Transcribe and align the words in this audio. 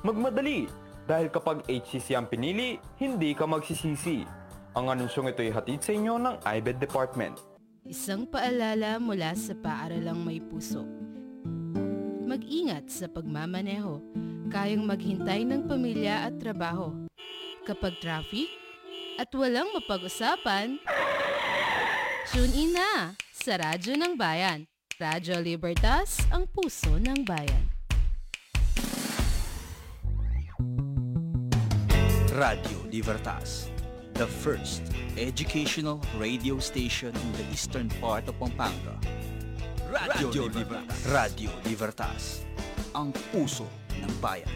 Magmadali! 0.07 0.71
Dahil 1.11 1.27
kapag 1.27 1.67
HCC 1.67 2.15
ang 2.15 2.31
pinili, 2.31 2.79
hindi 3.03 3.35
ka 3.35 3.51
magsisisi. 3.51 4.23
Ang 4.79 4.95
anunsyong 4.95 5.35
ito 5.35 5.43
ay 5.43 5.51
hatid 5.51 5.83
sa 5.83 5.91
inyo 5.91 6.23
ng 6.23 6.39
IBED 6.47 6.79
Department. 6.79 7.35
Isang 7.83 8.31
paalala 8.31 9.03
mula 9.03 9.35
sa 9.35 9.59
paaralang 9.59 10.23
may 10.23 10.39
puso. 10.39 11.00
Mag-ingat 12.31 12.87
sa 12.87 13.11
pagmamaneho. 13.11 13.99
Kayang 14.55 14.87
maghintay 14.87 15.43
ng 15.43 15.67
pamilya 15.67 16.31
at 16.31 16.39
trabaho. 16.39 16.95
Kapag 17.67 17.99
traffic 17.99 18.47
at 19.19 19.27
walang 19.35 19.67
mapag-usapan, 19.75 20.79
tune 22.31 22.55
in 22.55 22.71
na 22.71 23.19
sa 23.35 23.59
Radyo 23.59 23.99
ng 23.99 24.15
Bayan. 24.15 24.63
Radyo 24.95 25.43
Libertas, 25.43 26.23
ang 26.31 26.47
puso 26.47 27.03
ng 27.03 27.27
bayan. 27.27 27.67
Radio 32.39 32.79
Libertas, 32.95 33.75
the 34.15 34.31
first 34.39 34.87
educational 35.19 35.99
radio 36.15 36.63
station 36.63 37.11
in 37.11 37.31
the 37.35 37.45
eastern 37.51 37.91
part 37.99 38.23
of 38.31 38.39
Pampanga. 38.39 38.95
Radio, 39.91 40.47
Libertas. 40.47 40.99
Radio 41.11 41.51
Libertas, 41.67 42.23
ang 42.95 43.11
puso 43.35 43.67
ng 43.99 44.13
bayan. 44.23 44.47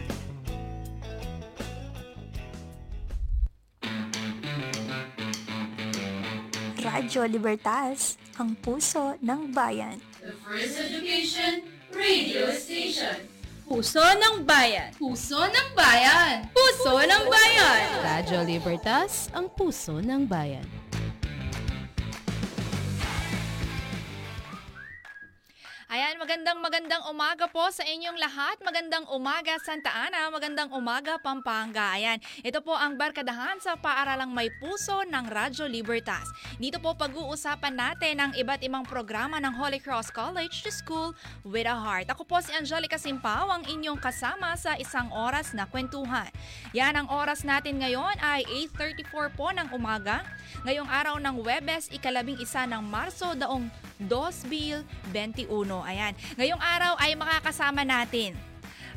Radyo 6.79 7.27
Libertas, 7.27 8.15
ang 8.39 8.55
puso 8.63 9.19
ng 9.19 9.51
bayan. 9.51 9.99
The 10.23 10.31
First 10.39 10.79
Education 10.79 11.67
Radio 11.91 12.47
Station. 12.55 13.27
Puso 13.67 13.99
ng 13.99 14.47
Bayan. 14.47 14.93
Puso 14.95 15.41
ng 15.41 15.67
Bayan. 15.75 16.47
Puso 16.55 16.95
ng 17.01 17.23
Bayan. 17.27 17.81
Radyo 18.07 18.39
Libertas, 18.47 19.27
ang 19.35 19.51
puso 19.51 19.99
ng 19.99 20.29
bayan. 20.29 20.63
Ayan, 25.85 26.17
magandang 26.17 26.65
magandang 26.65 27.03
umaga 27.13 27.45
po 27.45 27.61
sa 27.69 27.85
inyong 27.85 28.17
lahat. 28.17 28.57
Magandang 28.65 29.05
umaga 29.13 29.53
Santa 29.61 29.93
Ana, 29.93 30.33
magandang 30.33 30.73
umaga 30.73 31.21
Pampanga. 31.21 31.93
Ayan, 31.93 32.17
ito 32.41 32.57
po 32.65 32.73
ang 32.73 32.97
barkadahan 32.97 33.61
sa 33.61 33.77
paaralang 33.77 34.33
may 34.33 34.49
puso 34.57 35.05
ng 35.05 35.25
Radyo 35.29 35.69
Libertas. 35.69 36.25
Dito 36.57 36.81
po 36.81 36.97
pag-uusapan 36.97 37.77
natin 37.77 38.17
ang 38.17 38.31
iba't 38.33 38.65
ibang 38.65 38.81
programa 38.81 39.37
ng 39.37 39.53
Holy 39.53 39.77
Cross 39.77 40.09
College 40.09 40.65
to 40.65 40.73
School 40.73 41.13
with 41.45 41.69
a 41.69 41.77
Heart. 41.77 42.09
Ako 42.17 42.25
po 42.25 42.41
si 42.41 42.49
Angelica 42.49 42.97
Simpao, 42.97 43.53
ang 43.53 43.61
inyong 43.69 44.01
kasama 44.01 44.57
sa 44.57 44.73
isang 44.81 45.13
oras 45.13 45.53
na 45.53 45.69
kwentuhan. 45.69 46.33
Yan, 46.73 46.97
ang 46.97 47.13
oras 47.13 47.45
natin 47.45 47.77
ngayon 47.77 48.17
ay 48.25 48.41
8.34 48.73 49.37
po 49.37 49.53
ng 49.53 49.69
umaga. 49.69 50.25
Ngayong 50.65 50.89
araw 50.89 51.21
ng 51.21 51.45
Webes, 51.45 51.93
ikalabing 51.93 52.41
isa 52.41 52.65
ng 52.65 52.81
Marso 52.81 53.37
daong 53.37 53.69
2021. 54.03 55.47
Ayan. 55.85 56.13
Ngayong 56.35 56.61
araw 56.61 56.93
ay 56.99 57.15
makakasama 57.15 57.83
natin 57.87 58.35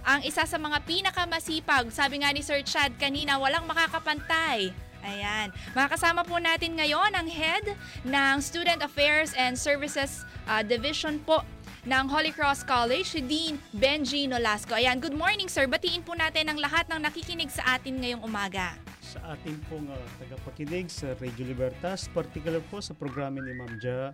ang 0.07 0.23
isa 0.25 0.47
sa 0.47 0.57
mga 0.57 0.79
pinakamasipag, 0.87 1.91
sabi 1.91 2.23
nga 2.23 2.31
ni 2.33 2.41
Sir 2.41 2.63
Chad 2.63 2.95
kanina, 2.97 3.37
walang 3.37 3.67
makakapantay. 3.67 4.71
Ayan. 5.05 5.53
Makakasama 5.77 6.27
po 6.27 6.41
natin 6.41 6.75
ngayon 6.75 7.13
ang 7.15 7.29
head 7.29 7.77
ng 8.03 8.37
Student 8.43 8.83
Affairs 8.83 9.37
and 9.39 9.55
Services 9.55 10.27
uh, 10.51 10.65
Division 10.65 11.23
po 11.23 11.45
ng 11.87 12.05
Holy 12.11 12.35
Cross 12.35 12.67
College, 12.67 13.07
si 13.07 13.21
Dean 13.23 13.57
Benji 13.73 14.27
Nolasco. 14.27 14.75
Ayan, 14.75 14.99
good 14.99 15.15
morning 15.15 15.47
sir. 15.47 15.65
Batiin 15.71 16.03
po 16.03 16.13
natin 16.19 16.51
ang 16.51 16.59
lahat 16.59 16.91
ng 16.91 17.01
nakikinig 17.01 17.49
sa 17.49 17.79
atin 17.79 17.97
ngayong 18.03 18.23
umaga. 18.27 18.75
sa 19.09 19.25
ating 19.33 19.57
pong 19.73 19.89
uh, 19.89 19.97
tagapakinig 20.21 20.93
sa 20.93 21.17
Radio 21.17 21.49
Libertas, 21.49 22.13
particular 22.13 22.61
po 22.69 22.77
sa 22.85 22.93
programa 22.93 23.41
ni 23.41 23.57
Ma'am 23.57 23.81
Ja. 23.81 24.13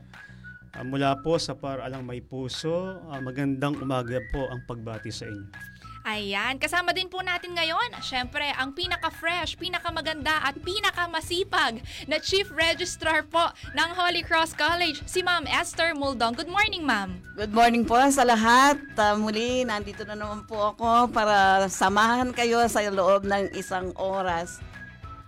Ah, 0.74 0.82
mula 0.82 1.14
po 1.22 1.38
sa 1.38 1.54
Paralang 1.54 2.02
May 2.02 2.18
Puso, 2.18 2.98
ah, 3.06 3.22
magandang 3.22 3.78
umaga 3.78 4.18
po 4.34 4.50
ang 4.50 4.58
pagbati 4.66 5.06
sa 5.14 5.22
inyo. 5.22 5.54
Ayan, 6.04 6.60
kasama 6.60 6.92
din 6.92 7.08
po 7.08 7.24
natin 7.24 7.56
ngayon, 7.56 7.96
syempre, 8.04 8.44
ang 8.58 8.76
pinaka-fresh, 8.76 9.56
pinaka-maganda 9.56 10.36
at 10.44 10.52
pinaka-masipag 10.60 11.80
na 12.10 12.20
Chief 12.20 12.44
Registrar 12.52 13.24
po 13.24 13.40
ng 13.72 13.90
Holy 13.96 14.20
Cross 14.20 14.52
College, 14.52 15.00
si 15.08 15.24
Ma'am 15.24 15.48
Esther 15.48 15.96
Muldong. 15.96 16.36
Good 16.36 16.52
morning, 16.52 16.84
Ma'am. 16.84 17.22
Good 17.38 17.56
morning 17.56 17.88
po 17.88 17.96
sa 18.12 18.26
lahat. 18.26 18.82
Uh, 18.98 19.16
muli, 19.16 19.64
nandito 19.64 20.04
na 20.04 20.18
naman 20.18 20.44
po 20.44 20.76
ako 20.76 21.08
para 21.08 21.64
samahan 21.72 22.36
kayo 22.36 22.66
sa 22.68 22.84
loob 22.90 23.24
ng 23.24 23.56
isang 23.56 23.94
oras. 23.96 24.60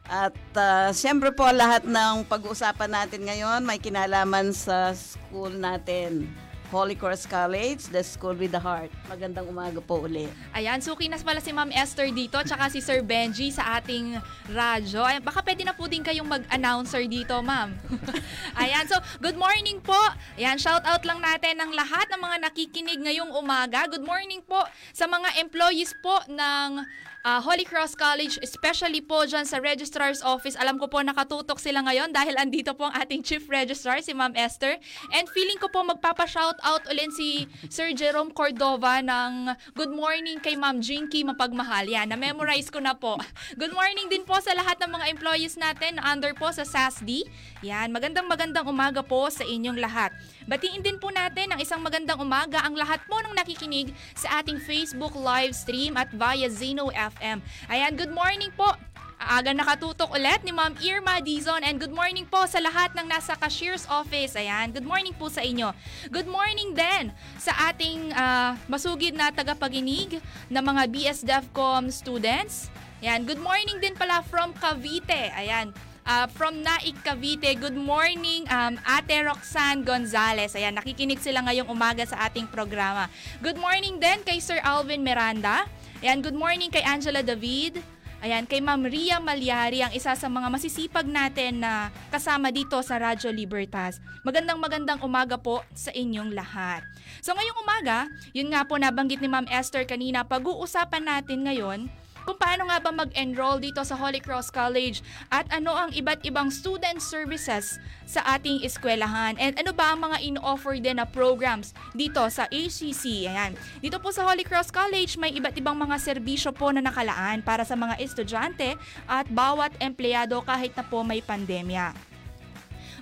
At 0.06 0.38
uh, 0.54 0.94
siyempre 0.94 1.34
po 1.34 1.50
lahat 1.50 1.82
ng 1.82 2.26
pag-uusapan 2.30 2.90
natin 2.90 3.26
ngayon 3.26 3.60
may 3.66 3.82
kinalaman 3.82 4.54
sa 4.54 4.94
school 4.94 5.50
natin. 5.50 6.30
Holy 6.66 6.98
Cross 6.98 7.30
College, 7.30 7.94
the 7.94 8.02
school 8.02 8.34
with 8.34 8.50
the 8.50 8.58
heart. 8.58 8.90
Magandang 9.06 9.46
umaga 9.46 9.78
po 9.78 10.02
uli. 10.02 10.26
Ayan, 10.50 10.82
suki 10.82 11.06
na 11.06 11.14
pala 11.14 11.38
si 11.38 11.54
Ma'am 11.54 11.70
Esther 11.70 12.10
dito, 12.10 12.42
tsaka 12.42 12.66
si 12.66 12.82
Sir 12.82 13.06
Benji 13.06 13.54
sa 13.54 13.78
ating 13.78 14.18
radyo. 14.50 15.06
Ay, 15.06 15.22
baka 15.22 15.46
pwede 15.46 15.62
na 15.62 15.70
po 15.70 15.86
din 15.86 16.02
kayong 16.02 16.26
mag-announcer 16.26 17.06
dito, 17.06 17.38
Ma'am. 17.38 17.70
Ayan, 18.62 18.82
so 18.90 18.98
good 19.22 19.38
morning 19.38 19.78
po. 19.78 19.98
Ayan, 20.34 20.58
shout 20.58 20.82
out 20.82 21.06
lang 21.06 21.22
natin 21.22 21.54
ng 21.62 21.70
lahat 21.70 22.10
ng 22.10 22.20
mga 22.20 22.36
nakikinig 22.50 22.98
ngayong 22.98 23.30
umaga. 23.30 23.86
Good 23.86 24.02
morning 24.02 24.42
po 24.42 24.58
sa 24.90 25.06
mga 25.06 25.38
employees 25.38 25.94
po 26.02 26.18
ng 26.26 26.82
uh, 27.26 27.42
Holy 27.42 27.66
Cross 27.66 27.98
College, 27.98 28.38
especially 28.38 29.02
po 29.02 29.26
dyan 29.26 29.42
sa 29.42 29.58
Registrar's 29.58 30.22
Office. 30.22 30.54
Alam 30.54 30.78
ko 30.78 30.86
po 30.86 31.02
nakatutok 31.02 31.58
sila 31.58 31.82
ngayon 31.82 32.14
dahil 32.14 32.38
andito 32.38 32.70
po 32.78 32.86
ang 32.86 32.94
ating 32.94 33.26
Chief 33.26 33.42
Registrar, 33.50 33.98
si 33.98 34.14
Ma'am 34.14 34.32
Esther. 34.38 34.78
And 35.10 35.26
feeling 35.34 35.58
ko 35.58 35.66
po 35.66 35.82
magpapa-shout 35.82 36.62
out 36.62 36.86
ulit 36.86 37.10
si 37.18 37.50
Sir 37.66 37.90
Jerome 37.90 38.30
Cordova 38.30 39.02
ng 39.02 39.50
Good 39.74 39.90
Morning 39.90 40.38
kay 40.38 40.54
Ma'am 40.54 40.78
Jinky 40.78 41.26
Mapagmahal. 41.26 41.90
Yan, 41.90 42.14
na-memorize 42.14 42.70
ko 42.70 42.78
na 42.78 42.94
po. 42.94 43.18
Good 43.60 43.74
morning 43.74 44.06
din 44.06 44.22
po 44.22 44.38
sa 44.38 44.54
lahat 44.54 44.78
ng 44.78 44.94
mga 44.94 45.06
employees 45.10 45.58
natin 45.58 45.98
under 45.98 46.30
po 46.38 46.54
sa 46.54 46.62
SASD. 46.62 47.26
Yan, 47.66 47.90
magandang 47.90 48.30
magandang 48.30 48.70
umaga 48.70 49.02
po 49.02 49.26
sa 49.34 49.42
inyong 49.42 49.82
lahat. 49.82 50.14
Batiin 50.46 50.78
din 50.78 51.02
po 51.02 51.10
natin 51.10 51.50
ang 51.50 51.58
isang 51.58 51.82
magandang 51.82 52.22
umaga 52.22 52.62
ang 52.62 52.78
lahat 52.78 53.02
po 53.10 53.18
ng 53.18 53.34
nakikinig 53.34 53.90
sa 54.14 54.38
ating 54.38 54.62
Facebook 54.62 55.18
live 55.18 55.50
stream 55.50 55.98
at 55.98 56.06
via 56.14 56.46
Zeno 56.46 56.94
FM. 56.94 57.15
Ayan, 57.20 57.92
good 57.96 58.12
morning 58.12 58.52
po. 58.52 58.68
Aga 59.16 59.56
nakatutok 59.56 60.12
ulit 60.12 60.44
ni 60.44 60.52
Ma'am 60.52 60.76
Irma 60.76 61.24
Dizon 61.24 61.64
and 61.64 61.80
good 61.80 61.90
morning 61.90 62.28
po 62.28 62.44
sa 62.44 62.60
lahat 62.60 62.92
ng 62.92 63.08
nasa 63.08 63.32
cashier's 63.32 63.88
office. 63.88 64.36
Ayan, 64.36 64.76
good 64.76 64.84
morning 64.84 65.16
po 65.16 65.32
sa 65.32 65.40
inyo. 65.40 65.72
Good 66.12 66.28
morning 66.28 66.76
din 66.76 67.16
sa 67.40 67.72
ating 67.72 68.12
uh, 68.12 68.60
masugid 68.68 69.16
na 69.16 69.32
tagapaginig 69.32 70.20
na 70.52 70.60
mga 70.60 70.82
BS 70.92 71.24
DevCom 71.24 71.88
students. 71.88 72.68
Ayan, 73.00 73.24
good 73.24 73.40
morning 73.40 73.80
din 73.80 73.96
pala 73.96 74.20
from 74.20 74.52
Cavite. 74.52 75.32
Ayan, 75.32 75.72
uh, 76.06 76.26
from 76.30 76.62
Naik 76.62 76.96
Cavite. 77.02 77.58
Good 77.58 77.76
morning, 77.76 78.46
um, 78.48 78.78
Ate 78.86 79.26
Roxanne 79.26 79.82
Gonzalez. 79.82 80.54
Ayan, 80.54 80.78
nakikinig 80.78 81.18
sila 81.20 81.42
ngayong 81.44 81.68
umaga 81.68 82.06
sa 82.06 82.30
ating 82.30 82.46
programa. 82.48 83.10
Good 83.42 83.58
morning 83.58 83.98
din 83.98 84.22
kay 84.22 84.38
Sir 84.38 84.62
Alvin 84.62 85.02
Miranda. 85.02 85.66
Ayan, 86.04 86.20
good 86.20 86.36
morning 86.36 86.68
kay 86.68 86.84
Angela 86.84 87.24
David. 87.24 87.80
Ayan, 88.20 88.44
kay 88.44 88.60
Ma'am 88.60 88.84
Ria 88.84 89.16
Malyari, 89.16 89.80
ang 89.80 89.96
isa 89.96 90.12
sa 90.12 90.28
mga 90.28 90.52
masisipag 90.52 91.08
natin 91.08 91.64
na 91.64 91.88
kasama 92.12 92.52
dito 92.52 92.76
sa 92.84 93.00
Radyo 93.00 93.32
Libertas. 93.32 93.96
Magandang 94.20 94.60
magandang 94.60 95.00
umaga 95.00 95.40
po 95.40 95.64
sa 95.72 95.88
inyong 95.96 96.36
lahat. 96.36 96.84
So 97.24 97.32
ngayong 97.32 97.64
umaga, 97.64 98.12
yun 98.36 98.52
nga 98.52 98.68
po 98.68 98.76
nabanggit 98.76 99.24
ni 99.24 99.28
Ma'am 99.32 99.48
Esther 99.48 99.88
kanina, 99.88 100.20
pag-uusapan 100.20 101.00
natin 101.00 101.48
ngayon 101.48 101.88
kung 102.26 102.34
paano 102.36 102.66
nga 102.66 102.82
ba 102.82 102.90
mag-enroll 102.90 103.62
dito 103.62 103.78
sa 103.86 103.94
Holy 103.94 104.18
Cross 104.18 104.50
College 104.50 105.00
at 105.30 105.46
ano 105.54 105.70
ang 105.70 105.94
iba't 105.94 106.26
ibang 106.26 106.50
student 106.50 106.98
services 106.98 107.78
sa 108.02 108.20
ating 108.34 108.66
eskwelahan 108.66 109.38
and 109.38 109.54
ano 109.56 109.70
ba 109.70 109.94
ang 109.94 110.02
mga 110.02 110.18
in-offer 110.26 110.76
din 110.82 110.98
na 110.98 111.06
programs 111.06 111.70
dito 111.94 112.20
sa 112.26 112.50
ACC. 112.50 113.30
Ayan. 113.30 113.54
Dito 113.78 114.02
po 114.02 114.10
sa 114.10 114.26
Holy 114.26 114.42
Cross 114.42 114.74
College 114.74 115.14
may 115.22 115.30
iba't 115.38 115.54
ibang 115.54 115.78
mga 115.78 115.96
serbisyo 116.02 116.50
po 116.50 116.74
na 116.74 116.82
nakalaan 116.82 117.46
para 117.46 117.62
sa 117.62 117.78
mga 117.78 118.02
estudyante 118.02 118.74
at 119.06 119.30
bawat 119.30 119.70
empleyado 119.78 120.42
kahit 120.42 120.74
na 120.74 120.82
po 120.82 121.06
may 121.06 121.22
pandemya. 121.22 122.15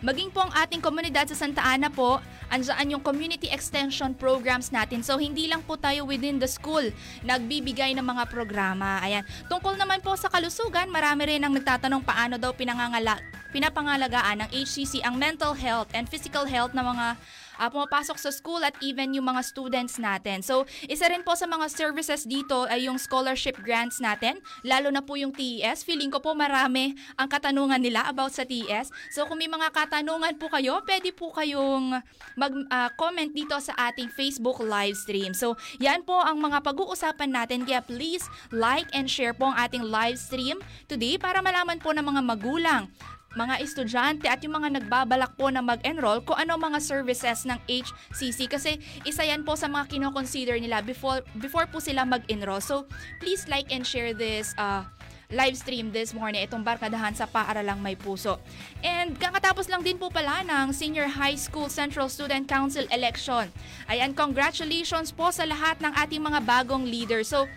Maging 0.05 0.29
po 0.29 0.45
ang 0.45 0.53
ating 0.53 0.85
komunidad 0.85 1.25
sa 1.33 1.35
Santa 1.35 1.65
Ana 1.65 1.89
po, 1.89 2.21
andyan 2.53 3.01
yung 3.01 3.03
community 3.03 3.49
extension 3.49 4.12
programs 4.12 4.69
natin. 4.69 5.01
So 5.01 5.17
hindi 5.17 5.49
lang 5.49 5.65
po 5.65 5.81
tayo 5.81 6.05
within 6.05 6.37
the 6.37 6.47
school 6.47 6.85
nagbibigay 7.25 7.97
ng 7.97 8.05
mga 8.05 8.29
programa. 8.29 9.01
Ayan. 9.01 9.25
Tungkol 9.49 9.81
naman 9.81 10.05
po 10.05 10.12
sa 10.21 10.29
kalusugan, 10.29 10.93
marami 10.93 11.25
rin 11.35 11.41
ang 11.41 11.56
nagtatanong 11.56 12.05
paano 12.05 12.37
daw 12.37 12.53
pinangangala 12.53 13.17
pinapangalagaan 13.55 14.43
ng 14.45 14.51
HCC 14.51 14.99
ang 15.06 15.15
mental 15.15 15.55
health 15.55 15.87
and 15.95 16.11
physical 16.11 16.43
health 16.43 16.75
ng 16.75 16.83
mga 16.83 17.15
ah, 17.59 17.71
pumapasok 17.71 18.17
sa 18.19 18.31
school 18.31 18.62
at 18.62 18.75
even 18.83 19.15
yung 19.15 19.27
mga 19.29 19.43
students 19.45 19.99
natin. 20.01 20.41
So, 20.41 20.67
isa 20.87 21.06
rin 21.11 21.23
po 21.23 21.35
sa 21.39 21.47
mga 21.47 21.71
services 21.71 22.27
dito 22.27 22.67
ay 22.67 22.87
yung 22.89 22.99
scholarship 22.99 23.61
grants 23.62 23.99
natin, 23.99 24.41
lalo 24.67 24.91
na 24.91 25.03
po 25.03 25.15
yung 25.19 25.31
TES. 25.35 25.87
Feeling 25.87 26.11
ko 26.11 26.19
po 26.21 26.33
marami 26.35 26.95
ang 27.19 27.29
katanungan 27.31 27.81
nila 27.81 28.06
about 28.11 28.35
sa 28.35 28.43
TES. 28.47 28.91
So, 29.11 29.27
kung 29.27 29.39
may 29.39 29.51
mga 29.51 29.71
katanungan 29.71 30.37
po 30.39 30.51
kayo, 30.51 30.83
pwede 30.87 31.11
po 31.15 31.31
kayong 31.35 32.01
mag-comment 32.35 33.31
dito 33.31 33.55
sa 33.62 33.75
ating 33.91 34.11
Facebook 34.12 34.62
live 34.62 34.99
stream. 34.99 35.33
So, 35.33 35.59
yan 35.79 36.03
po 36.03 36.19
ang 36.19 36.39
mga 36.43 36.62
pag-uusapan 36.62 37.31
natin. 37.31 37.67
Kaya 37.67 37.83
please 37.85 38.27
like 38.51 38.89
and 38.93 39.06
share 39.06 39.35
po 39.35 39.51
ang 39.51 39.56
ating 39.59 39.85
live 39.85 40.19
stream 40.19 40.59
today 40.87 41.17
para 41.19 41.41
malaman 41.41 41.79
po 41.79 41.95
ng 41.95 42.05
mga 42.05 42.23
magulang 42.23 42.91
mga 43.34 43.60
estudyante 43.62 44.26
at 44.31 44.40
yung 44.42 44.56
mga 44.56 44.81
nagbabalak 44.81 45.34
po 45.34 45.50
na 45.50 45.60
mag-enroll 45.60 46.22
kung 46.22 46.38
ano 46.38 46.54
mga 46.58 46.78
services 46.81 47.46
ng 47.46 47.58
HCC 47.66 48.46
kasi 48.46 48.78
isa 49.02 49.22
yan 49.26 49.42
po 49.42 49.58
sa 49.58 49.66
mga 49.66 49.90
kinoconsider 49.90 50.56
nila 50.58 50.81
before 50.81 51.22
before 51.38 51.66
po 51.66 51.82
sila 51.82 52.06
mag-enroll. 52.06 52.62
So, 52.62 52.86
please 53.19 53.46
like 53.50 53.70
and 53.75 53.82
share 53.82 54.14
this 54.14 54.54
uh, 54.56 54.86
live 55.32 55.56
stream 55.56 55.90
this 55.90 56.12
morning 56.12 56.46
itong 56.46 56.62
barkadahan 56.62 57.16
sa 57.16 57.26
Paaralang 57.26 57.82
May 57.82 57.98
Puso. 57.98 58.38
And 58.84 59.16
kakatapos 59.19 59.66
lang 59.66 59.82
din 59.82 59.96
po 59.96 60.12
pala 60.12 60.46
ng 60.46 60.70
Senior 60.70 61.10
High 61.10 61.38
School 61.40 61.66
Central 61.66 62.06
Student 62.06 62.46
Council 62.46 62.86
election. 62.92 63.48
Ayan, 63.90 64.12
congratulations 64.12 65.10
po 65.10 65.34
sa 65.34 65.48
lahat 65.48 65.82
ng 65.82 65.92
ating 65.96 66.22
mga 66.22 66.40
bagong 66.44 66.84
leaders. 66.86 67.32
So, 67.34 67.50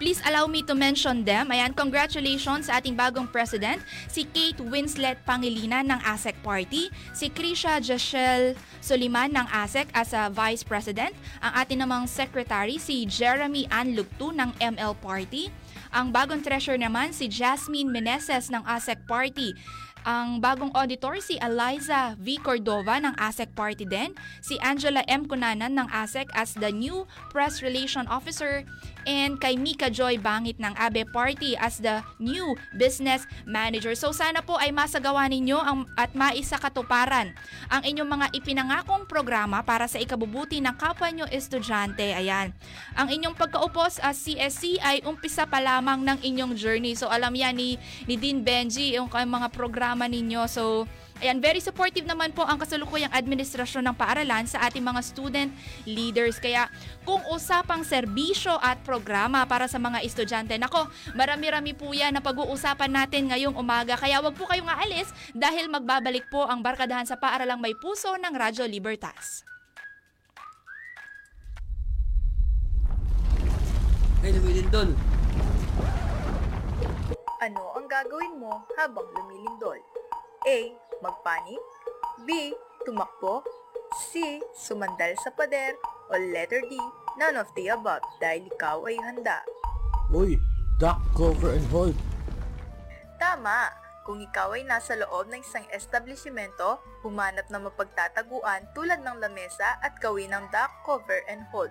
Please 0.00 0.24
allow 0.24 0.48
me 0.48 0.64
to 0.64 0.72
mention 0.72 1.28
them. 1.28 1.52
Ayan, 1.52 1.76
congratulations 1.76 2.72
sa 2.72 2.80
ating 2.80 2.96
bagong 2.96 3.28
president, 3.28 3.84
si 4.08 4.24
Kate 4.24 4.56
Winslet 4.56 5.20
Pangilinan 5.28 5.92
ng 5.92 6.00
ASEC 6.00 6.40
Party, 6.40 6.88
si 7.12 7.28
Krisha 7.28 7.76
Jashel 7.84 8.56
Soliman 8.80 9.28
ng 9.28 9.44
ASEC 9.52 9.92
as 9.92 10.16
a 10.16 10.32
Vice 10.32 10.64
President, 10.64 11.12
ang 11.44 11.52
ating 11.52 11.84
namang 11.84 12.08
Secretary, 12.08 12.80
si 12.80 13.04
Jeremy 13.04 13.68
Ann 13.68 13.92
Lugtu 13.92 14.32
ng 14.32 14.56
ML 14.56 14.96
Party, 15.04 15.52
ang 15.92 16.08
bagong 16.08 16.40
treasurer 16.40 16.80
naman 16.80 17.12
si 17.12 17.28
Jasmine 17.28 17.92
Meneses 17.92 18.48
ng 18.48 18.64
ASEC 18.64 19.04
Party, 19.04 19.52
ang 20.00 20.40
bagong 20.40 20.72
auditor 20.72 21.20
si 21.20 21.36
Eliza 21.44 22.16
V. 22.16 22.40
Cordova 22.40 22.96
ng 22.96 23.12
ASEC 23.20 23.52
Party 23.52 23.84
din, 23.84 24.16
si 24.40 24.56
Angela 24.64 25.04
M. 25.04 25.28
Cunanan 25.28 25.76
ng 25.76 25.88
ASEC 25.92 26.32
as 26.32 26.56
the 26.56 26.72
new 26.72 27.04
Press 27.28 27.60
Relation 27.60 28.08
Officer, 28.08 28.64
and 29.04 29.40
kay 29.40 29.56
Mika 29.56 29.88
Joy 29.88 30.20
Bangit 30.20 30.56
ng 30.60 30.72
ABE 30.76 31.08
Party 31.12 31.56
as 31.56 31.80
the 31.80 32.04
new 32.20 32.56
Business 32.76 33.24
Manager. 33.44 33.92
So 33.96 34.12
sana 34.12 34.40
po 34.40 34.56
ay 34.56 34.72
masagawa 34.72 35.28
ninyo 35.28 35.58
ang, 35.58 35.88
at 35.96 36.12
maisa 36.16 36.56
katuparan 36.56 37.32
ang 37.68 37.82
inyong 37.84 38.10
mga 38.10 38.26
ipinangakong 38.36 39.04
programa 39.06 39.62
para 39.64 39.86
sa 39.86 40.00
ikabubuti 40.00 40.58
ng 40.60 40.74
kapwa 40.76 41.08
nyo 41.12 41.26
estudyante. 41.28 42.14
Ayan. 42.14 42.52
Ang 42.96 43.08
inyong 43.10 43.36
pagkaupos 43.36 44.00
as 44.00 44.20
CSC 44.20 44.80
ay 44.80 45.02
umpisa 45.04 45.48
pa 45.48 45.58
lamang 45.60 46.04
ng 46.04 46.18
inyong 46.20 46.52
journey. 46.56 46.92
So 46.94 47.08
alam 47.08 47.32
yan 47.32 47.56
ni, 47.56 47.80
ni 48.04 48.14
Dean 48.20 48.44
Benji 48.44 48.96
yung 48.96 49.08
mga 49.10 49.48
programa 49.52 50.04
ninyo. 50.06 50.44
So 50.50 50.84
Ayan, 51.20 51.36
very 51.36 51.60
supportive 51.60 52.08
naman 52.08 52.32
po 52.32 52.48
ang 52.48 52.56
kasalukuyang 52.56 53.12
administrasyon 53.12 53.92
ng 53.92 53.96
paaralan 53.96 54.48
sa 54.48 54.64
ating 54.64 54.80
mga 54.80 55.04
student 55.04 55.52
leaders. 55.84 56.40
Kaya 56.40 56.72
kung 57.04 57.20
usapang 57.28 57.84
serbisyo 57.84 58.56
at 58.56 58.80
programa 58.80 59.44
para 59.44 59.68
sa 59.68 59.76
mga 59.76 60.00
estudyante, 60.00 60.56
nako, 60.56 60.88
marami-rami 61.12 61.76
po 61.76 61.92
yan 61.92 62.16
na 62.16 62.24
pag-uusapan 62.24 62.88
natin 62.88 63.28
ngayong 63.28 63.52
umaga. 63.52 64.00
Kaya 64.00 64.24
wag 64.24 64.32
po 64.32 64.48
kayong 64.48 64.72
aalis 64.72 65.12
dahil 65.36 65.68
magbabalik 65.68 66.24
po 66.32 66.48
ang 66.48 66.64
barkadahan 66.64 67.04
sa 67.04 67.20
paaralang 67.20 67.60
may 67.60 67.76
puso 67.76 68.16
ng 68.16 68.32
Radyo 68.32 68.64
Libertas. 68.64 69.44
Ay, 74.24 74.32
lumilindol. 74.32 74.96
Ano 77.44 77.76
ang 77.76 77.84
gagawin 77.84 78.40
mo 78.40 78.64
habang 78.80 79.04
lumilindol? 79.04 79.76
A. 80.48 80.89
Magpanik 81.00 81.60
B. 82.28 82.52
Tumakbo 82.84 83.44
C. 84.12 84.40
Sumandal 84.54 85.16
sa 85.20 85.32
pader 85.32 85.76
o 86.08 86.14
letter 86.16 86.62
D. 86.68 86.76
None 87.18 87.36
of 87.36 87.48
the 87.58 87.72
above 87.72 88.04
dahil 88.22 88.46
ikaw 88.48 88.84
ay 88.86 88.96
handa. 89.00 89.42
Uy, 90.12 90.38
duck 90.78 91.00
cover 91.16 91.56
and 91.56 91.66
hold. 91.68 91.96
Tama! 93.20 93.72
Kung 94.00 94.20
ikaw 94.24 94.56
ay 94.56 94.64
nasa 94.64 94.96
loob 94.96 95.28
ng 95.28 95.44
isang 95.44 95.66
establishmento, 95.70 96.80
humanap 97.04 97.46
ng 97.52 97.68
mapagtataguan 97.68 98.64
tulad 98.72 99.04
ng 99.04 99.20
lamesa 99.20 99.76
at 99.84 100.00
gawin 100.00 100.32
ng 100.32 100.48
duck 100.48 100.72
cover 100.88 101.20
and 101.28 101.44
hold. 101.52 101.70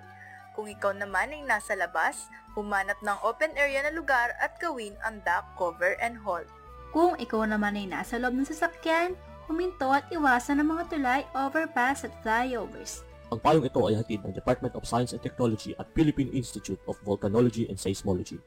Kung 0.54 0.70
ikaw 0.70 0.94
naman 0.94 1.34
ay 1.34 1.42
nasa 1.46 1.74
labas, 1.74 2.30
humanap 2.54 3.00
ng 3.02 3.18
open 3.26 3.56
area 3.58 3.82
na 3.82 3.96
lugar 3.96 4.36
at 4.44 4.60
gawin 4.62 4.94
ang 5.02 5.24
duck 5.26 5.46
cover 5.58 5.98
and 6.04 6.22
hold. 6.22 6.46
Kung 6.90 7.14
ikaw 7.22 7.46
naman 7.46 7.78
ay 7.78 7.86
nasa 7.86 8.18
loob 8.18 8.34
ng 8.34 8.50
sasakyan, 8.50 9.14
huminto 9.46 9.90
at 9.94 10.10
iwasan 10.10 10.62
ang 10.62 10.74
mga 10.74 10.84
tulay, 10.90 11.22
overpass 11.38 12.06
at 12.06 12.14
flyovers. 12.26 13.06
Ang 13.30 13.38
payong 13.46 13.66
ito 13.70 13.82
ay 13.86 13.94
hatid 13.94 14.26
ng 14.26 14.34
Department 14.34 14.74
of 14.74 14.90
Science 14.90 15.14
and 15.14 15.22
Technology 15.22 15.78
at 15.78 15.86
Philippine 15.94 16.34
Institute 16.34 16.82
of 16.90 16.98
Volcanology 17.06 17.70
and 17.70 17.78
Seismology. 17.78 18.42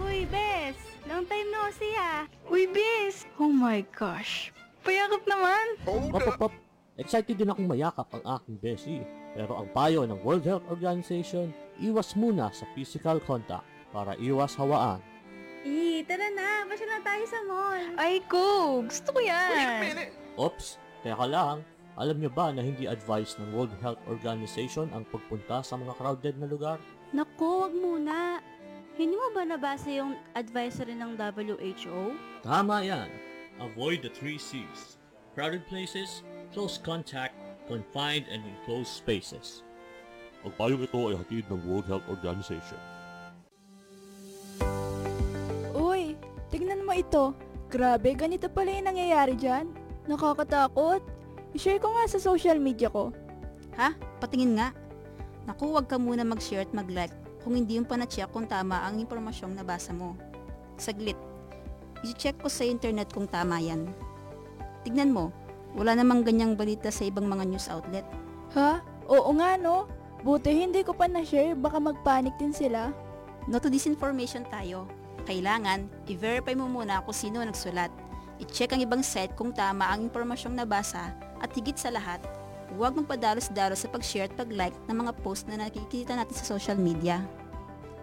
Uy, 0.00 0.24
Bes! 0.32 0.76
Long 1.04 1.28
time 1.28 1.52
no 1.52 1.68
see 1.68 1.92
ah! 2.00 2.24
Uy, 2.48 2.64
Bes! 2.64 3.28
Oh 3.36 3.52
my 3.52 3.84
gosh! 3.92 4.48
Payakap 4.80 5.28
naman! 5.28 5.64
Pop, 5.84 6.00
pop, 6.16 6.36
pop. 6.48 6.52
Excited 6.96 7.36
din 7.36 7.52
akong 7.52 7.68
mayakap 7.68 8.08
ang 8.16 8.24
aking 8.40 8.56
beshi. 8.56 9.04
Pero 9.36 9.60
ang 9.60 9.68
payo 9.76 10.08
ng 10.08 10.20
World 10.24 10.48
Health 10.48 10.64
Organization, 10.72 11.52
iwas 11.76 12.16
muna 12.16 12.48
sa 12.56 12.64
physical 12.72 13.20
contact 13.20 13.68
para 13.92 14.16
iwas 14.16 14.56
hawaan. 14.56 15.00
Eh, 15.60 16.00
tara 16.08 16.32
na! 16.32 16.64
Pasya 16.64 16.86
na 16.88 17.00
tayo 17.04 17.24
sa 17.28 17.40
mall! 17.44 17.84
Ay, 18.00 18.24
ko! 18.24 18.80
Gusto 18.80 19.12
ko 19.12 19.20
yan! 19.20 20.08
Oops, 20.40 20.66
teka 21.04 21.26
lang. 21.28 21.60
Alam 22.00 22.16
niyo 22.16 22.32
ba 22.32 22.48
na 22.48 22.64
hindi 22.64 22.88
advised 22.88 23.36
ng 23.36 23.52
World 23.52 23.76
Health 23.84 24.00
Organization 24.08 24.88
ang 24.96 25.04
pagpunta 25.12 25.60
sa 25.60 25.76
mga 25.76 25.92
crowded 26.00 26.34
na 26.40 26.48
lugar? 26.48 26.80
Naku, 27.12 27.68
wag 27.68 27.74
muna! 27.76 28.40
Hindi 28.96 29.20
mo 29.20 29.28
ba 29.36 29.44
nabasa 29.44 29.92
yung 29.92 30.16
advisory 30.32 30.96
ng 30.96 31.20
WHO? 31.20 32.16
Tama 32.40 32.80
yan. 32.80 33.12
Avoid 33.60 34.00
the 34.00 34.12
three 34.16 34.40
C's. 34.40 34.96
Crowded 35.36 35.68
places, 35.68 36.24
close 36.56 36.80
contact, 36.80 37.36
confined 37.68 38.24
and 38.32 38.40
enclosed 38.48 38.96
spaces. 38.96 39.60
Ang 40.40 40.56
payong 40.56 40.88
ito 40.88 41.00
ay 41.12 41.20
hatid 41.20 41.44
ng 41.52 41.60
World 41.68 41.84
Health 41.84 42.08
Organization. 42.08 42.80
Tignan 46.60 46.84
mo 46.84 46.92
ito. 46.92 47.32
Grabe, 47.72 48.12
ganito 48.12 48.52
pala 48.52 48.68
yung 48.68 48.92
nangyayari 48.92 49.32
dyan. 49.32 49.72
Nakakatakot. 50.04 51.00
I-share 51.56 51.80
ko 51.80 51.88
nga 51.96 52.04
sa 52.04 52.20
social 52.20 52.60
media 52.60 52.92
ko. 52.92 53.16
Ha? 53.80 53.96
Patingin 54.20 54.60
nga. 54.60 54.76
Naku, 55.48 55.72
wag 55.72 55.88
ka 55.88 55.96
muna 55.96 56.20
mag-share 56.20 56.68
at 56.68 56.76
mag-like 56.76 57.16
kung 57.40 57.56
hindi 57.56 57.80
yung 57.80 57.88
panacheck 57.88 58.28
kung 58.28 58.44
tama 58.44 58.84
ang 58.84 59.00
impormasyong 59.00 59.56
nabasa 59.56 59.96
mo. 59.96 60.20
Saglit. 60.76 61.16
I-check 62.04 62.36
ko 62.44 62.52
sa 62.52 62.68
internet 62.68 63.08
kung 63.08 63.24
tama 63.24 63.56
yan. 63.56 63.88
Tignan 64.84 65.16
mo, 65.16 65.32
wala 65.72 65.96
namang 65.96 66.28
ganyang 66.28 66.60
balita 66.60 66.92
sa 66.92 67.08
ibang 67.08 67.24
mga 67.24 67.48
news 67.48 67.72
outlet. 67.72 68.04
Ha? 68.52 68.84
Oo 69.08 69.32
nga 69.40 69.56
no. 69.56 69.88
Buti 70.20 70.52
hindi 70.52 70.84
ko 70.84 70.92
pa 70.92 71.08
na-share, 71.08 71.56
baka 71.56 71.80
magpanik 71.80 72.36
din 72.36 72.52
sila. 72.52 72.92
No 73.48 73.56
to 73.56 73.72
disinformation 73.72 74.44
tayo. 74.52 74.99
Kailangan, 75.28 75.88
i-verify 76.08 76.56
mo 76.56 76.70
muna 76.70 77.04
kung 77.04 77.16
sino 77.16 77.40
nagsulat. 77.44 77.92
I-check 78.40 78.72
ang 78.72 78.80
ibang 78.80 79.04
site 79.04 79.36
kung 79.36 79.52
tama 79.52 79.88
ang 79.88 80.08
impormasyong 80.08 80.56
nabasa 80.56 81.12
at 81.40 81.50
higit 81.52 81.76
sa 81.76 81.92
lahat, 81.92 82.20
huwag 82.76 82.96
magpadalos-dalos 82.96 83.84
sa 83.84 83.88
pag-share 83.90 84.30
at 84.30 84.34
pag-like 84.38 84.76
ng 84.88 84.96
mga 84.96 85.12
post 85.20 85.44
na 85.50 85.60
nakikita 85.60 86.16
natin 86.16 86.36
sa 86.36 86.56
social 86.56 86.78
media. 86.78 87.20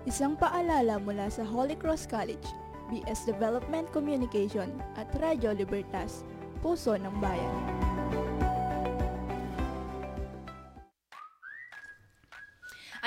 Isang 0.08 0.40
paalala 0.40 1.02
mula 1.02 1.28
sa 1.28 1.44
Holy 1.44 1.76
Cross 1.76 2.08
College, 2.08 2.48
BS 2.94 3.28
Development 3.28 3.88
Communication 3.92 4.72
at 4.96 5.10
Radyo 5.20 5.52
Libertas, 5.52 6.24
Puso 6.64 6.96
ng 6.96 7.16
Bayan. 7.20 7.97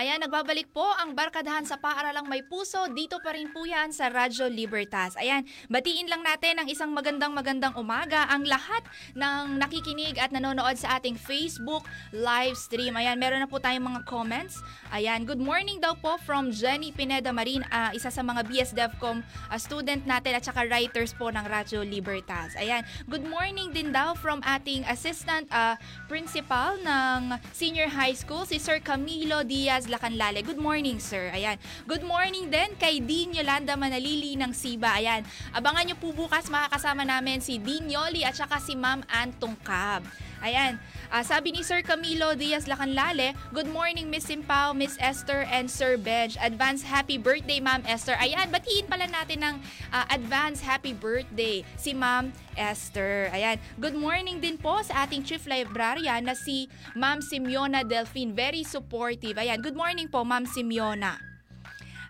Ayan, 0.00 0.16
nagbabalik 0.16 0.72
po 0.72 0.88
ang 0.96 1.12
Barkadahan 1.12 1.68
sa 1.68 1.76
Paaralang 1.76 2.24
May 2.24 2.40
Puso. 2.40 2.88
Dito 2.88 3.20
pa 3.20 3.36
rin 3.36 3.52
po 3.52 3.68
yan 3.68 3.92
sa 3.92 4.08
Radyo 4.08 4.48
Libertas. 4.48 5.12
Ayan, 5.20 5.44
batiin 5.68 6.08
lang 6.08 6.24
natin 6.24 6.56
ang 6.56 6.72
isang 6.72 6.88
magandang 6.88 7.36
magandang 7.36 7.76
umaga 7.76 8.24
ang 8.32 8.48
lahat 8.48 8.80
ng 9.12 9.60
nakikinig 9.60 10.16
at 10.16 10.32
nanonood 10.32 10.80
sa 10.80 10.96
ating 10.96 11.20
Facebook 11.20 11.84
live 12.16 12.56
stream. 12.56 12.96
Ayan, 12.96 13.20
meron 13.20 13.44
na 13.44 13.48
po 13.52 13.60
tayong 13.60 13.92
mga 13.92 14.08
comments. 14.08 14.64
Ayan, 14.88 15.28
good 15.28 15.36
morning 15.36 15.76
daw 15.84 15.92
po 15.92 16.16
from 16.24 16.48
Jenny 16.48 16.96
Pineda 16.96 17.28
Marin, 17.28 17.60
ah, 17.68 17.92
isa 17.92 18.08
sa 18.08 18.24
mga 18.24 18.48
BS 18.48 18.72
DevCom 18.72 19.20
ah, 19.52 19.60
student 19.60 20.00
natin 20.08 20.32
at 20.32 20.48
saka 20.48 20.64
writers 20.64 21.12
po 21.12 21.28
ng 21.28 21.44
Radyo 21.44 21.84
Libertas. 21.84 22.56
Ayan, 22.56 22.88
good 23.04 23.28
morning 23.28 23.68
din 23.68 23.92
daw 23.92 24.16
from 24.16 24.40
ating 24.48 24.80
assistant 24.88 25.44
ah, 25.52 25.76
principal 26.08 26.80
ng 26.80 27.36
senior 27.52 27.92
high 27.92 28.16
school, 28.16 28.48
si 28.48 28.56
Sir 28.56 28.80
Camilo 28.80 29.44
Diaz 29.44 29.89
Lacanlale. 29.90 30.46
Good 30.46 30.62
morning, 30.62 31.02
sir. 31.02 31.34
Ayan. 31.34 31.58
Good 31.84 32.06
morning 32.06 32.46
din 32.46 32.78
kay 32.78 33.02
Dean 33.02 33.34
Yolanda 33.34 33.74
Manalili 33.74 34.38
ng 34.38 34.54
SIBA. 34.54 35.02
Ayan. 35.02 35.22
Abangan 35.50 35.84
nyo 35.90 35.96
po 35.98 36.14
bukas 36.14 36.46
makakasama 36.46 37.02
namin 37.02 37.42
si 37.42 37.58
Dean 37.58 37.90
Yoli 37.90 38.22
at 38.22 38.38
saka 38.38 38.62
si 38.62 38.78
Ma'am 38.78 39.02
Antong 39.10 39.58
Cab. 39.66 40.06
Ayan. 40.40 40.80
Ah, 41.12 41.20
sabi 41.20 41.52
ni 41.52 41.60
Sir 41.60 41.84
Camilo 41.84 42.32
Diaz 42.32 42.64
Lacanlale, 42.64 43.36
Good 43.52 43.68
morning 43.68 44.08
Miss 44.08 44.24
Simpao, 44.26 44.72
Miss 44.72 44.96
Esther, 44.96 45.44
and 45.52 45.68
Sir 45.68 46.00
Benj. 46.00 46.40
Advance 46.40 46.82
happy 46.82 47.20
birthday 47.20 47.60
Ma'am 47.60 47.84
Esther. 47.84 48.16
Ayan, 48.16 48.48
batiin 48.48 48.88
pala 48.88 49.04
natin 49.06 49.44
ng 49.44 49.56
ah, 49.92 50.08
advance 50.08 50.64
happy 50.64 50.96
birthday 50.96 51.60
si 51.76 51.92
Ma'am 51.92 52.32
Esther. 52.56 53.28
Ayan. 53.36 53.60
Good 53.76 53.96
morning 53.96 54.40
din 54.40 54.56
po 54.56 54.80
sa 54.80 55.06
ating 55.06 55.22
Chief 55.22 55.44
Librarian 55.44 56.24
na 56.24 56.34
si 56.34 56.66
Ma'am 56.96 57.20
Simeona 57.20 57.84
Delphine. 57.84 58.32
Very 58.32 58.64
supportive. 58.64 59.36
Ayan. 59.36 59.60
Good 59.60 59.76
morning 59.76 60.08
po 60.08 60.24
Ma'am 60.24 60.48
Simeona. 60.48 61.29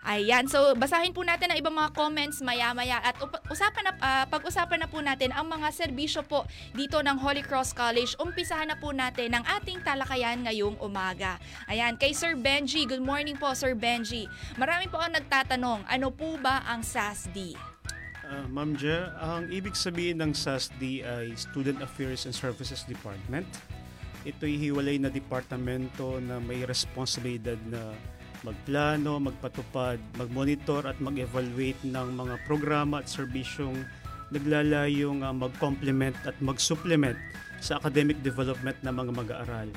Ayan, 0.00 0.48
so 0.48 0.72
basahin 0.80 1.12
po 1.12 1.20
natin 1.20 1.52
ang 1.52 1.60
ibang 1.60 1.76
mga 1.76 1.92
comments 1.92 2.40
maya-maya 2.40 3.04
at 3.04 3.20
usapan 3.52 3.84
na, 3.84 3.92
ah, 4.00 4.24
pag-usapan 4.24 4.80
na 4.80 4.88
po 4.88 5.04
natin 5.04 5.28
ang 5.28 5.44
mga 5.44 5.68
serbisyo 5.76 6.24
po 6.24 6.48
dito 6.72 7.04
ng 7.04 7.20
Holy 7.20 7.44
Cross 7.44 7.76
College. 7.76 8.16
Umpisahan 8.16 8.72
na 8.72 8.80
po 8.80 8.96
natin 8.96 9.36
ang 9.36 9.44
ating 9.44 9.84
talakayan 9.84 10.40
ngayong 10.40 10.80
umaga. 10.80 11.36
Ayan, 11.68 12.00
kay 12.00 12.16
Sir 12.16 12.32
Benji, 12.32 12.88
good 12.88 13.04
morning 13.04 13.36
po 13.36 13.52
Sir 13.52 13.76
Benji. 13.76 14.24
Marami 14.56 14.88
po 14.88 14.96
ang 14.96 15.12
nagtatanong, 15.12 15.84
ano 15.84 16.08
po 16.08 16.40
ba 16.40 16.64
ang 16.64 16.80
SASD? 16.80 17.52
Ah, 18.24 18.48
Ma'am 18.48 18.80
Ja, 18.80 19.12
ang 19.20 19.52
ibig 19.52 19.76
sabihin 19.76 20.24
ng 20.24 20.32
SASD 20.32 21.04
ay 21.04 21.36
Student 21.36 21.84
Affairs 21.84 22.24
and 22.24 22.32
Services 22.32 22.88
Department. 22.88 23.44
Ito'y 24.24 24.56
hiwalay 24.56 24.96
na 24.96 25.12
departamento 25.12 26.16
na 26.24 26.40
may 26.40 26.64
responsibilidad 26.64 27.56
na 27.68 27.92
magplano, 28.42 29.20
magpatupad, 29.20 30.00
magmonitor 30.16 30.88
at 30.88 30.96
mag-evaluate 30.98 31.80
ng 31.84 32.08
mga 32.16 32.34
programa 32.48 33.04
at 33.04 33.08
serbisyong 33.08 33.84
naglalayong 34.30 35.26
ah, 35.26 35.34
mag-complement 35.34 36.14
at 36.24 36.34
mag-supplement 36.38 37.18
sa 37.60 37.76
academic 37.76 38.16
development 38.24 38.78
ng 38.80 38.94
mga 38.94 39.12
mag-aaral. 39.12 39.68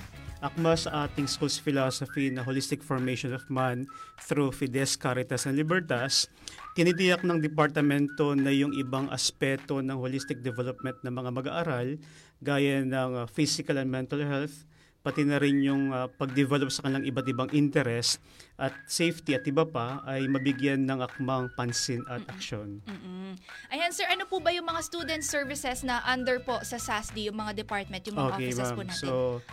Akma 0.44 0.76
sa 0.76 1.08
ating 1.08 1.24
school's 1.24 1.56
philosophy 1.56 2.28
na 2.28 2.44
holistic 2.44 2.84
formation 2.84 3.32
of 3.32 3.48
man 3.48 3.88
through 4.20 4.52
Fides, 4.52 5.00
Caritas, 5.00 5.48
and 5.48 5.56
Libertas, 5.56 6.28
tinidiyak 6.76 7.24
ng 7.24 7.40
departamento 7.40 8.36
na 8.36 8.52
yung 8.52 8.76
ibang 8.76 9.08
aspeto 9.08 9.80
ng 9.80 9.96
holistic 9.96 10.44
development 10.44 11.00
ng 11.00 11.16
mga 11.16 11.30
mag-aaral 11.32 11.96
gaya 12.44 12.84
ng 12.84 13.24
uh, 13.24 13.26
physical 13.32 13.80
and 13.80 13.88
mental 13.88 14.20
health, 14.20 14.68
pati 15.04 15.28
na 15.28 15.36
rin 15.36 15.60
yung 15.60 15.92
uh, 15.92 16.08
pag-develop 16.16 16.72
sa 16.72 16.88
kanilang 16.88 17.04
iba't 17.04 17.28
ibang 17.28 17.50
interest 17.52 18.24
at 18.56 18.72
safety 18.88 19.36
at 19.36 19.44
iba 19.44 19.68
pa 19.68 20.00
ay 20.08 20.32
mabigyan 20.32 20.88
ng 20.88 21.04
akmang 21.04 21.52
pansin 21.60 22.08
at 22.08 22.24
aksyon. 22.32 22.80
Mm-mm. 22.88 23.36
Ayan 23.76 23.92
sir, 23.92 24.08
ano 24.08 24.24
po 24.24 24.40
ba 24.40 24.56
yung 24.56 24.64
mga 24.64 24.80
student 24.80 25.20
services 25.20 25.84
na 25.84 26.00
under 26.08 26.40
po 26.40 26.64
sa 26.64 26.80
SASD, 26.80 27.28
yung 27.28 27.36
mga 27.36 27.52
department, 27.52 28.00
yung 28.08 28.16
mga 28.16 28.32
offices 28.32 28.72
po 28.72 28.80
ma'am. 28.80 28.90
natin? 28.96 29.12
So, 29.12 29.44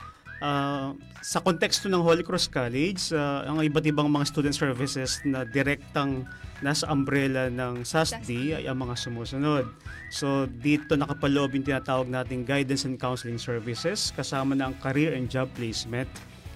ah, 0.41 0.93
sa 1.21 1.39
konteksto 1.45 1.87
ng 1.93 2.01
Holy 2.01 2.25
Cross 2.25 2.49
College, 2.49 3.13
ah, 3.17 3.47
ang 3.47 3.61
iba't 3.61 3.87
ibang 3.87 4.09
mga 4.09 4.27
student 4.29 4.57
services 4.57 5.21
na 5.25 5.45
direktang 5.47 6.25
nasa 6.61 6.85
umbrella 6.93 7.49
ng 7.49 7.85
SASD 7.85 8.61
ay 8.61 8.65
ang 8.69 8.81
mga 8.85 8.97
sumusunod. 8.97 9.65
So, 10.13 10.45
dito 10.49 10.97
nakapaloob 10.97 11.57
yung 11.57 11.65
tinatawag 11.65 12.09
nating 12.09 12.45
guidance 12.45 12.85
and 12.85 13.01
counseling 13.01 13.41
services, 13.41 14.13
kasama 14.13 14.57
ang 14.61 14.77
career 14.81 15.17
and 15.17 15.33
job 15.33 15.49
placement, 15.57 16.09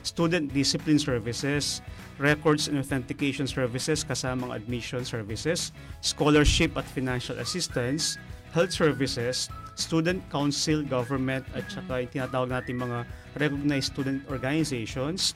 student 0.04 0.52
discipline 0.52 1.00
services, 1.00 1.80
records 2.20 2.68
and 2.68 2.78
authentication 2.78 3.48
services 3.48 4.04
kasama 4.04 4.52
ang 4.52 4.52
admission 4.60 5.02
services, 5.02 5.72
scholarship 6.04 6.76
at 6.76 6.84
financial 6.84 7.40
assistance, 7.40 8.20
health 8.54 8.70
services, 8.70 9.50
student 9.74 10.22
council, 10.30 10.86
government, 10.86 11.42
at 11.58 11.66
saka 11.66 12.06
yung 12.06 12.10
tinatawag 12.14 12.48
natin 12.54 12.78
mga 12.78 12.98
recognized 13.34 13.90
student 13.90 14.22
organizations, 14.30 15.34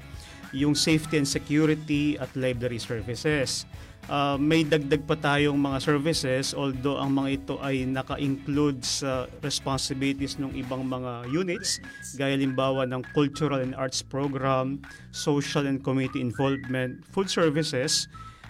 yung 0.55 0.73
safety 0.73 1.19
and 1.19 1.27
security 1.27 2.15
at 2.17 2.31
library 2.39 2.79
services. 2.79 3.67
Uh, 4.09 4.41
may 4.41 4.65
dagdag 4.65 5.05
pa 5.05 5.13
tayong 5.21 5.61
mga 5.61 5.85
services 5.85 6.57
although 6.57 6.97
ang 6.97 7.13
mga 7.13 7.29
ito 7.29 7.55
ay 7.61 7.85
naka-include 7.85 8.81
sa 8.81 9.29
responsibilities 9.45 10.41
ng 10.41 10.49
ibang 10.57 10.81
mga 10.81 11.29
units 11.29 11.77
gaya 12.17 12.33
limbawa 12.33 12.89
ng 12.89 13.05
cultural 13.13 13.61
and 13.61 13.77
arts 13.77 14.01
program, 14.01 14.81
social 15.13 15.69
and 15.69 15.85
community 15.85 16.25
involvement, 16.25 17.05
food 17.13 17.29
services, 17.29 18.09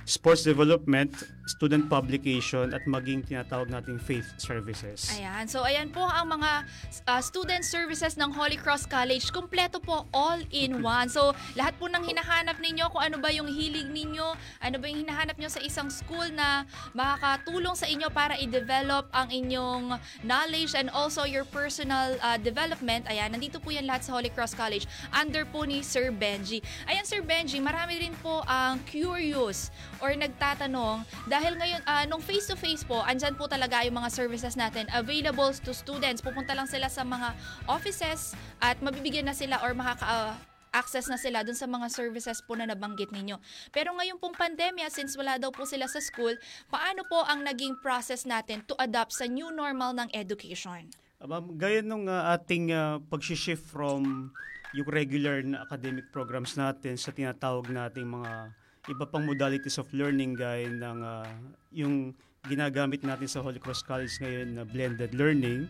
sports 0.08 0.40
development, 0.48 1.12
student 1.44 1.84
publication 1.92 2.72
at 2.72 2.80
maging 2.88 3.20
tinatawag 3.20 3.68
nating 3.68 4.00
faith 4.00 4.24
services. 4.40 5.12
Ayan. 5.12 5.44
So, 5.44 5.68
ayan 5.68 5.92
po 5.92 6.00
ang 6.00 6.32
mga 6.32 6.64
uh, 7.04 7.20
student 7.20 7.60
services 7.60 8.16
ng 8.16 8.32
Holy 8.32 8.56
Cross 8.56 8.88
College. 8.88 9.28
Kompleto 9.28 9.76
po, 9.76 10.08
all 10.16 10.40
in 10.48 10.80
one. 10.80 11.12
So, 11.12 11.36
lahat 11.60 11.76
po 11.76 11.92
ng 11.92 12.00
hinahanap 12.08 12.56
ninyo, 12.56 12.88
kung 12.88 13.04
ano 13.04 13.16
ba 13.20 13.28
yung 13.28 13.52
hilig 13.52 13.92
ninyo, 13.92 14.32
ano 14.64 14.76
ba 14.80 14.84
yung 14.88 15.04
hinahanap 15.04 15.36
nyo 15.36 15.52
sa 15.52 15.60
isang 15.60 15.92
school 15.92 16.24
na 16.32 16.64
makakatulong 16.96 17.76
sa 17.76 17.84
inyo 17.84 18.08
para 18.08 18.40
i-develop 18.40 19.12
ang 19.12 19.28
inyong 19.28 20.00
knowledge 20.24 20.72
and 20.72 20.88
also 20.96 21.28
your 21.28 21.44
personal 21.44 22.16
uh, 22.24 22.40
development. 22.40 23.04
Ayan, 23.12 23.36
nandito 23.36 23.60
po 23.60 23.68
yan 23.68 23.84
lahat 23.84 24.08
sa 24.08 24.16
Holy 24.16 24.32
Cross 24.32 24.56
College 24.56 24.88
under 25.12 25.44
po 25.44 25.68
ni 25.68 25.84
Sir 25.84 26.08
Benji. 26.08 26.64
Ayan, 26.88 27.04
Sir 27.04 27.20
Benji, 27.20 27.60
marami 27.60 28.00
rin 28.00 28.16
po 28.24 28.40
ang 28.48 28.80
curious 28.88 29.68
or 30.00 30.14
nagtatanong 30.14 31.02
dahil 31.26 31.58
ngayon, 31.58 31.82
ah, 31.84 32.04
nung 32.06 32.22
face-to-face 32.22 32.86
po, 32.86 33.02
andyan 33.04 33.34
po 33.34 33.46
talaga 33.50 33.82
yung 33.84 33.98
mga 33.98 34.10
services 34.10 34.54
natin 34.54 34.86
available 34.94 35.50
to 35.62 35.72
students. 35.74 36.22
Pupunta 36.24 36.54
lang 36.54 36.66
sila 36.66 36.86
sa 36.90 37.02
mga 37.02 37.34
offices 37.66 38.34
at 38.58 38.78
mabibigyan 38.80 39.26
na 39.26 39.36
sila 39.36 39.60
or 39.62 39.74
makaka 39.74 40.06
ah, 40.06 40.32
access 40.72 41.08
na 41.08 41.16
sila 41.16 41.40
dun 41.44 41.56
sa 41.56 41.64
mga 41.64 41.88
services 41.88 42.44
po 42.44 42.54
na 42.54 42.68
nabanggit 42.68 43.08
ninyo. 43.12 43.40
Pero 43.72 43.96
ngayon 43.96 44.20
pong 44.20 44.36
pandemya, 44.36 44.92
since 44.92 45.16
wala 45.16 45.40
daw 45.40 45.48
po 45.48 45.64
sila 45.64 45.88
sa 45.88 46.00
school, 46.00 46.36
paano 46.68 47.04
po 47.08 47.24
ang 47.24 47.44
naging 47.44 47.80
process 47.80 48.28
natin 48.28 48.60
to 48.68 48.76
adapt 48.76 49.16
sa 49.16 49.24
new 49.24 49.48
normal 49.48 49.96
ng 49.96 50.08
education? 50.12 50.88
Uh, 51.18 51.26
Ma'am, 51.26 51.56
gaya 51.58 51.82
nung 51.82 52.06
uh, 52.06 52.30
ating 52.36 52.70
uh, 52.70 53.02
pag-shift 53.10 53.64
from 53.64 54.30
yung 54.76 54.88
regular 54.88 55.40
na 55.40 55.64
academic 55.64 56.12
programs 56.12 56.54
natin 56.54 57.00
sa 57.00 57.08
tinatawag 57.08 57.72
nating 57.72 58.04
mga 58.04 58.52
iba 58.88 59.04
pang 59.04 59.24
modalities 59.24 59.76
of 59.76 59.86
learning 59.92 60.32
gaya 60.32 60.66
ng 60.68 60.98
uh, 61.04 61.28
yung 61.70 62.16
ginagamit 62.48 63.04
natin 63.04 63.28
sa 63.28 63.44
Holy 63.44 63.60
Cross 63.60 63.84
College 63.84 64.16
ngayon 64.24 64.56
na 64.56 64.62
blended 64.64 65.12
learning 65.12 65.68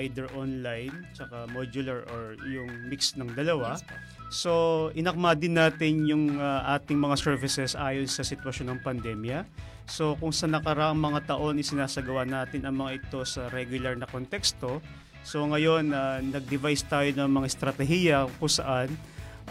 either 0.00 0.24
online 0.32 0.92
tsaka 1.12 1.48
modular 1.52 2.04
or 2.08 2.36
yung 2.48 2.68
mix 2.88 3.12
ng 3.16 3.28
dalawa. 3.36 3.76
So, 4.32 4.88
inakma 4.96 5.36
din 5.36 5.60
natin 5.60 6.08
yung 6.08 6.40
uh, 6.40 6.64
ating 6.80 6.96
mga 6.96 7.20
services 7.20 7.76
ayon 7.76 8.08
sa 8.08 8.24
sitwasyon 8.24 8.72
ng 8.72 8.80
pandemya. 8.80 9.44
So, 9.84 10.16
kung 10.16 10.32
sa 10.32 10.48
nakaraang 10.48 10.96
mga 10.96 11.36
taon 11.36 11.60
isinasagawa 11.60 12.24
natin 12.24 12.64
ang 12.64 12.80
mga 12.80 13.04
ito 13.04 13.20
sa 13.28 13.52
regular 13.52 13.92
na 13.92 14.08
konteksto, 14.08 14.80
so 15.20 15.44
ngayon 15.44 15.92
uh, 15.92 16.18
nag-devise 16.24 16.82
tayo 16.88 17.12
ng 17.12 17.28
mga 17.28 17.46
estratehiya 17.52 18.18
kung 18.40 18.48
saan 18.48 18.88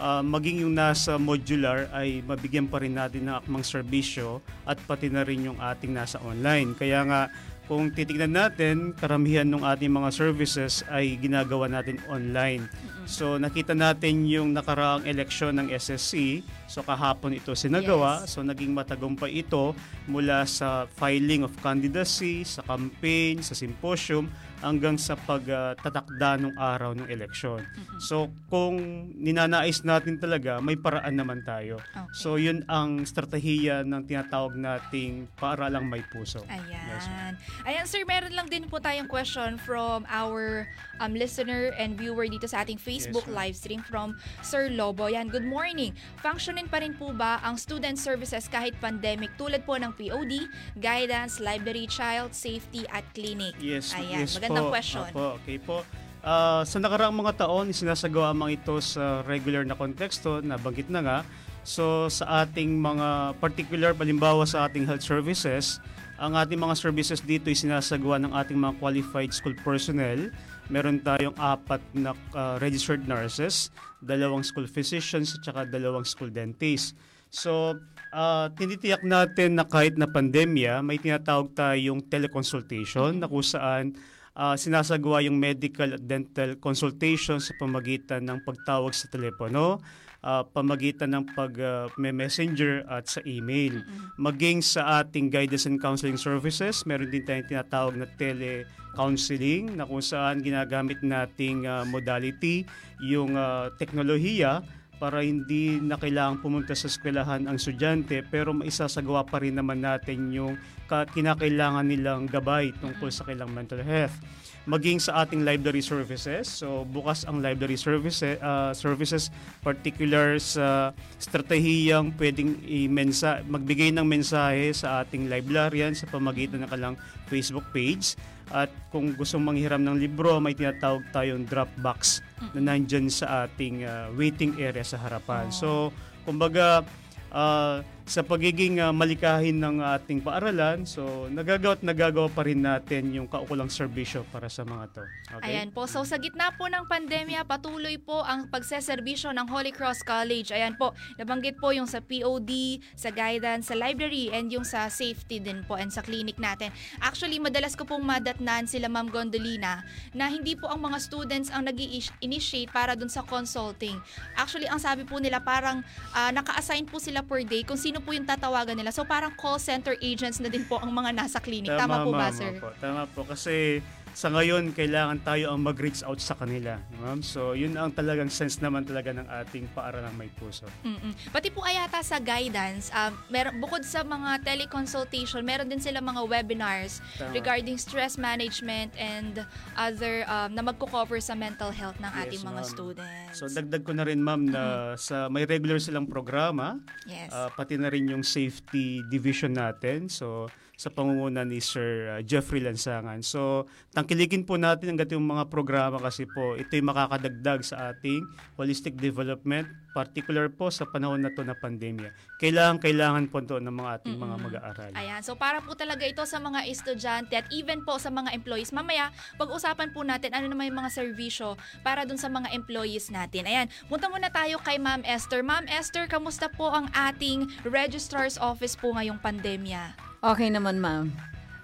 uh, 0.02 0.22
maging 0.26 0.66
yung 0.66 0.74
nasa 0.74 1.14
modular 1.14 1.86
ay 1.94 2.26
mabigyan 2.26 2.66
pa 2.66 2.82
rin 2.82 2.98
natin 2.98 3.30
ng 3.30 3.38
akmang 3.38 3.62
serbisyo 3.62 4.42
at 4.66 4.76
pati 4.82 5.06
na 5.06 5.22
rin 5.22 5.46
yung 5.46 5.58
ating 5.62 5.94
nasa 5.94 6.18
online. 6.26 6.74
Kaya 6.74 7.06
nga 7.06 7.30
kung 7.70 7.94
titignan 7.94 8.34
natin, 8.34 8.90
karamihan 8.98 9.46
ng 9.46 9.62
ating 9.62 9.88
mga 9.88 10.10
services 10.10 10.82
ay 10.90 11.14
ginagawa 11.16 11.70
natin 11.70 12.02
online. 12.10 12.66
So 13.04 13.36
nakita 13.36 13.74
natin 13.74 14.24
yung 14.30 14.54
nakaraang 14.54 15.04
eleksyon 15.04 15.58
ng 15.58 15.66
SSC. 15.74 16.46
So 16.70 16.86
kahapon 16.86 17.36
ito 17.36 17.52
sinagawa. 17.52 18.24
So 18.30 18.40
naging 18.46 18.72
matagumpay 18.72 19.42
ito 19.42 19.74
mula 20.06 20.46
sa 20.46 20.86
filing 20.86 21.42
of 21.42 21.52
candidacy, 21.60 22.46
sa 22.46 22.62
campaign, 22.62 23.42
sa 23.42 23.58
symposium, 23.58 24.30
hanggang 24.62 24.94
sa 24.94 25.18
pagtatakda 25.18 26.46
ng 26.46 26.54
araw 26.54 26.94
ng 26.94 27.10
eleksyon. 27.10 27.66
So 27.98 28.30
kung 28.46 28.78
ninanais 29.18 29.82
natin 29.82 30.22
talaga, 30.22 30.62
may 30.62 30.78
paraan 30.78 31.18
naman 31.18 31.42
tayo. 31.42 31.82
So 32.14 32.38
yun 32.38 32.62
ang 32.70 33.02
strategiya 33.02 33.82
ng 33.82 34.06
tinatawag 34.06 34.54
nating 34.54 35.26
paaralang 35.34 35.90
may 35.90 36.00
puso. 36.14 36.46
Yes. 36.46 37.10
Ayan. 37.10 37.34
Ayan, 37.66 37.86
sir, 37.90 38.06
meron 38.06 38.32
lang 38.32 38.46
din 38.46 38.70
po 38.70 38.78
tayong 38.78 39.10
question 39.10 39.58
from 39.58 40.06
our 40.06 40.70
um, 41.02 41.12
listener 41.12 41.74
and 41.74 41.98
viewer 41.98 42.24
dito 42.30 42.46
sa 42.46 42.62
ating 42.62 42.78
Facebook 42.78 42.91
Yes, 43.00 43.08
ma'am. 43.08 43.32
live 43.32 43.56
stream 43.56 43.80
from 43.80 44.18
Sir 44.44 44.68
Lobo. 44.68 45.08
Yan, 45.08 45.32
good 45.32 45.46
morning. 45.46 45.96
Functioning 46.20 46.68
pa 46.68 46.84
rin 46.84 46.92
po 46.92 47.14
ba 47.16 47.40
ang 47.40 47.56
student 47.56 47.96
services 47.96 48.50
kahit 48.50 48.76
pandemic 48.82 49.32
tulad 49.40 49.64
po 49.64 49.80
ng 49.80 49.94
POD, 49.96 50.50
guidance, 50.76 51.40
library, 51.40 51.88
child 51.88 52.36
safety 52.36 52.84
at 52.92 53.06
clinic? 53.16 53.56
Yes, 53.56 53.96
Ayan, 53.96 54.26
yes 54.26 54.36
magandang 54.36 54.68
po. 54.68 54.72
question. 54.74 55.06
Opo, 55.08 55.26
okay 55.40 55.56
po. 55.56 55.86
Ah, 56.22 56.62
sa 56.62 56.78
nakaraang 56.78 57.16
mga 57.16 57.46
taon, 57.46 57.74
sinasagawa 57.74 58.30
mang 58.30 58.52
ito 58.52 58.78
sa 58.78 59.26
regular 59.26 59.66
na 59.66 59.74
konteksto, 59.74 60.38
nabanggit 60.38 60.86
na 60.86 61.00
nga. 61.02 61.18
So 61.62 62.10
sa 62.10 62.42
ating 62.42 62.78
mga 62.78 63.38
particular, 63.38 63.94
palimbawa 63.94 64.42
sa 64.46 64.66
ating 64.66 64.86
health 64.86 65.02
services, 65.02 65.78
ang 66.22 66.38
ating 66.38 66.58
mga 66.58 66.78
services 66.78 67.18
dito 67.18 67.50
ay 67.50 67.58
sinasagawa 67.58 68.22
ng 68.22 68.32
ating 68.34 68.54
mga 68.54 68.78
qualified 68.78 69.34
school 69.34 69.54
personnel. 69.66 70.30
Meron 70.70 71.02
tayong 71.02 71.34
apat 71.40 71.82
na 71.96 72.14
ah, 72.34 72.60
registered 72.62 73.08
nurses, 73.08 73.72
dalawang 73.98 74.46
school 74.46 74.66
physicians 74.70 75.34
at 75.34 75.42
saka 75.42 75.60
dalawang 75.66 76.06
school 76.06 76.30
dentists. 76.30 76.94
So, 77.32 77.80
ah, 78.12 78.52
tinitiyak 78.52 79.02
natin 79.02 79.56
na 79.56 79.64
kahit 79.64 79.96
na 79.96 80.04
pandemya, 80.04 80.84
may 80.84 81.00
tinatawag 81.00 81.56
tayong 81.56 82.04
teleconsultation 82.06 83.18
na 83.18 83.26
kung 83.26 83.40
saan 83.40 83.96
ah, 84.36 84.52
sinasagawa 84.52 85.24
yung 85.24 85.40
medical 85.40 85.96
at 85.96 86.02
dental 86.04 86.60
consultation 86.60 87.40
sa 87.40 87.56
pamagitan 87.56 88.28
ng 88.28 88.44
pagtawag 88.44 88.92
sa 88.92 89.08
telepono, 89.08 89.80
ah, 90.22 90.46
pamagitan 90.46 91.12
ng 91.12 91.24
pag 91.34 91.52
ah, 91.58 91.86
messenger 91.98 92.86
at 92.86 93.10
sa 93.10 93.20
email. 93.26 93.82
Maging 94.16 94.62
sa 94.62 95.02
ating 95.02 95.28
guidance 95.28 95.66
and 95.66 95.82
counseling 95.82 96.16
services, 96.16 96.86
meron 96.86 97.10
din 97.10 97.26
tayong 97.26 97.50
tinatawag 97.50 97.94
na 97.98 98.06
tele-counseling 98.16 99.76
na 99.76 99.84
kung 99.84 100.00
saan 100.00 100.40
ginagamit 100.40 101.02
nating 101.02 101.66
ah, 101.66 101.82
modality 101.82 102.62
yung 103.02 103.34
ah, 103.34 103.68
teknolohiya 103.76 104.62
para 105.02 105.18
hindi 105.18 105.82
na 105.82 105.98
kailangang 105.98 106.46
pumunta 106.46 106.78
sa 106.78 106.86
eskwelahan 106.86 107.50
ang 107.50 107.58
estudyante 107.58 108.22
pero 108.22 108.54
maisasagawa 108.54 109.26
pa 109.26 109.42
rin 109.42 109.58
naman 109.58 109.82
natin 109.82 110.30
yung 110.30 110.54
ka- 110.86 111.10
kinakailangan 111.10 111.82
nilang 111.82 112.30
gabay 112.30 112.70
tungkol 112.78 113.10
sa 113.10 113.26
kailang 113.26 113.50
mental 113.50 113.82
health. 113.82 114.14
Maging 114.62 115.02
sa 115.02 115.26
ating 115.26 115.42
library 115.42 115.82
services, 115.82 116.46
so 116.46 116.86
bukas 116.86 117.26
ang 117.26 117.42
library 117.42 117.74
services, 117.74 118.38
ah, 118.38 118.70
services 118.70 119.26
particular 119.58 120.38
sa 120.38 120.94
stratehiyang 121.18 122.14
pwedeng 122.14 122.62
i-mensa, 122.62 123.42
magbigay 123.42 123.90
ng 123.90 124.06
mensahe 124.06 124.70
sa 124.70 125.02
ating 125.02 125.26
librarian 125.26 125.98
sa 125.98 126.06
pamagitan 126.06 126.62
ng 126.62 126.70
kalang 126.70 126.94
Facebook 127.26 127.66
page. 127.74 128.14
At 128.54 128.70
kung 128.94 129.18
gusto 129.18 129.40
manghiram 129.42 129.82
ng 129.82 129.98
libro, 129.98 130.38
may 130.38 130.54
tinatawag 130.54 131.10
tayong 131.10 131.42
drop 131.48 131.72
box 131.82 132.22
na 132.54 132.62
nandyan 132.62 133.10
sa 133.10 133.50
ating 133.50 133.82
ah, 133.82 134.14
waiting 134.14 134.62
area 134.62 134.86
sa 134.86 134.94
harapan. 134.94 135.50
So, 135.50 135.90
kumbaga, 136.22 136.86
ah, 137.34 137.82
sa 138.06 138.20
pagiging 138.26 138.82
ah, 138.82 138.90
malikahin 138.90 139.58
ng 139.58 139.82
ating 139.98 140.22
paaralan, 140.22 140.82
so 140.86 141.26
nagagawa 141.30 141.74
at 141.78 141.82
nagagawa 141.82 142.28
pa 142.28 142.42
rin 142.46 142.62
natin 142.62 143.10
yung 143.14 143.26
kaukulang 143.26 143.70
serbisyo 143.72 144.22
para 144.30 144.46
sa 144.46 144.62
mga 144.62 144.84
to. 144.92 145.04
Okay? 145.38 145.56
Ayan 145.56 145.74
po. 145.74 145.88
So 145.90 146.04
sa 146.06 146.18
gitna 146.18 146.54
po 146.54 146.68
ng 146.68 146.86
pandemya, 146.86 147.46
patuloy 147.48 147.96
po 147.96 148.22
ang 148.22 148.46
pagseserbisyo 148.52 149.32
ng 149.32 149.46
Holy 149.48 149.72
Cross 149.72 150.04
College. 150.04 150.52
Ayan 150.52 150.76
po, 150.76 150.92
nabanggit 151.16 151.56
po 151.58 151.72
yung 151.72 151.88
sa 151.88 152.04
POD, 152.04 152.82
sa 152.94 153.08
guidance, 153.08 153.72
sa 153.72 153.76
library, 153.78 154.28
and 154.30 154.52
yung 154.52 154.66
sa 154.66 154.86
safety 154.92 155.40
din 155.40 155.64
po 155.64 155.80
and 155.80 155.90
sa 155.90 156.04
clinic 156.04 156.36
natin. 156.36 156.68
Actually, 157.00 157.40
madalas 157.40 157.72
ko 157.72 157.88
pong 157.88 158.04
madatnan 158.04 158.68
sila 158.68 158.92
Ma'am 158.92 159.08
Gondolina 159.08 159.82
na 160.12 160.28
hindi 160.28 160.54
po 160.54 160.68
ang 160.68 160.84
mga 160.84 160.98
students 161.00 161.48
ang 161.48 161.64
nag 161.66 161.78
initiate 162.22 162.70
para 162.70 162.94
dun 162.94 163.10
sa 163.10 163.24
consulting. 163.24 163.96
Actually, 164.36 164.68
ang 164.68 164.78
sabi 164.78 165.02
po 165.08 165.18
nila 165.18 165.40
parang 165.42 165.80
ah, 166.12 166.30
naka-assign 166.30 166.86
po 166.86 167.00
sila 167.02 167.24
per 167.24 167.42
day 167.42 167.64
kung 167.64 167.80
sino 167.80 167.91
po 167.98 168.14
yung 168.14 168.24
tatawagan 168.24 168.78
nila. 168.78 168.94
So 168.94 169.02
parang 169.04 169.34
call 169.34 169.58
center 169.58 169.98
agents 170.00 170.38
na 170.38 170.48
din 170.48 170.64
po 170.64 170.78
ang 170.78 170.94
mga 170.94 171.10
nasa 171.12 171.42
clinic. 171.42 171.74
Tama, 171.74 172.06
po 172.06 172.14
ba, 172.14 172.30
ma'am, 172.30 172.38
sir? 172.38 172.54
opo. 172.56 172.68
Tama 172.78 173.02
po. 173.10 173.20
Kasi 173.26 173.82
sa 174.12 174.28
ngayon, 174.28 174.76
kailangan 174.76 175.18
tayo 175.20 175.50
ang 175.50 175.60
mag-reach 175.60 176.04
out 176.04 176.20
sa 176.20 176.36
kanila. 176.36 176.76
Ma'am. 177.00 177.20
So, 177.20 177.56
yun 177.56 177.72
ang 177.74 177.90
talagang 177.90 178.28
sense 178.28 178.60
naman 178.60 178.84
talaga 178.84 179.10
ng 179.10 179.24
ating 179.24 179.72
paaralang 179.72 180.12
may 180.14 180.28
puso. 180.36 180.68
Mm-mm. 180.84 181.16
Pati 181.32 181.48
po 181.48 181.64
ayata 181.64 182.04
sa 182.04 182.20
guidance, 182.20 182.92
um, 182.92 183.16
meron, 183.28 183.56
bukod 183.56 183.80
sa 183.82 184.04
mga 184.04 184.44
teleconsultation, 184.44 185.40
meron 185.40 185.66
din 185.66 185.80
sila 185.80 185.98
mga 185.98 186.22
webinars 186.24 187.00
Tama. 187.16 187.32
regarding 187.32 187.80
stress 187.80 188.14
management 188.14 188.92
and 188.94 189.40
other 189.74 190.28
um, 190.28 190.52
na 190.52 190.60
magko-cover 190.60 191.16
sa 191.18 191.32
mental 191.32 191.72
health 191.72 191.96
ng 191.96 192.12
Yes, 192.12 192.22
ating 192.28 192.42
mga 192.44 192.62
ma'am. 192.62 192.68
students. 192.68 193.34
So, 193.34 193.48
dagdag 193.48 193.82
ko 193.82 193.92
na 193.96 194.04
rin, 194.04 194.20
ma'am, 194.20 194.42
na 194.44 194.62
sa 194.94 195.26
may 195.26 195.48
regular 195.48 195.80
silang 195.80 196.04
programa, 196.04 196.76
Yes. 197.08 197.32
ah, 197.32 197.48
pati 197.48 197.80
na 197.80 197.88
rin 197.88 198.06
yung 198.06 198.20
safety 198.22 199.00
division 199.08 199.56
natin. 199.56 200.12
So, 200.12 200.52
sa 200.82 200.90
pangunguna 200.90 201.46
ni 201.46 201.62
Sir 201.62 202.18
ah, 202.18 202.20
Jeffrey 202.26 202.58
Lansangan. 202.58 203.22
So, 203.22 203.70
tangkilikin 203.94 204.42
po 204.42 204.58
natin 204.58 204.98
ang 204.98 205.06
yung 205.06 205.30
mga 205.30 205.46
programa 205.46 206.02
kasi 206.02 206.26
po 206.26 206.58
ito'y 206.58 206.82
makakadagdag 206.82 207.62
sa 207.62 207.94
ating 207.94 208.26
holistic 208.58 208.98
development, 208.98 209.70
particular 209.94 210.50
po 210.50 210.74
sa 210.74 210.82
panahon 210.82 211.22
na 211.22 211.30
to 211.30 211.46
na 211.46 211.54
pandemya. 211.54 212.10
Kailangan, 212.42 212.82
kailangan 212.82 213.30
po 213.30 213.38
to 213.46 213.62
ng 213.62 213.70
mga 213.70 213.90
ating 214.02 214.18
mga 214.18 214.36
mag-aaral. 214.42 214.90
Ayan, 214.98 215.22
so 215.22 215.38
para 215.38 215.62
po 215.62 215.78
talaga 215.78 216.02
ito 216.02 216.26
sa 216.26 216.42
mga 216.42 216.66
estudyante 216.66 217.38
at 217.38 217.46
even 217.54 217.86
po 217.86 218.02
sa 218.02 218.10
mga 218.10 218.34
employees. 218.34 218.74
Mamaya, 218.74 219.14
pag-usapan 219.38 219.94
po 219.94 220.02
natin 220.02 220.34
ano 220.34 220.50
naman 220.50 220.74
yung 220.74 220.82
mga 220.82 220.90
serbisyo 220.90 221.54
para 221.86 222.02
dun 222.02 222.18
sa 222.18 222.26
mga 222.26 222.50
employees 222.50 223.06
natin. 223.14 223.46
Ayan, 223.46 223.70
punta 223.86 224.10
muna 224.10 224.34
tayo 224.34 224.58
kay 224.58 224.82
Ma'am 224.82 225.06
Esther. 225.06 225.46
Ma'am 225.46 225.70
Esther, 225.70 226.10
kamusta 226.10 226.50
po 226.50 226.74
ang 226.74 226.90
ating 226.90 227.46
registrar's 227.62 228.34
office 228.34 228.74
po 228.74 228.90
ngayong 228.98 229.22
pandemya? 229.22 230.11
Okay 230.22 230.54
naman, 230.54 230.78
ma'am. 230.78 231.10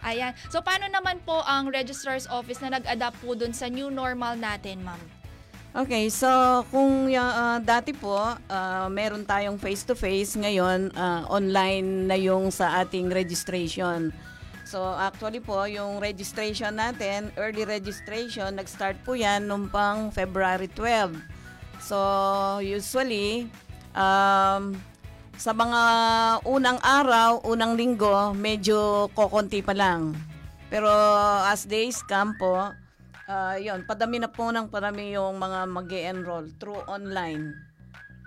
Ayan. 0.03 0.35
So, 0.51 0.59
paano 0.59 0.91
naman 0.91 1.23
po 1.23 1.47
ang 1.47 1.71
registrar's 1.71 2.27
office 2.27 2.59
na 2.59 2.75
nag-adapt 2.75 3.23
po 3.23 3.39
dun 3.39 3.55
sa 3.55 3.71
new 3.71 3.87
normal 3.87 4.35
natin, 4.35 4.83
ma'am? 4.83 4.99
Okay, 5.79 6.11
so 6.11 6.27
kung 6.75 7.07
uh, 7.15 7.63
dati 7.63 7.95
po, 7.95 8.19
uh, 8.19 8.87
meron 8.91 9.23
tayong 9.23 9.63
face-to-face, 9.63 10.35
ngayon 10.35 10.91
uh, 10.91 11.23
online 11.31 12.11
na 12.11 12.19
yung 12.19 12.51
sa 12.51 12.83
ating 12.83 13.07
registration. 13.15 14.11
So 14.67 14.83
actually 14.91 15.39
po, 15.39 15.63
yung 15.71 16.03
registration 16.03 16.83
natin, 16.83 17.31
early 17.39 17.63
registration, 17.63 18.59
nag-start 18.59 18.99
po 19.07 19.15
yan 19.15 19.47
nung 19.47 19.71
pang 19.71 20.11
February 20.11 20.67
12. 20.75 21.15
So 21.79 21.97
usually, 22.59 23.47
um, 23.95 24.75
sa 25.39 25.55
mga 25.55 25.81
unang 26.43 26.83
araw, 26.83 27.47
unang 27.47 27.79
linggo, 27.79 28.35
medyo 28.35 29.07
kokonti 29.15 29.63
pa 29.63 29.71
lang. 29.71 30.19
Pero 30.67 30.91
as 31.47 31.63
days 31.63 32.03
come 32.03 32.35
po, 32.35 32.75
ah, 33.31 33.55
yun, 33.55 33.87
padami 33.87 34.19
na 34.19 34.27
po 34.27 34.51
ng 34.51 34.67
padami 34.67 35.15
yung 35.15 35.39
mga 35.39 35.59
mag 35.71 35.91
enroll 35.95 36.51
through 36.59 36.83
online. 36.91 37.55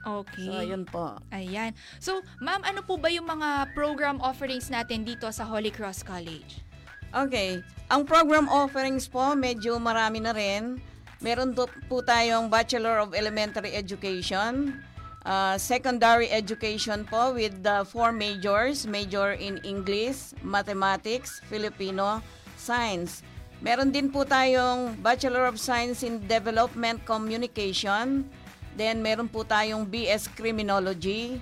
Okay. 0.01 0.49
So, 0.49 0.65
yun 0.65 0.87
po. 0.87 1.19
Ayan. 1.29 1.77
So, 2.01 2.25
ma'am, 2.41 2.65
ano 2.65 2.81
po 2.81 2.97
ba 2.97 3.11
yung 3.13 3.29
mga 3.29 3.69
program 3.77 4.17
offerings 4.17 4.71
natin 4.73 5.05
dito 5.05 5.29
sa 5.29 5.45
Holy 5.45 5.69
Cross 5.69 6.01
College? 6.01 6.65
Okay. 7.13 7.61
Ang 7.91 8.07
program 8.07 8.49
offerings 8.49 9.05
po, 9.05 9.37
medyo 9.37 9.77
marami 9.77 10.23
na 10.23 10.33
rin. 10.33 10.81
Meron 11.21 11.53
to, 11.53 11.69
po 11.85 12.01
tayong 12.01 12.49
Bachelor 12.49 12.97
of 13.05 13.13
Elementary 13.13 13.77
Education, 13.77 14.81
uh, 15.25 15.57
Secondary 15.57 16.29
Education 16.29 17.05
po 17.05 17.33
with 17.33 17.63
the 17.63 17.85
four 17.89 18.11
majors, 18.11 18.85
major 18.85 19.33
in 19.37 19.61
English, 19.61 20.33
Mathematics, 20.41 21.41
Filipino, 21.49 22.21
Science. 22.57 23.23
Meron 23.61 23.93
din 23.93 24.09
po 24.09 24.25
tayong 24.25 24.97
Bachelor 24.99 25.45
of 25.45 25.61
Science 25.61 26.01
in 26.01 26.21
Development 26.25 26.97
Communication. 27.05 28.25
Then 28.73 29.05
meron 29.05 29.29
po 29.29 29.45
tayong 29.45 29.85
BS 29.85 30.31
Criminology, 30.33 31.37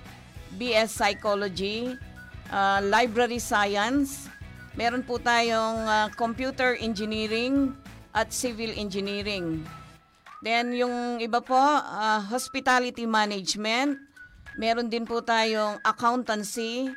BS 0.60 0.92
Psychology, 0.92 1.96
uh, 2.52 2.84
Library 2.84 3.40
Science, 3.40 4.28
Meron 4.78 5.02
po 5.02 5.18
tayong 5.18 5.82
ah, 5.84 6.06
computer 6.14 6.78
engineering 6.78 7.74
at 8.14 8.30
civil 8.30 8.70
engineering. 8.78 9.66
Then 10.40 10.72
yung 10.72 11.20
iba 11.20 11.44
po, 11.44 11.56
ah, 11.56 12.24
hospitality 12.24 13.04
management. 13.04 14.00
Meron 14.56 14.88
din 14.88 15.04
po 15.04 15.20
tayong 15.20 15.80
accountancy. 15.84 16.88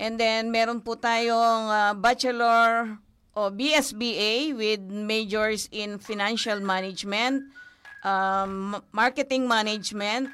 And 0.00 0.16
then 0.16 0.48
meron 0.48 0.80
po 0.80 0.96
tayong 0.96 1.68
ah, 1.68 1.92
bachelor 1.92 2.96
o 3.36 3.52
BSBA 3.52 4.56
with 4.56 4.82
majors 4.88 5.70
in 5.70 6.02
financial 6.02 6.58
management, 6.58 7.46
um, 8.02 8.74
marketing 8.90 9.46
management. 9.46 10.32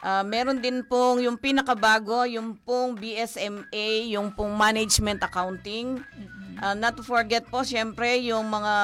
Ah, 0.00 0.24
meron 0.24 0.56
din 0.56 0.80
pong 0.80 1.20
yung 1.20 1.36
pinakabago, 1.36 2.24
yung 2.24 2.56
pong 2.64 2.96
BSMA, 2.96 4.08
yung 4.08 4.32
pong 4.32 4.56
management 4.56 5.20
accounting. 5.20 6.00
Ah, 6.58 6.74
not 6.74 6.98
to 6.98 7.06
forget 7.06 7.46
po, 7.46 7.62
syempre, 7.62 8.18
yung 8.26 8.50
mga 8.50 8.74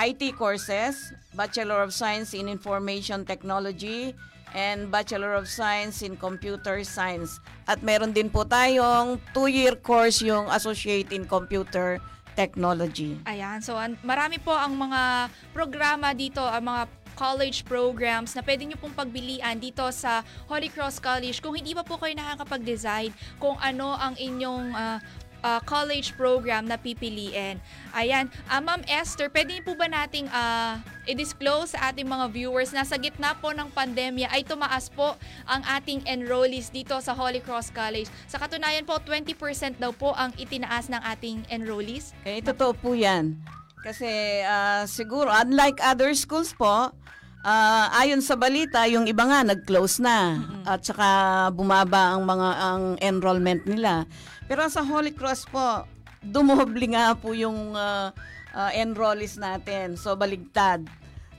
IT 0.00 0.40
courses, 0.40 1.12
Bachelor 1.36 1.84
of 1.84 1.92
Science 1.92 2.32
in 2.32 2.48
Information 2.48 3.28
Technology, 3.28 4.16
and 4.54 4.90
Bachelor 4.90 5.34
of 5.34 5.46
Science 5.46 6.02
in 6.02 6.18
Computer 6.18 6.82
Science. 6.82 7.38
At 7.70 7.82
meron 7.84 8.10
din 8.10 8.30
po 8.30 8.42
tayong 8.42 9.22
two-year 9.30 9.78
course 9.78 10.22
yung 10.24 10.50
Associate 10.50 11.06
in 11.14 11.26
Computer 11.26 12.02
Technology. 12.34 13.18
Ayan, 13.26 13.62
so 13.62 13.78
an- 13.78 13.98
marami 14.02 14.38
po 14.40 14.54
ang 14.54 14.74
mga 14.74 15.30
programa 15.54 16.14
dito, 16.14 16.42
ang 16.42 16.66
mga 16.66 16.82
college 17.18 17.68
programs 17.68 18.32
na 18.32 18.40
pwede 18.40 18.64
nyo 18.64 18.80
pong 18.80 18.96
pagbilian 18.96 19.60
dito 19.60 19.84
sa 19.92 20.24
Holy 20.48 20.72
Cross 20.72 21.04
College 21.04 21.44
kung 21.44 21.52
hindi 21.52 21.76
pa 21.76 21.84
po 21.84 22.00
kayo 22.00 22.16
nakakapag-decide 22.16 23.12
kung 23.36 23.60
ano 23.60 23.92
ang 23.92 24.16
inyong 24.16 24.72
ah, 24.72 24.98
ah, 25.40 25.60
college 25.60 26.12
program 26.14 26.64
na 26.64 26.76
pipiliin. 26.76 27.60
Ayan, 27.92 28.28
Ah, 28.46 28.58
Ma'am 28.58 28.80
Esther, 28.86 29.28
pwede 29.28 29.60
po 29.60 29.74
ba 29.74 29.86
nating 29.86 30.26
ah, 30.30 30.78
i-disclose 31.04 31.74
sa 31.74 31.90
ating 31.90 32.06
mga 32.06 32.26
viewers 32.30 32.70
na 32.70 32.82
sa 32.82 32.94
gitna 32.94 33.34
po 33.34 33.50
ng 33.50 33.68
pandemya 33.70 34.30
ay 34.30 34.42
tumaas 34.42 34.86
po 34.88 35.16
ang 35.44 35.62
ating 35.66 36.04
enrollees 36.04 36.70
dito 36.70 36.94
sa 36.98 37.12
Holy 37.12 37.40
Cross 37.40 37.70
College. 37.70 38.06
Sa 38.26 38.36
katunayan 38.36 38.84
po, 38.84 38.98
20% 38.98 39.34
daw 39.76 39.90
po 39.90 40.12
ang 40.12 40.30
itinaas 40.36 40.86
ng 40.86 41.02
ating 41.02 41.48
enrollees. 41.48 42.12
Eh, 42.22 42.38
totoo 42.40 42.72
po 42.72 42.94
yan. 42.94 43.36
Kasi 43.80 44.06
ah, 44.44 44.84
siguro, 44.84 45.32
unlike 45.32 45.80
other 45.80 46.12
schools 46.12 46.52
po, 46.52 46.92
ah, 47.40 47.86
ayon 47.96 48.20
sa 48.20 48.36
balita, 48.36 48.84
yung 48.84 49.08
iba 49.08 49.24
nga 49.24 49.40
nag-close 49.40 50.04
na. 50.04 50.36
At 50.62 50.84
saka 50.84 51.08
bumaba 51.50 52.12
ang 52.12 52.28
mga 52.28 52.48
ang 52.60 52.82
enrollment 53.00 53.64
nila. 53.64 54.04
Pero 54.50 54.66
sa 54.66 54.82
Holy 54.82 55.14
Cross 55.14 55.46
po, 55.46 55.86
dumobli 56.18 56.90
nga 56.90 57.14
po 57.14 57.30
yung 57.30 57.78
ah, 57.78 58.10
ah, 58.50 58.70
enrollees 58.74 59.38
natin. 59.38 59.94
So, 59.94 60.18
baligtad. 60.18 60.82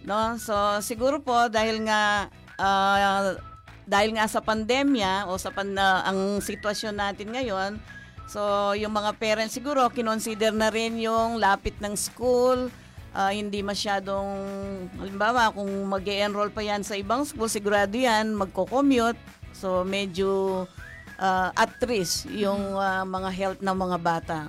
No? 0.07 0.39
So, 0.39 0.55
siguro 0.79 1.19
po, 1.19 1.51
dahil 1.51 1.83
nga 1.83 2.31
ah, 2.55 3.35
dahil 3.83 4.15
nga 4.15 4.31
sa 4.31 4.39
pandemya 4.39 5.27
o 5.27 5.35
sa 5.35 5.51
pan, 5.51 5.75
ah, 5.75 6.07
ang 6.07 6.39
sitwasyon 6.39 6.95
natin 6.95 7.35
ngayon, 7.35 7.75
So, 8.31 8.71
yung 8.79 8.95
mga 8.95 9.19
parents 9.19 9.59
siguro, 9.59 9.91
kinonsider 9.91 10.55
na 10.55 10.71
rin 10.71 10.95
yung 11.03 11.35
lapit 11.35 11.75
ng 11.83 11.99
school, 11.99 12.71
ah, 13.11 13.27
hindi 13.27 13.59
masyadong, 13.59 14.31
halimbawa, 15.03 15.51
kung 15.51 15.67
mag 15.83 16.07
enroll 16.07 16.47
pa 16.47 16.63
yan 16.63 16.79
sa 16.79 16.95
ibang 16.95 17.27
school, 17.27 17.51
sigurado 17.51 17.91
yan, 17.91 18.31
magko-commute. 18.31 19.19
So, 19.51 19.83
medyo 19.83 20.63
ah, 21.21 21.53
at 21.53 21.77
risk 21.85 22.25
yung 22.33 22.75
ah, 22.75 23.05
mga 23.05 23.29
health 23.29 23.61
ng 23.61 23.77
mga 23.77 23.97
bata. 24.01 24.39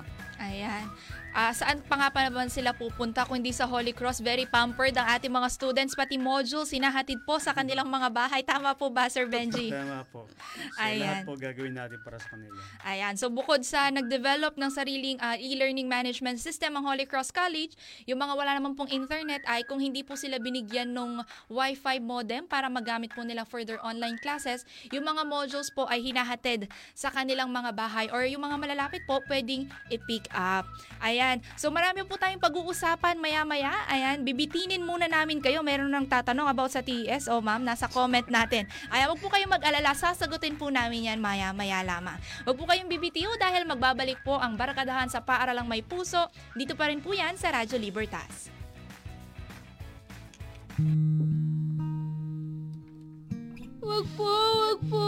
Ayan. 0.41 0.89
Ah, 1.33 1.49
saan 1.49 1.81
pa 1.81 1.97
nga 1.97 2.13
pa 2.13 2.29
naman 2.29 2.45
sila 2.45 2.77
pupunta 2.77 3.25
kung 3.25 3.41
hindi 3.41 3.49
sa 3.49 3.65
Holy 3.65 3.89
Cross? 3.89 4.21
Very 4.21 4.45
pampered 4.45 4.93
ang 4.93 5.17
ating 5.17 5.33
mga 5.33 5.49
students, 5.49 5.97
pati 5.97 6.21
modules, 6.21 6.69
sinahatid 6.69 7.25
po 7.25 7.41
sa 7.41 7.57
kanilang 7.57 7.89
mga 7.89 8.13
bahay. 8.13 8.45
Tama 8.45 8.77
po 8.77 8.93
ba, 8.93 9.09
Sir 9.09 9.25
Benji? 9.25 9.73
Tama 9.73 10.05
po. 10.13 10.29
So, 10.73 10.81
Ayan. 10.81 11.01
lahat 11.01 11.25
po 11.25 11.33
gagawin 11.37 11.75
natin 11.75 11.97
para 12.01 12.17
sa 12.17 12.33
kanila. 12.33 12.57
Ayan. 12.85 13.13
So 13.17 13.29
bukod 13.29 13.61
sa 13.65 13.89
nag-develop 13.93 14.57
ng 14.57 14.71
sariling 14.73 15.17
ah, 15.21 15.37
e-learning 15.37 15.85
management 15.85 16.37
system 16.41 16.77
ang 16.77 16.85
Holy 16.85 17.05
Cross 17.05 17.33
College, 17.33 17.73
yung 18.09 18.21
mga 18.21 18.33
wala 18.33 18.51
naman 18.57 18.73
pong 18.77 18.89
internet 18.89 19.41
ay 19.45 19.65
kung 19.65 19.81
hindi 19.81 20.01
po 20.01 20.17
sila 20.17 20.37
binigyan 20.37 20.93
ng 20.93 21.21
Wi-Fi 21.49 22.01
modem 22.01 22.45
para 22.45 22.69
magamit 22.69 23.13
po 23.13 23.21
nila 23.25 23.45
for 23.45 23.65
their 23.65 23.81
online 23.81 24.17
classes, 24.21 24.65
yung 24.89 25.05
mga 25.05 25.25
modules 25.25 25.69
po 25.73 25.89
ay 25.89 26.01
hinahatid 26.05 26.69
sa 26.93 27.09
kanilang 27.09 27.49
mga 27.49 27.73
bahay 27.73 28.05
or 28.13 28.25
yung 28.25 28.45
mga 28.45 28.57
malalapit 28.57 29.01
po 29.09 29.21
pwedeng 29.29 29.69
i-pick 29.89 30.29
up. 30.33 30.65
Ayan. 31.01 31.22
So 31.55 31.71
marami 31.73 32.03
po 32.05 32.19
tayong 32.19 32.41
pag-uusapan 32.41 33.17
maya-maya. 33.17 33.71
Ayan. 33.89 34.21
Bibitinin 34.21 34.83
muna 34.83 35.07
namin 35.07 35.39
kayo. 35.39 35.63
Meron 35.63 35.89
nang 35.89 36.07
tatanong 36.07 36.49
about 36.49 36.71
sa 36.71 36.83
TES. 36.83 37.31
O 37.31 37.39
ma'am, 37.39 37.63
nasa 37.63 37.87
comment 37.89 38.25
natin. 38.27 38.67
Ayan, 38.91 39.09
wag 39.11 39.19
po 39.19 39.31
kayong 39.31 39.51
mag-alala. 39.51 39.95
Sasagutin 39.95 40.59
po 40.59 40.69
namin 40.69 41.07
yan 41.09 41.19
maya-maya 41.19 41.81
lamang. 41.81 42.17
Wag 42.43 42.55
po 42.55 42.63
kayong 42.67 42.91
bibitiw 42.91 43.31
dahil 43.39 43.63
magbabalik 43.63 44.21
po 44.21 44.37
ang 44.37 44.59
barkadahan 44.59 45.07
sa 45.07 45.23
Paaralang 45.23 45.65
May 45.65 45.81
Puso. 45.81 46.29
Dito 46.53 46.75
pa 46.77 46.91
rin 46.91 46.99
po 46.99 47.15
yan 47.15 47.39
sa 47.39 47.51
Radyo 47.51 47.79
Libertas. 47.79 48.51
Wag 53.83 54.05
po, 54.15 54.31
wag 54.63 54.79
po. 54.87 55.07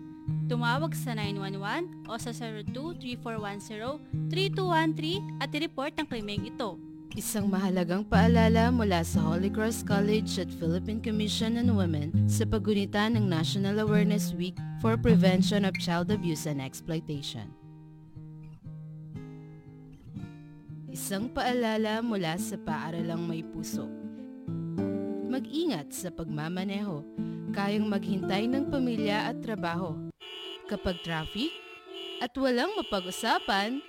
Tumawag 0.51 0.91
sa 0.91 1.15
911 1.15 2.11
o 2.11 2.19
sa 2.19 2.35
02-3410-3213 4.35 5.39
at 5.39 5.47
i-report 5.55 5.95
ang 5.95 6.03
krimeng 6.11 6.43
ito. 6.43 6.75
Isang 7.15 7.47
mahalagang 7.47 8.03
paalala 8.03 8.67
mula 8.67 8.99
sa 8.99 9.23
Holy 9.23 9.47
Cross 9.47 9.87
College 9.87 10.43
at 10.43 10.51
Philippine 10.59 10.99
Commission 10.99 11.55
on 11.55 11.71
Women 11.71 12.27
sa 12.27 12.43
pagunita 12.43 13.07
ng 13.07 13.31
National 13.31 13.79
Awareness 13.79 14.35
Week 14.35 14.59
for 14.83 14.99
Prevention 14.99 15.63
of 15.63 15.71
Child 15.79 16.11
Abuse 16.11 16.43
and 16.43 16.59
Exploitation. 16.59 17.47
Isang 20.91 21.31
paalala 21.31 22.03
mula 22.03 22.35
sa 22.35 22.59
Paaralang 22.59 23.23
May 23.23 23.47
Puso. 23.47 24.00
Mag-ingat 25.31 25.95
sa 25.95 26.11
pagmamaneho, 26.11 27.07
kayang 27.55 27.87
maghintay 27.87 28.51
ng 28.51 28.67
pamilya 28.67 29.31
at 29.31 29.39
trabaho. 29.39 29.95
Kapag 30.67 30.99
traffic 31.07 31.55
at 32.19 32.35
walang 32.35 32.75
mapag-usapan, 32.75 33.79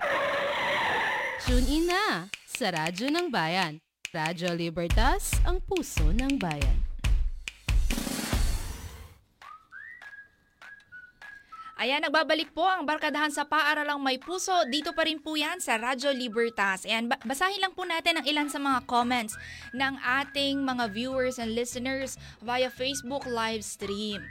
tune 1.42 1.66
in 1.66 1.90
na 1.90 2.30
sa 2.46 2.70
Radyo 2.70 3.10
ng 3.10 3.26
Bayan. 3.26 3.82
Radyo 4.14 4.54
Libertas, 4.54 5.34
ang 5.42 5.58
puso 5.58 6.14
ng 6.14 6.38
bayan. 6.38 6.91
Ayan, 11.82 11.98
nagbabalik 11.98 12.54
po 12.54 12.62
ang 12.62 12.86
barkadahan 12.86 13.34
sa 13.34 13.42
Paaralang 13.42 13.98
May 13.98 14.14
Puso. 14.14 14.54
Dito 14.70 14.94
pa 14.94 15.02
rin 15.02 15.18
po 15.18 15.34
yan 15.34 15.58
sa 15.58 15.74
Radyo 15.74 16.14
Libertas. 16.14 16.86
Ayan, 16.86 17.10
ba- 17.10 17.18
basahin 17.26 17.58
lang 17.58 17.74
po 17.74 17.82
natin 17.82 18.22
ang 18.22 18.26
ilan 18.30 18.46
sa 18.46 18.62
mga 18.62 18.86
comments 18.86 19.34
ng 19.74 19.98
ating 19.98 20.62
mga 20.62 20.94
viewers 20.94 21.42
and 21.42 21.58
listeners 21.58 22.14
via 22.38 22.70
Facebook 22.70 23.26
live 23.26 23.66
stream. 23.66 24.22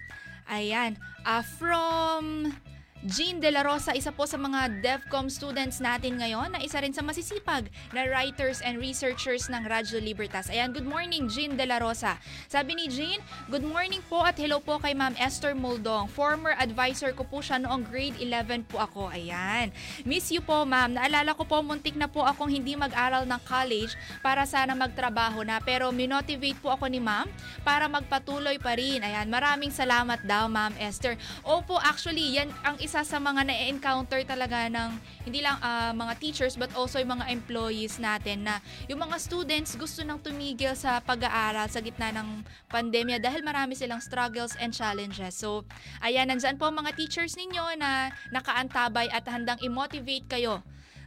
Ayan, 0.48 0.96
ah, 1.28 1.44
from 1.44 2.56
Jean 3.02 3.42
De 3.42 3.50
La 3.50 3.66
Rosa, 3.66 3.98
isa 3.98 4.14
po 4.14 4.30
sa 4.30 4.38
mga 4.38 4.78
DevCom 4.78 5.26
students 5.26 5.82
natin 5.82 6.22
ngayon 6.22 6.54
na 6.54 6.62
isa 6.62 6.78
rin 6.78 6.94
sa 6.94 7.02
masisipag 7.02 7.66
na 7.98 8.06
writers 8.06 8.62
and 8.62 8.78
researchers 8.78 9.50
ng 9.50 9.66
Radyo 9.66 9.98
Libertas. 9.98 10.54
Ayan, 10.54 10.70
good 10.70 10.86
morning 10.86 11.26
Jean 11.26 11.58
De 11.58 11.66
La 11.66 11.82
Rosa. 11.82 12.22
Sabi 12.46 12.78
ni 12.78 12.86
Jean, 12.94 13.18
good 13.50 13.66
morning 13.66 14.06
po 14.06 14.22
at 14.22 14.38
hello 14.38 14.62
po 14.62 14.78
kay 14.78 14.94
Ma'am 14.94 15.18
Esther 15.18 15.58
Muldong. 15.58 16.14
Former 16.14 16.54
advisor 16.62 17.10
ko 17.18 17.26
po 17.26 17.42
siya 17.42 17.58
noong 17.58 17.90
grade 17.90 18.22
11 18.22 18.70
po 18.70 18.78
ako. 18.78 19.10
Ayan. 19.10 19.74
Miss 20.06 20.30
you 20.30 20.46
po 20.46 20.62
ma'am. 20.62 20.94
Naalala 20.94 21.34
ko 21.34 21.42
po 21.42 21.58
muntik 21.66 21.98
na 21.98 22.06
po 22.06 22.22
akong 22.22 22.54
hindi 22.54 22.78
mag-aral 22.78 23.26
ng 23.26 23.42
college 23.50 23.98
para 24.22 24.46
sana 24.46 24.78
magtrabaho 24.78 25.42
na 25.42 25.58
pero 25.58 25.90
minotivate 25.90 26.62
po 26.62 26.70
ako 26.70 26.86
ni 26.86 27.02
ma'am 27.02 27.26
para 27.66 27.90
magpatuloy 27.90 28.62
pa 28.62 28.78
rin. 28.78 29.02
Ayan, 29.02 29.26
maraming 29.26 29.74
salamat 29.74 30.22
daw 30.22 30.46
ma'am 30.46 30.78
Esther. 30.78 31.18
Opo, 31.42 31.82
actually, 31.82 32.38
yan 32.38 32.54
ang 32.62 32.78
isa 32.78 32.91
isa 32.92 33.08
sa 33.08 33.24
mga 33.24 33.48
na-encounter 33.48 34.20
talaga 34.28 34.68
ng 34.68 35.00
hindi 35.24 35.40
lang 35.40 35.56
ah, 35.64 35.96
mga 35.96 36.12
teachers 36.20 36.60
but 36.60 36.68
also 36.76 37.00
yung 37.00 37.16
mga 37.16 37.32
employees 37.32 37.96
natin 38.04 38.44
na 38.44 38.60
yung 38.92 39.00
mga 39.00 39.16
students 39.16 39.80
gusto 39.80 40.04
nang 40.04 40.20
tumigil 40.20 40.76
sa 40.76 41.00
pag-aaral 41.00 41.72
sa 41.72 41.80
gitna 41.80 42.12
ng 42.12 42.44
pandemya 42.68 43.24
dahil 43.24 43.48
marami 43.48 43.80
silang 43.80 44.04
struggles 44.04 44.60
and 44.60 44.76
challenges. 44.76 45.40
So, 45.40 45.64
ayan, 46.04 46.36
nandyan 46.36 46.60
po 46.60 46.68
mga 46.68 46.92
teachers 47.00 47.40
ninyo 47.40 47.80
na 47.80 48.12
nakaantabay 48.28 49.08
at 49.08 49.24
handang 49.24 49.64
i-motivate 49.64 50.28
kayo 50.28 50.60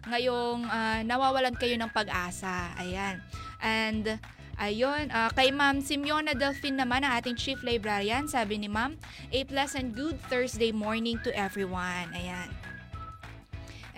ngayong 0.09 0.65
ah, 0.73 1.05
nawawalan 1.05 1.53
kayo 1.53 1.77
ng 1.77 1.93
pag-asa. 1.93 2.73
Ayan. 2.81 3.21
And 3.61 4.17
Ayun, 4.55 5.11
ah, 5.11 5.35
kay 5.35 5.51
Ma'am 5.51 5.83
Simeona 5.83 6.31
Delfin 6.31 6.79
naman, 6.79 7.03
ang 7.03 7.19
ating 7.19 7.35
Chief 7.35 7.59
Librarian, 7.67 8.31
sabi 8.31 8.55
ni 8.55 8.71
Ma'am, 8.71 8.95
a 9.35 9.41
pleasant 9.51 9.99
good 9.99 10.15
Thursday 10.31 10.71
morning 10.71 11.19
to 11.27 11.35
everyone. 11.35 12.07
Ayan. 12.15 12.51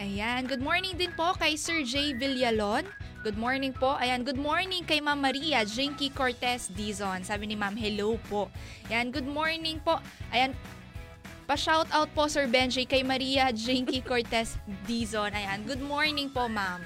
Ayan, 0.00 0.48
good 0.48 0.64
morning 0.64 0.96
din 0.96 1.12
po 1.12 1.36
kay 1.36 1.56
Sir 1.60 1.84
J. 1.84 2.16
Villalon. 2.16 2.88
Good 3.20 3.36
morning 3.36 3.76
po. 3.76 4.00
Ayan, 4.00 4.24
good 4.24 4.40
morning 4.40 4.84
kay 4.84 5.00
Ma'am 5.00 5.20
Maria 5.20 5.64
Jinky 5.68 6.08
Cortez 6.08 6.72
Dizon. 6.72 7.20
Sabi 7.20 7.52
ni 7.52 7.56
Ma'am, 7.56 7.76
hello 7.76 8.16
po. 8.32 8.48
Ayan, 8.88 9.12
good 9.12 9.28
morning 9.28 9.76
po. 9.84 10.00
Ayan, 10.32 10.56
pa-shout 11.44 11.88
out 11.92 12.08
po 12.16 12.32
Sir 12.32 12.48
Benji 12.48 12.88
kay 12.88 13.04
Maria 13.04 13.52
Jinky 13.52 14.00
Cortez 14.08 14.56
Dizon. 14.88 15.36
Ayan, 15.36 15.68
good 15.68 15.84
morning 15.84 16.32
po 16.32 16.48
ma'am. 16.48 16.80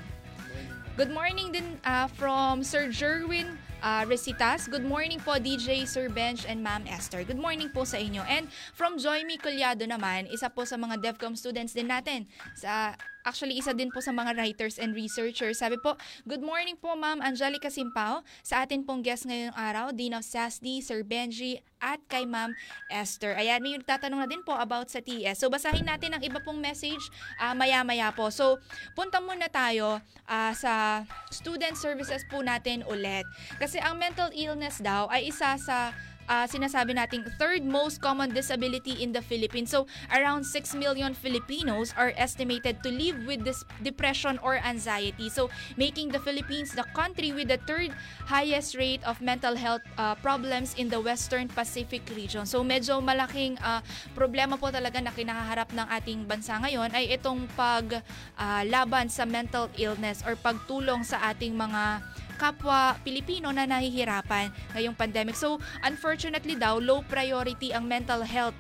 Good 0.99 1.15
morning 1.15 1.55
din 1.55 1.79
ah, 1.87 2.11
from 2.11 2.67
Sir 2.67 2.91
Jerwin 2.91 3.60
ah, 3.83 4.05
Resitas. 4.05 4.69
Good 4.69 4.85
morning 4.85 5.21
po 5.21 5.37
DJ 5.41 5.89
Sir 5.89 6.09
Bench 6.13 6.45
and 6.45 6.61
Ma'am 6.61 6.85
Esther. 6.89 7.25
Good 7.25 7.41
morning 7.41 7.73
po 7.73 7.85
sa 7.85 7.97
inyo. 7.97 8.21
And 8.29 8.49
from 8.77 9.01
Joyme 9.01 9.41
Collado 9.41 9.85
naman, 9.89 10.29
isa 10.29 10.53
po 10.53 10.65
sa 10.69 10.77
mga 10.77 11.01
DevCom 11.01 11.37
students 11.37 11.73
din 11.73 11.89
natin. 11.89 12.29
Sa 12.57 12.95
Actually, 13.21 13.61
isa 13.61 13.77
din 13.77 13.93
po 13.93 14.01
sa 14.01 14.17
mga 14.17 14.33
writers 14.37 14.81
and 14.81 14.97
researchers. 14.97 15.61
Sabi 15.61 15.77
po, 15.77 15.97
good 16.25 16.41
morning 16.41 16.73
po 16.81 16.97
Ma'am 16.97 17.21
Angelica 17.21 17.69
Simpao 17.69 18.25
sa 18.41 18.65
atin 18.65 18.81
pong 18.81 19.05
guest 19.05 19.29
ngayong 19.29 19.53
araw, 19.53 19.93
Dean 19.93 20.17
of 20.17 20.25
SASD, 20.25 20.81
Sir 20.81 21.05
Benji, 21.05 21.61
at 21.81 22.01
kay 22.09 22.25
Ma'am 22.25 22.57
Esther. 22.89 23.37
Ayan, 23.37 23.61
may 23.61 23.77
nagtatanong 23.77 24.25
na 24.25 24.29
din 24.29 24.41
po 24.41 24.57
about 24.57 24.89
sa 24.89 25.05
TS. 25.05 25.37
So, 25.37 25.53
basahin 25.53 25.85
natin 25.85 26.17
ang 26.17 26.25
iba 26.25 26.41
pong 26.41 26.61
message 26.61 27.01
ah, 27.37 27.53
maya-maya 27.53 28.09
po. 28.13 28.33
So, 28.33 28.57
punta 28.97 29.21
muna 29.21 29.53
tayo 29.53 30.01
ah, 30.25 30.53
sa 30.57 31.05
student 31.29 31.77
services 31.77 32.25
po 32.29 32.41
natin 32.41 32.85
ulit. 32.89 33.29
Kasi 33.61 33.77
ang 33.81 34.01
mental 34.01 34.33
illness 34.33 34.81
daw 34.81 35.13
ay 35.13 35.29
isa 35.29 35.61
sa 35.61 35.93
ah, 36.31 36.47
sinasabi 36.47 36.95
nating 36.95 37.27
third 37.35 37.67
most 37.67 37.99
common 37.99 38.31
disability 38.31 39.03
in 39.03 39.11
the 39.11 39.19
Philippines. 39.19 39.75
So, 39.75 39.91
around 40.15 40.47
6 40.47 40.79
million 40.79 41.13
Filipinos 41.13 41.91
are 41.99 42.15
estimated 42.15 42.79
to 42.87 42.95
live 42.95 43.27
with 43.27 43.43
this 43.43 43.67
depression 43.83 44.39
or 44.47 44.63
anxiety. 44.63 45.27
So, 45.27 45.51
making 45.75 46.15
the 46.15 46.23
Philippines 46.23 46.71
the 46.71 46.87
country 46.95 47.35
with 47.35 47.51
the 47.51 47.59
third 47.67 47.91
highest 48.31 48.79
rate 48.79 49.03
of 49.03 49.19
mental 49.19 49.59
health 49.59 49.83
ah, 49.99 50.15
problems 50.15 50.79
in 50.79 50.87
the 50.87 51.03
Western 51.03 51.51
Pacific 51.51 52.07
region. 52.15 52.47
So, 52.47 52.63
medyo 52.63 53.03
malaking 53.03 53.59
ah, 53.59 53.83
problema 54.15 54.55
po 54.55 54.71
talaga 54.71 55.03
na 55.03 55.11
kinakaharap 55.11 55.75
ng 55.75 55.87
ating 55.91 56.31
bansa 56.31 56.55
ngayon 56.63 56.95
ay 56.95 57.11
itong 57.11 57.51
pag 57.59 58.07
ah, 58.39 58.63
laban 58.63 59.11
sa 59.11 59.27
mental 59.27 59.67
illness 59.75 60.23
or 60.23 60.39
pagtulong 60.39 61.03
sa 61.03 61.19
ating 61.35 61.59
mga 61.59 61.99
kapwa 62.41 62.97
Pilipino 63.05 63.53
na 63.53 63.69
nahihirapan 63.69 64.49
ngayong 64.73 64.97
pandemic. 64.97 65.37
So, 65.37 65.61
unfortunately 65.85 66.57
daw, 66.57 66.81
low 66.81 67.05
priority 67.05 67.77
ang 67.77 67.85
mental 67.85 68.25
health 68.25 68.57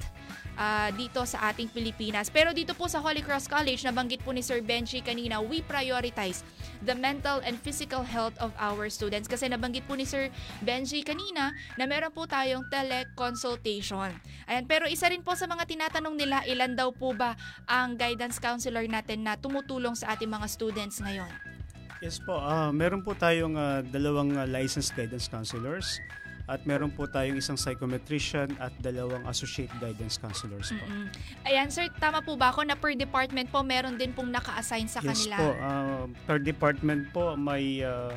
ah, 0.61 0.93
dito 0.93 1.25
sa 1.25 1.49
ating 1.49 1.73
Pilipinas. 1.73 2.29
Pero 2.29 2.53
dito 2.53 2.77
po 2.77 2.85
sa 2.85 3.01
Holy 3.01 3.25
Cross 3.25 3.49
College, 3.49 3.81
nabanggit 3.89 4.21
po 4.21 4.37
ni 4.37 4.45
Sir 4.45 4.61
Benji 4.61 5.01
kanina, 5.01 5.41
we 5.41 5.65
prioritize 5.65 6.45
the 6.85 6.93
mental 6.93 7.41
and 7.41 7.57
physical 7.57 8.05
health 8.05 8.37
of 8.37 8.53
our 8.61 8.93
students. 8.93 9.25
Kasi 9.25 9.49
nabanggit 9.49 9.89
po 9.89 9.97
ni 9.97 10.05
Sir 10.05 10.29
Benji 10.61 11.01
kanina 11.01 11.57
na 11.81 11.89
meron 11.89 12.13
po 12.13 12.29
tayong 12.29 12.69
teleconsultation. 12.69 14.13
Ayan, 14.45 14.69
pero 14.69 14.85
isa 14.85 15.09
rin 15.09 15.25
po 15.25 15.33
sa 15.33 15.49
mga 15.49 15.65
tinatanong 15.65 16.21
nila, 16.21 16.45
ilan 16.45 16.77
daw 16.77 16.93
po 16.93 17.17
ba 17.17 17.33
ang 17.65 17.97
guidance 17.97 18.37
counselor 18.37 18.85
natin 18.85 19.25
na 19.25 19.41
tumutulong 19.41 19.97
sa 19.97 20.13
ating 20.13 20.29
mga 20.29 20.45
students 20.53 21.01
ngayon? 21.01 21.60
Yes 22.01 22.17
po, 22.17 22.41
ah, 22.41 22.73
meron 22.73 23.05
po 23.05 23.13
tayong 23.13 23.61
ah, 23.61 23.85
dalawang 23.85 24.33
ah, 24.41 24.49
licensed 24.49 24.97
guidance 24.97 25.29
counselors 25.29 26.01
at 26.51 26.65
meron 26.67 26.91
po 26.91 27.07
tayong 27.07 27.39
isang 27.39 27.55
psychometrician 27.55 28.51
at 28.59 28.75
dalawang 28.83 29.23
associate 29.31 29.71
guidance 29.79 30.19
counselors 30.19 30.75
po. 30.75 30.83
Mm-mm. 30.83 31.07
Ayan, 31.47 31.71
sir, 31.71 31.87
tama 32.03 32.25
po 32.25 32.35
ba 32.35 32.51
ako 32.51 32.67
na 32.67 32.75
per 32.75 32.97
department 32.99 33.47
po 33.53 33.63
meron 33.63 33.95
din 33.95 34.11
pong 34.11 34.35
naka-assign 34.35 34.91
sa 34.91 34.99
yes 35.05 35.29
kanila? 35.29 35.37
po, 35.39 35.49
ah, 35.63 36.05
per 36.27 36.43
department 36.43 37.07
po 37.13 37.37
may 37.37 37.85
ah, 37.85 38.11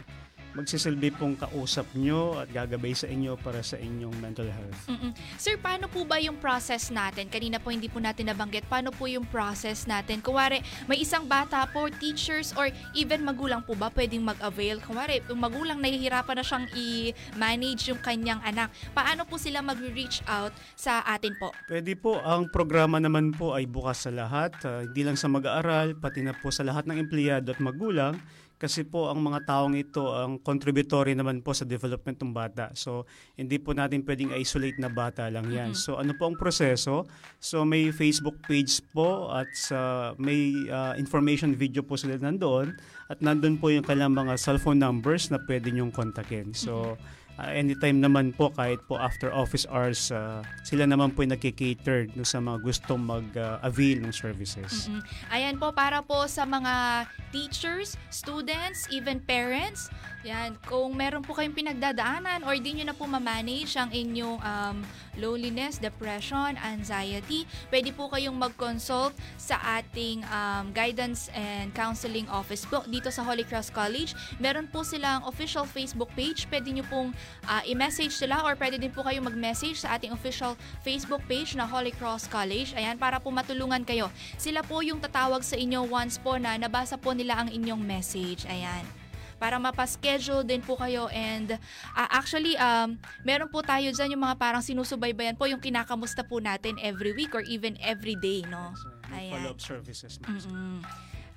magsisilbi 0.53 1.09
pong 1.17 1.35
kausap 1.37 1.89
nyo 1.97 2.37
at 2.37 2.49
gagabay 2.53 2.93
sa 2.93 3.09
inyo 3.09 3.33
para 3.41 3.65
sa 3.65 3.77
inyong 3.77 4.13
mental 4.21 4.49
health. 4.49 4.81
Mm-mm. 4.89 5.11
Sir, 5.37 5.57
paano 5.57 5.89
po 5.89 6.05
ba 6.05 6.21
yung 6.21 6.37
process 6.37 6.93
natin? 6.93 7.29
Kanina 7.29 7.57
po 7.57 7.73
hindi 7.73 7.89
po 7.89 7.97
natin 7.97 8.29
nabanggit. 8.29 8.69
Paano 8.69 8.93
po 8.93 9.09
yung 9.09 9.25
process 9.27 9.89
natin? 9.89 10.21
Kuwari, 10.21 10.61
may 10.85 11.01
isang 11.01 11.25
bata 11.25 11.65
po, 11.69 11.89
teachers 11.89 12.53
or 12.53 12.69
even 12.93 13.25
magulang 13.25 13.65
po 13.65 13.73
ba 13.73 13.89
pwedeng 13.93 14.21
mag-avail? 14.21 14.77
Kuwari, 14.85 15.25
yung 15.25 15.41
magulang 15.41 15.81
nahihirapan 15.81 16.35
na 16.37 16.45
siyang 16.45 16.67
i-manage 16.77 17.89
yung 17.89 18.01
kanyang 18.01 18.41
anak. 18.45 18.69
Paano 18.93 19.25
po 19.25 19.41
sila 19.41 19.65
mag-reach 19.65 20.21
out 20.29 20.53
sa 20.77 21.01
atin 21.09 21.33
po? 21.41 21.49
Pwede 21.65 21.97
po, 21.97 22.21
ang 22.21 22.47
programa 22.53 23.01
naman 23.01 23.33
po 23.33 23.57
ay 23.57 23.65
bukas 23.65 24.05
sa 24.05 24.11
lahat, 24.13 24.53
ah, 24.69 24.85
hindi 24.85 25.01
lang 25.01 25.17
sa 25.17 25.27
mag-aaral, 25.27 25.97
pati 25.97 26.21
na 26.21 26.37
po 26.37 26.53
sa 26.53 26.61
lahat 26.61 26.85
ng 26.85 27.01
empleyado 27.01 27.51
at 27.53 27.59
magulang 27.59 28.21
kasi 28.63 28.87
po 28.87 29.11
ang 29.11 29.19
mga 29.19 29.43
taong 29.43 29.75
ito 29.75 30.15
ang 30.15 30.39
contributory 30.39 31.11
naman 31.19 31.43
po 31.43 31.51
sa 31.51 31.67
development 31.67 32.15
ng 32.23 32.31
bata. 32.31 32.71
So, 32.79 33.03
hindi 33.35 33.59
po 33.59 33.75
natin 33.75 34.07
pwedeng 34.07 34.31
isolate 34.39 34.79
na 34.79 34.87
bata 34.87 35.27
lang 35.27 35.51
yan. 35.51 35.75
Mhm. 35.75 35.83
So, 35.83 35.99
ano 35.99 36.15
po 36.15 36.31
ang 36.31 36.39
proseso? 36.39 37.03
So, 37.43 37.67
may 37.67 37.91
Facebook 37.91 38.39
page 38.47 38.79
po 38.95 39.27
at 39.35 39.51
sa 39.51 40.15
may 40.15 40.55
ah, 40.71 40.95
information 40.95 41.51
video 41.51 41.83
po 41.83 41.99
sila 41.99 42.15
nandoon 42.15 42.71
at 43.11 43.19
nandun 43.19 43.59
po 43.59 43.67
yung 43.67 43.83
kailang 43.83 44.15
mga 44.15 44.39
cellphone 44.39 44.79
numbers 44.79 45.27
na 45.27 45.43
pwede 45.43 45.67
nyong 45.67 45.91
kontakin. 45.91 46.55
So, 46.55 46.95
ah, 47.39 47.51
anytime 47.51 48.01
naman 48.03 48.33
po 48.33 48.53
kahit 48.53 48.81
po 48.85 48.97
after 48.97 49.33
office 49.33 49.65
hours 49.69 50.11
ah, 50.13 50.41
sila 50.65 50.85
naman 50.85 51.13
po 51.13 51.25
yung 51.25 51.33
nagkikater 51.33 52.09
no, 52.13 52.25
sa 52.25 52.41
mga 52.41 52.61
gustong 52.61 53.01
mag-avail 53.01 54.01
ng 54.03 54.13
services. 54.13 54.87
Mm-mm. 54.89 55.01
Ayan 55.33 55.55
po, 55.57 55.73
para 55.73 56.01
po 56.03 56.25
sa 56.29 56.45
mga 56.45 57.05
teachers, 57.33 57.97
students, 58.13 58.85
even 58.93 59.17
parents. 59.23 59.89
Yan, 60.23 60.55
kung 60.63 60.95
meron 60.95 61.19
po 61.19 61.35
kayong 61.35 61.51
pinagdadaanan 61.51 62.47
or 62.47 62.55
di 62.55 62.79
nyo 62.79 62.87
na 62.87 62.95
po 62.95 63.03
mamanage 63.03 63.75
ang 63.75 63.91
inyong 63.91 64.39
um, 64.39 64.79
loneliness, 65.19 65.83
depression, 65.83 66.55
anxiety, 66.63 67.43
pwede 67.67 67.91
po 67.91 68.07
kayong 68.07 68.39
mag-consult 68.39 69.11
sa 69.35 69.59
ating 69.83 70.23
um, 70.31 70.71
guidance 70.71 71.27
and 71.35 71.75
counseling 71.75 72.23
office 72.31 72.63
po 72.63 72.87
dito 72.87 73.11
sa 73.11 73.19
Holy 73.19 73.43
Cross 73.43 73.75
College. 73.75 74.15
Meron 74.39 74.71
po 74.71 74.87
silang 74.87 75.27
official 75.27 75.67
Facebook 75.67 76.07
page. 76.15 76.47
Pwede 76.47 76.71
nyo 76.71 76.87
pong 76.87 77.11
ah, 77.43 77.59
i-message 77.67 78.15
sila 78.15 78.47
or 78.47 78.55
pwede 78.55 78.79
din 78.79 78.95
po 78.95 79.03
kayong 79.03 79.27
mag-message 79.27 79.83
sa 79.83 79.99
ating 79.99 80.15
official 80.15 80.55
Facebook 80.87 81.19
page 81.27 81.51
na 81.59 81.67
Holy 81.67 81.91
Cross 81.91 82.31
College. 82.31 82.71
Ayan, 82.79 82.95
para 82.95 83.19
po 83.19 83.27
matulungan 83.27 83.83
kayo. 83.83 84.07
Sila 84.39 84.63
po 84.63 84.79
yung 84.79 85.03
tatawag 85.03 85.43
sa 85.43 85.59
inyo 85.59 85.83
once 85.83 86.15
po 86.15 86.39
na 86.39 86.55
nabasa 86.55 86.95
po 86.95 87.11
nila 87.11 87.43
ang 87.43 87.51
inyong 87.51 87.83
message. 87.83 88.47
Ayan 88.47 89.02
para 89.43 89.59
mapaschedule 89.59 90.47
din 90.47 90.63
po 90.63 90.79
kayo 90.79 91.11
and 91.11 91.59
ah, 91.91 92.07
actually 92.15 92.55
um, 92.55 92.95
meron 93.27 93.51
po 93.51 93.59
tayo 93.59 93.91
dyan 93.91 94.15
yung 94.15 94.23
mga 94.23 94.39
parang 94.39 94.63
sinusubaybayan 94.63 95.35
po 95.35 95.51
yung 95.51 95.59
kinakamusta 95.59 96.23
po 96.23 96.39
natin 96.39 96.79
every 96.79 97.11
week 97.11 97.35
or 97.35 97.43
even 97.51 97.75
every 97.83 98.15
day 98.23 98.39
no 98.47 98.71
May 99.11 99.27
follow-up 99.35 99.59
services. 99.59 100.15
na. 100.23 100.31
Mm-mm. 100.31 100.79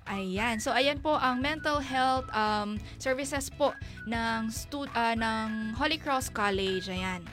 Ayan. 0.07 0.62
So 0.62 0.71
ayan 0.71 1.03
po 1.03 1.19
ang 1.19 1.42
mental 1.42 1.83
health 1.83 2.31
um, 2.31 2.79
services 3.03 3.51
po 3.51 3.75
ng 4.07 4.55
stu- 4.55 4.87
ah, 4.95 5.19
ng 5.19 5.75
Holy 5.75 5.99
Cross 5.99 6.31
College. 6.31 6.87
Ayan. 6.87 7.27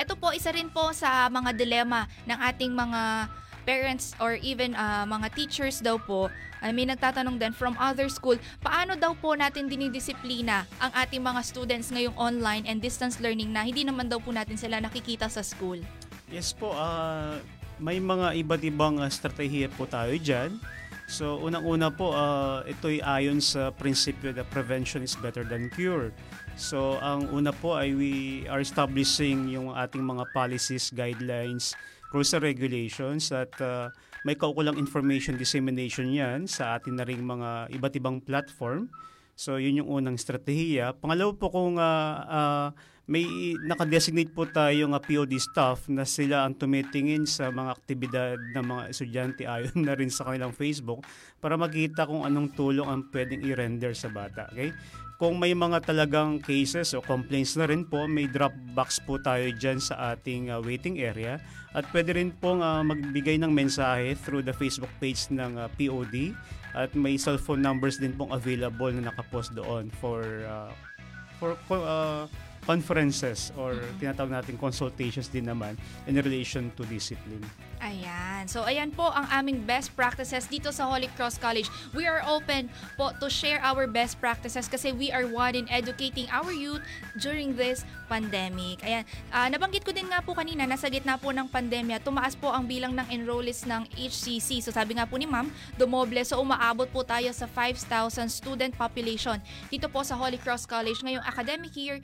Ito 0.00 0.16
po 0.16 0.32
isa 0.32 0.48
rin 0.48 0.72
po 0.72 0.96
sa 0.96 1.28
mga 1.28 1.52
dilema 1.52 2.08
ng 2.24 2.38
ating 2.40 2.72
mga 2.72 3.28
parents 3.62 4.14
or 4.22 4.38
even 4.40 4.74
ah, 4.74 5.06
mga 5.06 5.32
teachers 5.34 5.78
daw 5.80 5.98
po. 5.98 6.28
I 6.62 6.70
mean, 6.70 6.94
nagtatanong 6.94 7.42
din 7.42 7.50
from 7.50 7.74
other 7.78 8.06
school, 8.06 8.38
paano 8.62 8.94
daw 8.94 9.18
po 9.18 9.34
natin 9.34 9.66
dinidisiplina 9.66 10.62
ang 10.78 10.92
ating 10.94 11.18
mga 11.18 11.40
students 11.42 11.90
ngayong 11.90 12.14
online 12.14 12.64
and 12.70 12.78
distance 12.78 13.18
learning 13.18 13.50
na 13.50 13.66
hindi 13.66 13.82
naman 13.82 14.06
daw 14.06 14.22
po 14.22 14.30
natin 14.30 14.54
sila 14.54 14.78
nakikita 14.78 15.26
sa 15.26 15.42
school? 15.42 15.82
Yes 16.30 16.54
po, 16.54 16.70
ah, 16.74 17.38
may 17.82 17.98
mga 17.98 18.38
iba't 18.46 18.62
ibang 18.62 19.02
ah, 19.02 19.10
strategiya 19.10 19.66
po 19.74 19.90
tayo 19.90 20.14
dyan. 20.14 20.54
So 21.12 21.36
unang-una 21.44 21.92
po, 21.92 22.16
uh, 22.16 22.64
ito'y 22.64 23.04
ayon 23.04 23.36
sa 23.42 23.68
prinsipyo 23.68 24.32
that 24.32 24.48
prevention 24.48 25.04
is 25.04 25.12
better 25.18 25.44
than 25.44 25.68
cure. 25.68 26.08
So 26.56 27.00
ang 27.00 27.32
una 27.32 27.50
po 27.50 27.74
ay 27.76 27.96
we 27.96 28.12
are 28.48 28.60
establishing 28.60 29.48
yung 29.48 29.72
ating 29.72 30.04
mga 30.04 30.28
policies, 30.36 30.92
guidelines, 30.92 31.72
rules 32.12 32.32
and 32.36 32.44
regulations 32.44 33.32
at 33.32 33.50
uh, 33.58 33.88
may 34.22 34.36
kaukulang 34.36 34.78
information 34.78 35.34
dissemination 35.34 36.12
yan 36.12 36.44
sa 36.46 36.78
atin 36.78 37.00
na 37.00 37.08
ring 37.08 37.24
mga 37.24 37.72
iba't 37.72 37.94
ibang 37.98 38.20
platform. 38.22 38.92
So 39.34 39.56
yun 39.56 39.82
yung 39.82 39.88
unang 39.90 40.20
strategiya. 40.20 40.92
Pangalawa 40.92 41.32
po 41.34 41.48
kung 41.48 41.80
uh, 41.80 42.16
uh, 42.28 42.68
may 43.10 43.26
nakadesignate 43.66 44.30
po 44.30 44.46
tayong 44.46 44.94
uh, 44.94 45.02
POD 45.02 45.34
staff 45.42 45.90
na 45.90 46.06
sila 46.06 46.46
ang 46.46 46.54
tumitingin 46.54 47.26
sa 47.26 47.50
mga 47.50 47.70
aktibidad 47.74 48.38
ng 48.38 48.62
mga 48.62 48.82
estudyante 48.94 49.42
ayon 49.42 49.74
na 49.82 49.98
rin 49.98 50.12
sa 50.12 50.28
kanilang 50.30 50.54
Facebook 50.54 51.02
para 51.42 51.58
makita 51.58 52.06
kung 52.06 52.22
anong 52.22 52.54
tulong 52.54 52.86
ang 52.86 53.10
pwedeng 53.10 53.42
i-render 53.42 53.90
sa 53.96 54.06
bata. 54.06 54.46
Okay? 54.54 54.70
Kung 55.22 55.38
may 55.38 55.54
mga 55.54 55.86
talagang 55.86 56.42
cases 56.42 56.98
o 56.98 56.98
complaints 56.98 57.54
na 57.54 57.70
rin 57.70 57.86
po, 57.86 58.10
may 58.10 58.26
drop 58.26 58.50
box 58.74 58.98
po 58.98 59.22
tayo 59.22 59.54
dyan 59.54 59.78
sa 59.78 60.18
ating 60.18 60.50
uh, 60.50 60.58
waiting 60.58 60.98
area. 60.98 61.38
At 61.78 61.86
pwede 61.94 62.18
rin 62.18 62.34
pong 62.42 62.58
uh, 62.58 62.82
magbigay 62.82 63.38
ng 63.38 63.54
mensahe 63.54 64.18
through 64.18 64.42
the 64.42 64.50
Facebook 64.50 64.90
page 64.98 65.30
ng 65.30 65.62
uh, 65.62 65.70
POD 65.78 66.34
at 66.74 66.90
may 66.98 67.14
cellphone 67.14 67.62
numbers 67.62 68.02
din 68.02 68.18
pong 68.18 68.34
available 68.34 68.90
na 68.90 69.14
nakapost 69.14 69.54
doon 69.54 69.94
for 70.02 70.26
uh, 70.42 70.74
for, 71.38 71.54
for 71.70 71.78
uh, 71.78 72.26
conferences 72.62 73.50
or 73.58 73.78
tinatawag 73.98 74.42
natin 74.42 74.54
consultations 74.58 75.26
din 75.26 75.50
naman 75.50 75.74
in 76.06 76.14
relation 76.18 76.70
to 76.78 76.86
discipline. 76.86 77.42
Ayan. 77.82 78.46
So, 78.46 78.62
ayan 78.62 78.94
po 78.94 79.10
ang 79.10 79.26
aming 79.34 79.66
best 79.66 79.90
practices 79.98 80.46
dito 80.46 80.70
sa 80.70 80.86
Holy 80.86 81.10
Cross 81.18 81.42
College. 81.42 81.66
We 81.90 82.06
are 82.06 82.22
open 82.30 82.70
po 82.94 83.10
to 83.18 83.26
share 83.26 83.58
our 83.66 83.90
best 83.90 84.22
practices 84.22 84.70
kasi 84.70 84.94
we 84.94 85.10
are 85.10 85.26
one 85.26 85.58
in 85.58 85.66
educating 85.66 86.30
our 86.30 86.54
youth 86.54 86.78
during 87.18 87.58
this 87.58 87.82
pandemic. 88.06 88.78
Ayan. 88.86 89.02
Uh, 89.34 89.50
nabanggit 89.50 89.82
ko 89.82 89.90
din 89.90 90.06
nga 90.06 90.22
po 90.22 90.30
kanina, 90.30 90.62
nasa 90.62 90.86
gitna 90.86 91.18
po 91.18 91.34
ng 91.34 91.50
pandemya, 91.50 91.98
tumaas 91.98 92.38
po 92.38 92.54
ang 92.54 92.70
bilang 92.70 92.94
ng 92.94 93.06
enrollees 93.10 93.66
ng 93.66 93.82
HCC. 93.98 94.62
So, 94.62 94.70
sabi 94.70 94.94
nga 94.94 95.08
po 95.08 95.18
ni 95.18 95.26
ma'am, 95.26 95.50
dumoble. 95.74 96.22
So, 96.22 96.38
umaabot 96.38 96.86
po 96.94 97.02
tayo 97.02 97.34
sa 97.34 97.50
5,000 97.50 98.30
student 98.30 98.70
population 98.78 99.42
dito 99.74 99.90
po 99.90 100.06
sa 100.06 100.14
Holy 100.14 100.38
Cross 100.38 100.70
College 100.70 101.02
ngayong 101.02 101.24
academic 101.26 101.74
year 101.74 101.98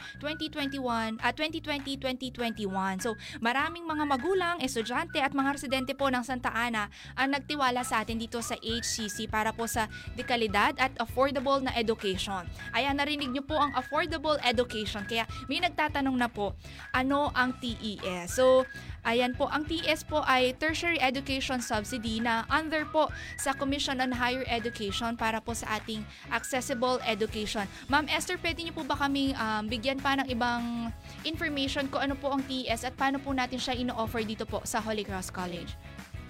2021 0.51 1.21
at 1.21 1.35
uh, 1.37 1.45
2020-2021. 1.45 3.05
So, 3.05 3.15
maraming 3.39 3.85
mga 3.85 4.05
magulang, 4.09 4.57
estudyante 4.65 5.21
at 5.21 5.37
mga 5.37 5.55
residente 5.55 5.93
po 5.95 6.09
ng 6.09 6.25
Santa 6.25 6.51
Ana 6.53 6.89
ang 7.15 7.33
nagtiwala 7.33 7.85
sa 7.85 8.03
atin 8.03 8.19
dito 8.19 8.41
sa 8.41 8.57
HCC 8.59 9.29
para 9.29 9.53
po 9.53 9.69
sa 9.69 9.87
dekalidad 10.17 10.75
at 10.81 10.93
affordable 10.99 11.61
na 11.61 11.73
education. 11.77 12.45
Ayan, 12.73 12.97
narinig 12.97 13.31
niyo 13.31 13.45
po 13.45 13.57
ang 13.61 13.73
affordable 13.77 14.37
education. 14.43 15.05
Kaya 15.05 15.29
may 15.47 15.61
nagtatanong 15.63 16.17
na 16.17 16.29
po, 16.33 16.57
ano 16.93 17.31
ang 17.37 17.57
TES? 17.61 18.33
So, 18.33 18.65
Ayan 19.09 19.33
po, 19.33 19.49
ang 19.49 19.65
TES 19.65 20.05
po 20.05 20.21
ay 20.29 20.53
Tertiary 20.61 21.01
Education 21.01 21.65
Subsidy 21.65 22.21
na 22.21 22.45
under 22.53 22.85
po 22.85 23.09
sa 23.41 23.57
Commission 23.57 24.05
on 24.05 24.13
Higher 24.13 24.45
Education 24.45 25.17
para 25.17 25.41
po 25.41 25.57
sa 25.57 25.81
ating 25.81 26.05
accessible 26.29 27.01
education. 27.09 27.65
Ma'am 27.89 28.05
Esther, 28.13 28.37
pwede 28.45 28.69
niyo 28.69 28.77
po 28.77 28.85
ba 28.85 29.01
kami 29.01 29.33
um, 29.33 29.65
bigyan 29.65 29.97
pa 29.97 30.13
ng 30.21 30.29
ibang 30.29 30.93
information 31.25 31.89
kung 31.89 32.05
ano 32.05 32.21
po 32.21 32.37
ang 32.37 32.45
TES 32.45 32.85
at 32.85 32.93
paano 33.01 33.17
po 33.17 33.33
natin 33.33 33.57
siya 33.57 33.81
ino-offer 33.81 34.21
dito 34.29 34.45
po 34.45 34.61
sa 34.69 34.77
Holy 34.77 35.09
Cross 35.09 35.33
College? 35.33 35.73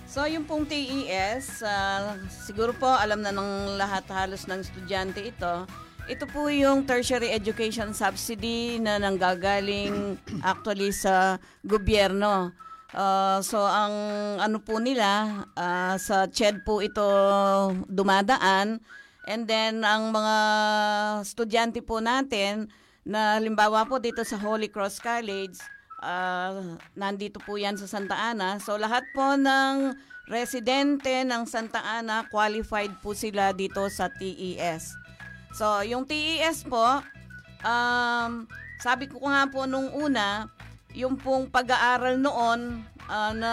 So 0.07 0.23
yung 0.31 0.47
pong 0.47 0.71
TES, 0.71 1.67
uh, 1.67 2.15
siguro 2.31 2.71
po 2.79 2.87
alam 2.87 3.27
na 3.27 3.35
ng 3.35 3.75
lahat 3.75 4.07
halos 4.07 4.47
ng 4.47 4.63
estudyante 4.63 5.27
ito, 5.27 5.67
ito 6.07 6.31
po 6.31 6.47
yung 6.47 6.87
tertiary 6.87 7.35
education 7.35 7.91
subsidy 7.91 8.79
na 8.79 9.03
nanggagaling 9.03 10.15
actually 10.47 10.95
sa 10.95 11.43
gobyerno. 11.67 12.55
Uh, 12.89 13.45
so 13.45 13.61
ang 13.61 13.93
ano 14.41 14.65
po 14.65 14.81
nila 14.81 15.45
uh, 15.53 16.01
sa 16.01 16.25
CHED 16.25 16.65
po 16.65 16.81
ito 16.81 17.05
dumadaan 17.85 18.81
and 19.29 19.45
then 19.45 19.85
ang 19.85 20.09
mga 20.09 20.37
estudyante 21.21 21.85
po 21.85 22.01
natin 22.01 22.73
na 23.05 23.37
limbawa 23.37 23.85
po 23.85 24.01
dito 24.01 24.25
sa 24.25 24.41
Holy 24.41 24.73
Cross 24.73 25.05
College 25.05 25.61
uh, 26.01 26.79
nandito 26.97 27.43
po 27.43 27.61
yan 27.61 27.77
sa 27.77 27.85
Santa 27.85 28.17
Ana. 28.17 28.57
So 28.63 28.81
lahat 28.81 29.05
po 29.13 29.37
ng 29.37 29.93
residente 30.29 31.25
ng 31.29 31.45
Santa 31.45 31.85
Ana 31.85 32.25
qualified 32.33 32.93
po 33.05 33.13
sila 33.13 33.53
dito 33.53 33.85
sa 33.93 34.09
TES. 34.13 34.97
So 35.53 35.85
yung 35.85 36.09
TES 36.09 36.65
po 36.65 37.05
um, 37.65 38.49
sabi 38.79 39.11
ko 39.11 39.19
nga 39.27 39.45
po 39.51 39.67
nung 39.67 39.91
una 39.93 40.49
yung 40.97 41.21
pong 41.21 41.49
pag-aaral 41.53 42.17
noon 42.17 42.85
uh, 43.09 43.33
na 43.37 43.53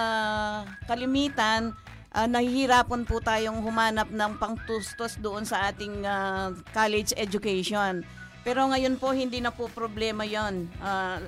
kalimitan, 0.87 1.75
uh, 2.15 2.27
nahihirapan 2.27 3.03
po 3.03 3.19
tayong 3.19 3.59
humanap 3.59 4.07
ng 4.07 4.39
pangtustos 4.39 5.19
doon 5.19 5.43
sa 5.43 5.71
ating 5.71 6.03
uh, 6.07 6.55
college 6.71 7.11
education. 7.19 8.07
Pero 8.45 8.63
ngayon 8.69 8.95
po 9.01 9.11
hindi 9.11 9.41
na 9.41 9.49
po 9.49 9.67
problema 9.67 10.23
yon. 10.23 10.69
Uh, 10.79 11.19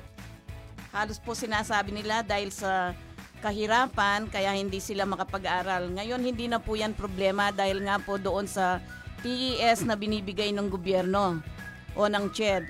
halos 0.94 1.20
po 1.20 1.34
sinasabi 1.36 1.92
nila 1.92 2.22
dahil 2.24 2.54
sa 2.54 2.96
kahirapan 3.42 4.30
kaya 4.30 4.54
hindi 4.54 4.78
sila 4.78 5.04
makapag-aral. 5.06 5.92
Ngayon 5.94 6.22
hindi 6.24 6.46
na 6.48 6.62
po 6.62 6.78
yan 6.78 6.94
problema 6.94 7.50
dahil 7.50 7.84
nga 7.84 7.98
po 8.02 8.18
doon 8.18 8.46
sa 8.46 8.82
TES 9.26 9.84
na 9.84 9.98
binibigay 9.98 10.54
ng 10.54 10.70
gobyerno 10.70 11.42
o 11.98 12.06
ng 12.06 12.30
CHED. 12.30 12.64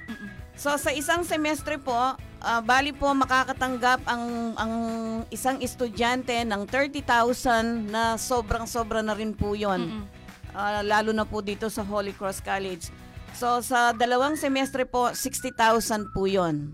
So 0.58 0.74
sa 0.74 0.90
isang 0.90 1.22
semestre 1.22 1.78
po, 1.78 2.18
uh, 2.18 2.62
bali 2.66 2.90
po 2.90 3.14
makakatanggap 3.14 4.02
ang 4.10 4.58
ang 4.58 4.74
isang 5.30 5.62
estudyante 5.62 6.34
ng 6.42 6.66
30,000 6.66 7.94
na 7.94 8.18
sobrang-sobra 8.18 9.06
na 9.06 9.14
rin 9.14 9.38
po 9.38 9.54
'yon. 9.54 10.02
Uh, 10.58 10.82
lalo 10.82 11.14
na 11.14 11.30
po 11.30 11.46
dito 11.46 11.70
sa 11.70 11.86
Holy 11.86 12.10
Cross 12.10 12.42
College. 12.42 12.90
So 13.38 13.62
sa 13.62 13.94
dalawang 13.94 14.34
semestre 14.34 14.90
po 14.90 15.14
60,000 15.14 16.10
po 16.10 16.26
'yon. 16.26 16.74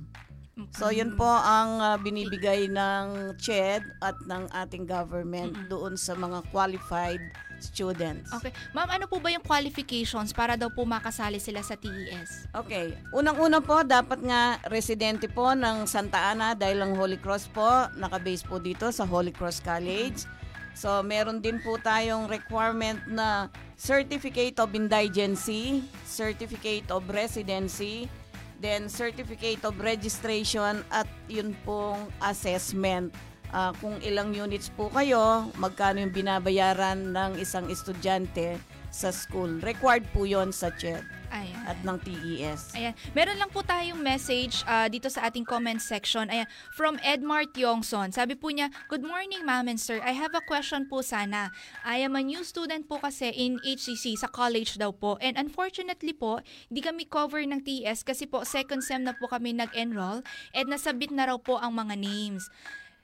So 0.72 0.88
yun 0.88 1.19
po 1.19 1.28
ang 1.28 1.84
uh, 1.84 2.00
binibigay 2.00 2.72
ng 2.72 3.36
CHED 3.36 3.84
at 4.00 4.15
ng 4.24 4.48
ating 4.63 4.88
government 4.88 5.60
doon 5.67 6.00
sa 6.00 6.15
mga 6.15 6.39
qualified 6.56 7.19
students. 7.63 8.28
Okay. 8.36 8.52
Ma'am, 8.76 8.91
ano 8.91 9.06
po 9.08 9.23
ba 9.23 9.32
yung 9.32 9.43
qualifications 9.43 10.36
para 10.36 10.60
daw 10.60 10.67
po 10.67 10.84
makasali 10.84 11.39
sila 11.39 11.63
sa 11.63 11.80
TES? 11.80 12.52
Okay. 12.52 12.99
Unang-una 13.15 13.63
po, 13.63 13.82
dapat 13.88 14.19
nga 14.19 14.60
residente 14.67 15.32
po 15.32 15.56
ng 15.56 15.88
Santa 15.88 16.36
Ana 16.36 16.52
dahil 16.52 16.84
ang 16.84 16.93
Holy 16.99 17.15
Cross 17.15 17.47
po, 17.56 17.88
nakabase 17.95 18.43
po 18.43 18.60
dito 18.60 18.91
sa 18.91 19.08
Holy 19.08 19.32
Cross 19.32 19.63
College. 19.63 20.28
So, 20.73 21.06
meron 21.06 21.39
din 21.39 21.62
po 21.62 21.78
tayong 21.78 22.28
requirement 22.28 22.99
na 23.06 23.47
Certificate 23.78 24.58
of 24.58 24.73
Indigency, 24.73 25.86
Certificate 26.04 26.89
of 26.89 27.06
Residency, 27.08 28.10
then 28.58 28.89
Certificate 28.89 29.62
of 29.67 29.78
Registration 29.78 30.82
at 30.89 31.06
yun 31.30 31.54
pong 31.62 32.10
assessment 32.26 33.13
uh, 33.54 33.72
kung 33.78 33.96
ilang 34.02 34.34
units 34.34 34.74
po 34.74 34.89
kayo, 34.92 35.48
magkano 35.62 36.02
yung 36.02 36.12
binabayaran 36.12 37.13
ng 37.13 37.32
isang 37.39 37.70
estudyante 37.70 38.58
sa 38.94 39.10
school. 39.10 39.58
Required 39.66 40.06
po 40.13 40.22
yon 40.22 40.54
sa 40.54 40.70
CHED 40.70 41.02
Ayan. 41.34 41.66
at 41.66 41.78
ng 41.82 41.98
TES. 42.06 42.78
Ayan. 42.78 42.94
Meron 43.18 43.42
lang 43.42 43.50
po 43.50 43.66
tayong 43.66 43.98
message 43.98 44.62
uh, 44.70 44.86
dito 44.86 45.10
sa 45.10 45.26
ating 45.26 45.42
comment 45.42 45.82
section. 45.82 46.30
Ayan. 46.30 46.46
From 46.78 47.02
Edmar 47.02 47.50
Tiongson. 47.50 48.13
Sabi 48.13 48.38
po 48.38 48.54
niya, 48.54 48.70
Good 48.86 49.02
morning, 49.02 49.42
ma'am 49.42 49.66
and 49.66 49.82
sir. 49.82 49.98
I 50.06 50.13
have 50.13 50.38
a 50.38 50.46
question 50.46 50.86
po 50.86 51.02
sana. 51.02 51.50
I 51.82 52.06
am 52.06 52.13
a 52.13 52.22
new 52.22 52.46
student 52.46 52.86
po 52.86 53.02
kasi 53.02 53.34
in 53.34 53.58
HCC 53.66 54.13
sa 54.13 54.30
college 54.30 54.78
daw 54.78 54.94
po. 54.94 55.18
And 55.18 55.42
unfortunately 55.42 56.13
po, 56.13 56.46
hindi 56.70 56.86
kami 56.86 57.10
cover 57.10 57.42
ng 57.42 57.66
TES 57.66 58.06
kasi 58.06 58.30
po 58.30 58.46
second 58.46 58.86
sem 58.86 59.02
na 59.02 59.18
po 59.18 59.26
kami 59.26 59.58
nag-enroll 59.58 60.22
and 60.54 60.66
nasabit 60.70 61.10
na 61.10 61.34
raw 61.34 61.42
po 61.42 61.58
ang 61.58 61.74
mga 61.74 61.98
names. 61.98 62.46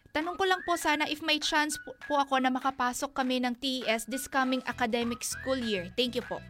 Tanong 0.10 0.42
ko 0.42 0.44
lang 0.50 0.66
po 0.66 0.74
sana 0.74 1.06
if 1.06 1.22
may 1.22 1.38
chance 1.38 1.78
po, 1.78 1.94
po 2.10 2.18
ako 2.18 2.42
na 2.42 2.50
makapasok 2.50 3.14
kami 3.14 3.38
ng 3.46 3.54
TES 3.54 4.10
this 4.10 4.26
coming 4.26 4.62
academic 4.66 5.22
school 5.22 5.58
year. 5.58 5.86
Thank 5.94 6.18
you 6.18 6.26
po. 6.26 6.42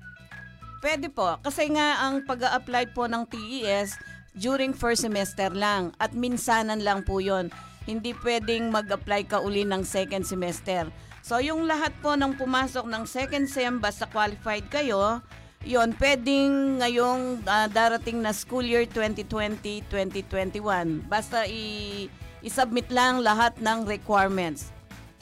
Pwede 0.80 1.12
po. 1.12 1.36
Kasi 1.44 1.68
nga 1.76 2.08
ang 2.08 2.24
pag 2.24 2.40
apply 2.56 2.96
po 2.96 3.12
ng 3.12 3.28
TES 3.28 4.00
during 4.32 4.72
first 4.72 5.04
semester 5.04 5.52
lang 5.52 5.92
at 6.00 6.16
minsanan 6.16 6.80
lang 6.80 7.04
po 7.04 7.20
yon. 7.20 7.52
Hindi 7.84 8.16
pwedeng 8.24 8.72
mag-apply 8.72 9.28
ka 9.28 9.44
uli 9.44 9.68
ng 9.68 9.84
second 9.84 10.24
semester. 10.24 10.88
So 11.20 11.44
yung 11.44 11.68
lahat 11.68 11.92
po 12.00 12.16
ng 12.16 12.40
pumasok 12.40 12.88
ng 12.88 13.04
second 13.04 13.52
sem 13.52 13.84
basta 13.84 14.08
qualified 14.08 14.72
kayo, 14.72 15.20
yon 15.68 15.92
pwedeng 16.00 16.80
ngayong 16.80 17.44
uh, 17.44 17.68
darating 17.68 18.24
na 18.24 18.32
school 18.32 18.64
year 18.64 18.88
2020-2021. 18.88 21.12
Basta 21.12 21.44
i- 21.44 22.08
i-submit 22.44 22.88
lang 22.92 23.20
lahat 23.20 23.58
ng 23.60 23.88
requirements. 23.88 24.72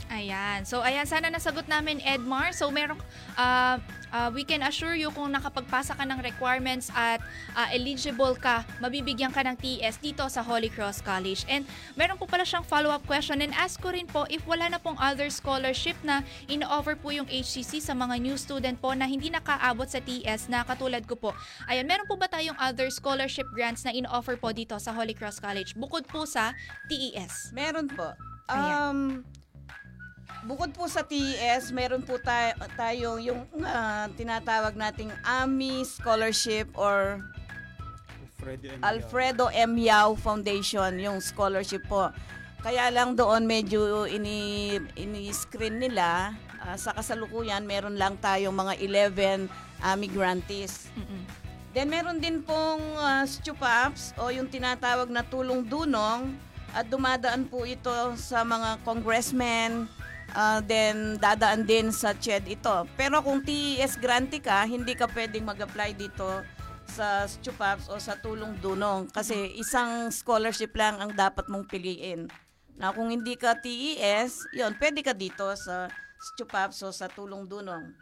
Ayan. 0.07 0.63
So, 0.63 0.79
ayan, 0.79 1.03
sana 1.03 1.27
nasagot 1.27 1.67
namin, 1.67 1.99
Edmar. 1.99 2.55
So, 2.55 2.71
meron, 2.71 2.95
uh, 3.35 3.75
uh, 4.11 4.29
we 4.33 4.43
can 4.43 4.63
assure 4.63 4.95
you 4.95 5.11
kung 5.11 5.33
nakapagpasa 5.33 5.95
ka 5.95 6.03
ng 6.03 6.19
requirements 6.23 6.91
at 6.95 7.19
uh, 7.55 7.67
eligible 7.71 8.35
ka, 8.37 8.63
mabibigyan 8.79 9.31
ka 9.33 9.43
ng 9.43 9.55
TS 9.57 9.99
dito 9.99 10.23
sa 10.27 10.43
Holy 10.43 10.71
Cross 10.71 11.03
College. 11.03 11.43
And 11.47 11.63
meron 11.95 12.15
po 12.19 12.27
pala 12.27 12.43
siyang 12.43 12.65
follow-up 12.67 13.03
question 13.05 13.39
and 13.43 13.53
ask 13.55 13.79
ko 13.79 13.91
rin 13.91 14.07
po 14.07 14.25
if 14.27 14.43
wala 14.45 14.67
na 14.71 14.79
pong 14.79 14.97
other 14.99 15.31
scholarship 15.31 15.95
na 16.03 16.23
ino-offer 16.47 16.95
po 16.97 17.11
yung 17.11 17.27
HCC 17.27 17.79
sa 17.83 17.93
mga 17.95 18.19
new 18.21 18.35
student 18.35 18.77
po 18.79 18.91
na 18.93 19.07
hindi 19.07 19.31
nakaabot 19.31 19.87
sa 19.87 20.03
TS 20.03 20.51
na 20.51 20.63
katulad 20.63 21.03
ko 21.05 21.15
po. 21.15 21.29
Ayan, 21.67 21.87
meron 21.87 22.07
po 22.09 22.15
ba 22.15 22.27
tayong 22.29 22.57
other 22.59 22.91
scholarship 22.91 23.47
grants 23.53 23.83
na 23.83 23.93
ino-offer 23.93 24.35
po 24.39 24.51
dito 24.51 24.75
sa 24.81 24.93
Holy 24.93 25.13
Cross 25.13 25.39
College 25.39 25.75
bukod 25.77 26.07
po 26.09 26.25
sa 26.25 26.55
TES? 26.87 27.51
Meron 27.53 27.87
po. 27.91 28.11
Um, 28.47 29.27
bukod 30.45 30.75
po 30.75 30.85
sa 30.85 31.01
TES, 31.01 31.73
meron 31.73 32.05
po 32.05 32.19
tayo, 32.21 32.53
tayo 32.77 33.09
yung 33.17 33.47
uh, 33.63 34.05
tinatawag 34.13 34.77
nating 34.77 35.09
AMI 35.25 35.81
Scholarship 35.87 36.69
or 36.77 37.23
Alfredo 38.37 38.67
M. 38.69 38.79
Alfredo 38.83 39.45
M. 39.49 39.73
Yao 39.81 40.13
Foundation, 40.13 40.93
yung 41.01 41.17
scholarship 41.19 41.83
po. 41.89 42.13
Kaya 42.61 42.89
lang 42.93 43.17
doon 43.17 43.47
medyo 43.49 44.05
ini, 44.05 44.77
ini-screen 44.93 45.81
nila. 45.81 46.37
Uh, 46.61 46.77
sa 46.77 46.93
kasalukuyan, 46.93 47.65
meron 47.65 47.95
lang 47.95 48.17
tayong 48.19 48.53
mga 48.53 48.73
11 49.13 49.49
AMI 49.81 50.07
grantees. 50.09 50.89
Then 51.77 51.93
meron 51.93 52.17
din 52.17 52.41
pong 52.41 52.81
uh, 52.97 53.21
STUPAPS 53.21 54.17
o 54.17 54.33
yung 54.33 54.49
tinatawag 54.49 55.13
na 55.13 55.21
tulong 55.21 55.61
dunong 55.61 56.33
at 56.73 56.89
dumadaan 56.89 57.45
po 57.45 57.63
ito 57.69 57.93
sa 58.17 58.41
mga 58.41 58.81
congressmen, 58.81 59.85
uh, 60.33 60.59
then 60.65 61.15
dadaan 61.21 61.63
din 61.63 61.93
sa 61.93 62.11
CHED 62.17 62.49
ito. 62.49 62.75
Pero 62.99 63.21
kung 63.21 63.43
TES 63.45 64.01
grantee 64.01 64.43
ka, 64.43 64.65
hindi 64.65 64.97
ka 64.97 65.07
pwedeng 65.11 65.47
mag-apply 65.47 65.93
dito 65.95 66.43
sa 66.87 67.27
STUPAPS 67.27 67.91
o 67.91 67.99
sa 67.99 68.15
tulong 68.17 68.55
dunong 68.63 69.11
kasi 69.11 69.53
isang 69.59 70.07
scholarship 70.09 70.71
lang 70.73 70.97
ang 70.97 71.11
dapat 71.13 71.45
mong 71.51 71.67
piliin. 71.67 72.31
Na 72.77 72.93
kung 72.93 73.11
hindi 73.11 73.35
ka 73.35 73.57
TES, 73.57 74.53
yon 74.55 74.73
pwede 74.77 75.01
ka 75.03 75.13
dito 75.13 75.45
sa 75.57 75.91
STUPAPS 76.33 76.77
o 76.85 76.89
sa 76.89 77.09
tulong 77.11 77.45
dunong. 77.45 77.93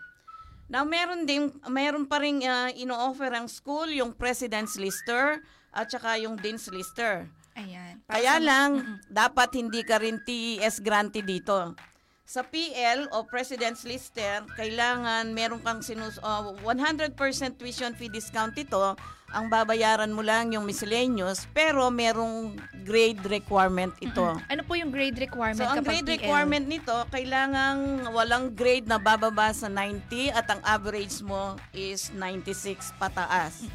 Now, 0.65 0.81
meron 0.81 1.29
din, 1.29 1.53
meron 1.69 2.09
pa 2.09 2.17
rin 2.17 2.41
uh, 2.41 2.73
ino-offer 2.73 3.29
ang 3.29 3.45
school, 3.45 3.85
yung 3.93 4.17
President's 4.17 4.81
Lister 4.81 5.45
at 5.69 5.85
saka 5.93 6.17
yung 6.17 6.41
Dean's 6.41 6.65
Lister. 6.73 7.29
Ayan. 7.53 8.01
Kaya 8.09 8.41
lang, 8.41 8.99
dapat 9.07 9.55
hindi 9.55 9.85
ka 9.85 10.01
rin 10.01 10.19
TES 10.25 10.81
grantee 10.81 11.23
dito. 11.23 11.77
Sa 12.25 12.41
PL 12.41 13.05
o 13.13 13.21
President's 13.21 13.85
Lister, 13.85 14.41
kailangan 14.57 15.29
meron 15.29 15.61
kang 15.61 15.85
sinus 15.85 16.17
uh, 16.25 16.57
100% 16.65 17.13
tuition 17.53 17.93
fee 17.93 18.09
discount 18.09 18.57
ito. 18.57 18.97
Ang 19.29 19.45
babayaran 19.45 20.09
mo 20.09 20.25
lang 20.25 20.49
yung 20.49 20.65
miscellaneous, 20.65 21.45
pero 21.53 21.93
merong 21.93 22.57
grade 22.81 23.21
requirement 23.29 23.93
ito. 24.01 24.25
Ano 24.49 24.61
po 24.65 24.73
yung 24.73 24.89
grade 24.89 25.21
requirement 25.21 25.69
So, 25.69 25.69
ang 25.69 25.85
grade 25.85 26.09
PL? 26.09 26.17
requirement 26.17 26.65
nito, 26.65 26.97
kailangan 27.13 28.09
walang 28.09 28.57
grade 28.57 28.89
na 28.89 28.97
bababa 28.97 29.53
sa 29.53 29.69
90 29.69 30.33
at 30.33 30.49
ang 30.49 30.61
average 30.65 31.21
mo 31.21 31.61
is 31.77 32.09
96 32.09 32.89
pataas. 32.97 33.69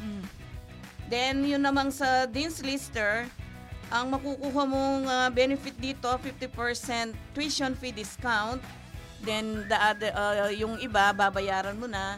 Then, 1.07 1.47
yun 1.47 1.63
namang 1.63 1.95
sa 1.95 2.27
Dean's 2.27 2.59
Lister, 2.59 3.31
ang 3.91 4.15
makukuha 4.15 4.63
mong 4.63 5.03
uh, 5.05 5.29
benefit 5.29 5.75
dito, 5.75 6.07
50% 6.07 7.11
tuition 7.35 7.75
fee 7.75 7.91
discount. 7.91 8.63
Then, 9.21 9.67
the 9.69 9.77
other, 9.77 10.09
uh, 10.15 10.49
yung 10.49 10.81
iba, 10.81 11.13
babayaran 11.13 11.77
mo 11.77 11.85
na. 11.85 12.17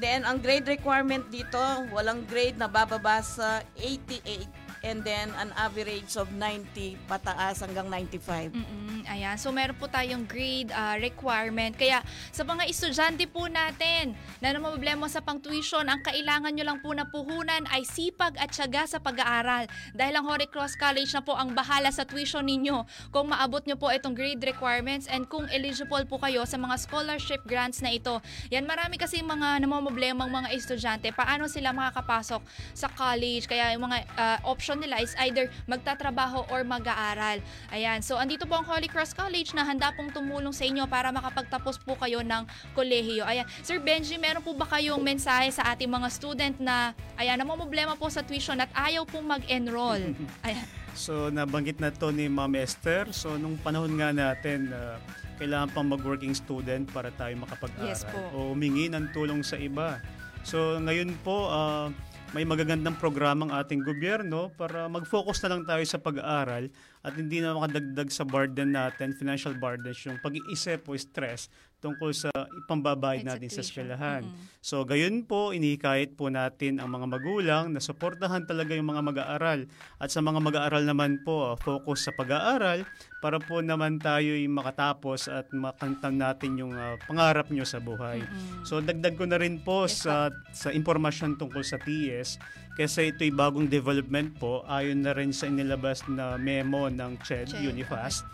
Then, 0.00 0.26
ang 0.26 0.42
grade 0.42 0.66
requirement 0.66 1.28
dito, 1.30 1.60
walang 1.94 2.26
grade 2.26 2.58
na 2.58 2.66
bababa 2.66 3.22
sa 3.22 3.62
88 3.78 4.65
and 4.84 5.00
then 5.06 5.32
an 5.40 5.52
average 5.56 6.16
of 6.20 6.28
90 6.32 6.96
pataas 7.08 7.64
hanggang 7.64 7.88
95. 7.88 8.52
Mm-mm, 8.52 9.08
ayan. 9.08 9.36
So 9.40 9.52
meron 9.52 9.76
po 9.80 9.88
tayong 9.88 10.28
grade 10.28 10.68
uh, 10.72 11.00
requirement. 11.00 11.76
Kaya 11.76 12.04
sa 12.32 12.44
mga 12.44 12.68
estudyante 12.68 13.24
po 13.30 13.48
natin 13.48 14.12
na 14.40 14.52
problema 14.76 15.08
sa 15.08 15.24
pang-tuition, 15.24 15.88
ang 15.88 16.04
kailangan 16.04 16.52
nyo 16.52 16.64
lang 16.68 16.78
po 16.84 16.92
na 16.92 17.08
puhunan 17.08 17.64
ay 17.72 17.86
sipag 17.86 18.36
at 18.36 18.52
syaga 18.52 18.84
sa 18.84 19.00
pag-aaral. 19.00 19.64
Dahil 19.96 20.14
ang 20.20 20.28
Holy 20.28 20.44
Cross 20.50 20.76
College 20.76 21.08
na 21.16 21.24
po 21.24 21.32
ang 21.32 21.56
bahala 21.56 21.88
sa 21.88 22.04
tuition 22.04 22.44
ninyo 22.44 22.84
kung 23.08 23.32
maabot 23.32 23.64
nyo 23.64 23.80
po 23.80 23.88
itong 23.88 24.12
grade 24.12 24.42
requirements 24.44 25.08
and 25.08 25.30
kung 25.32 25.48
eligible 25.48 26.04
po 26.04 26.20
kayo 26.20 26.44
sa 26.44 26.60
mga 26.60 26.76
scholarship 26.76 27.40
grants 27.48 27.80
na 27.80 27.94
ito. 27.94 28.20
Yan, 28.52 28.68
marami 28.68 29.00
kasi 29.00 29.24
mga 29.24 29.64
namomoblemang 29.64 30.28
mga 30.28 30.48
estudyante. 30.52 31.08
Paano 31.14 31.48
sila 31.48 31.72
makakapasok 31.72 32.42
sa 32.76 32.88
college? 32.92 33.48
Kaya 33.48 33.72
yung 33.72 33.88
mga 33.88 33.98
uh, 34.16 34.38
option 34.50 34.75
nila 34.76 35.00
is 35.00 35.16
either 35.26 35.48
magtatrabaho 35.66 36.46
or 36.52 36.62
mag-aaral. 36.62 37.40
Ayan. 37.72 38.04
So, 38.04 38.20
andito 38.20 38.44
po 38.44 38.60
ang 38.60 38.66
Holy 38.68 38.86
Cross 38.86 39.16
College 39.16 39.56
na 39.56 39.64
handa 39.64 39.90
pong 39.96 40.12
tumulong 40.12 40.52
sa 40.52 40.68
inyo 40.68 40.84
para 40.86 41.08
makapagtapos 41.10 41.80
po 41.82 41.96
kayo 41.96 42.20
ng 42.20 42.44
kolehiyo. 42.76 43.24
Ayan. 43.24 43.48
Sir 43.60 43.80
Benji, 43.80 44.20
meron 44.20 44.44
po 44.44 44.52
ba 44.52 44.68
kayong 44.68 45.00
mensahe 45.00 45.48
sa 45.50 45.72
ating 45.74 45.88
mga 45.88 46.08
student 46.12 46.56
na 46.60 46.92
ayan, 47.16 47.40
namomblema 47.40 47.96
po 47.96 48.06
sa 48.12 48.20
tuition 48.20 48.60
at 48.60 48.70
ayaw 48.76 49.08
pong 49.08 49.26
mag-enroll? 49.26 50.00
Ayan. 50.46 50.66
So 50.96 51.28
nabanggit 51.28 51.76
na 51.76 51.92
to 51.92 52.08
ni 52.08 52.24
Ma'am 52.26 52.56
Esther. 52.56 53.12
So 53.12 53.36
nung 53.36 53.60
panahon 53.60 54.00
nga 54.00 54.16
natin 54.16 54.72
uh, 54.72 54.96
kailangan 55.36 55.68
pang 55.76 55.84
mag-working 55.84 56.32
student 56.32 56.88
para 56.88 57.12
tayo 57.12 57.36
makapag-aral 57.36 57.92
Yes 57.92 58.08
po. 58.08 58.18
o 58.32 58.36
humingi 58.56 58.88
ng 58.88 59.12
tulong 59.12 59.44
sa 59.44 59.60
iba. 59.60 60.00
So 60.40 60.80
ngayon 60.80 61.12
po 61.20 61.52
uh, 61.52 61.92
may 62.36 62.44
magagandang 62.44 63.00
programang 63.00 63.48
ating 63.48 63.80
gobyerno 63.80 64.52
para 64.60 64.92
mag-focus 64.92 65.40
na 65.40 65.56
lang 65.56 65.64
tayo 65.64 65.80
sa 65.88 65.96
pag-aaral 65.96 66.68
at 67.00 67.16
hindi 67.16 67.40
na 67.40 67.56
makadagdag 67.56 68.12
sa 68.12 68.28
burden 68.28 68.76
natin, 68.76 69.16
financial 69.16 69.56
burden, 69.56 69.96
yung 70.04 70.20
pag-iisip 70.20 70.84
o 70.84 70.92
stress 71.00 71.48
tungkol 71.86 72.10
sa 72.10 72.34
ipambabayad 72.34 73.22
natin 73.22 73.46
sa 73.46 73.62
eskwelahan. 73.62 74.26
So, 74.58 74.82
gayon 74.82 75.22
po, 75.22 75.54
inihikayat 75.54 76.18
po 76.18 76.26
natin 76.26 76.82
ang 76.82 76.90
mga 76.90 77.06
magulang 77.06 77.64
na 77.70 77.78
suportahan 77.78 78.42
talaga 78.50 78.74
yung 78.74 78.90
mga 78.90 79.02
mag-aaral. 79.06 79.70
At 80.02 80.10
sa 80.10 80.18
mga 80.18 80.42
mag-aaral 80.42 80.82
naman 80.82 81.22
po, 81.22 81.54
uh, 81.54 81.54
focus 81.54 82.10
sa 82.10 82.12
pag-aaral 82.18 82.82
para 83.22 83.38
po 83.38 83.62
naman 83.62 84.02
tayo 84.02 84.34
makatapos 84.50 85.30
at 85.30 85.46
makantan 85.54 86.18
natin 86.18 86.58
yung 86.58 86.74
uh, 86.74 86.98
pangarap 87.06 87.46
nyo 87.54 87.62
sa 87.62 87.78
buhay. 87.78 88.26
So, 88.66 88.82
dagdag 88.82 89.14
ko 89.14 89.30
na 89.30 89.38
rin 89.38 89.62
po 89.62 89.86
yes, 89.86 90.02
sa, 90.02 90.34
sa 90.50 90.74
impormasyon 90.74 91.38
tungkol 91.38 91.62
sa 91.62 91.78
TS 91.78 92.42
kasi 92.74 93.14
ito'y 93.14 93.30
bagong 93.30 93.70
development 93.70 94.34
po 94.36 94.66
ayon 94.68 95.00
na 95.06 95.14
rin 95.14 95.30
sa 95.30 95.46
inilabas 95.46 96.04
na 96.10 96.34
memo 96.36 96.90
ng 96.90 97.22
CHED, 97.22 97.54
CHED, 97.54 97.70
Unifast. 97.70 98.26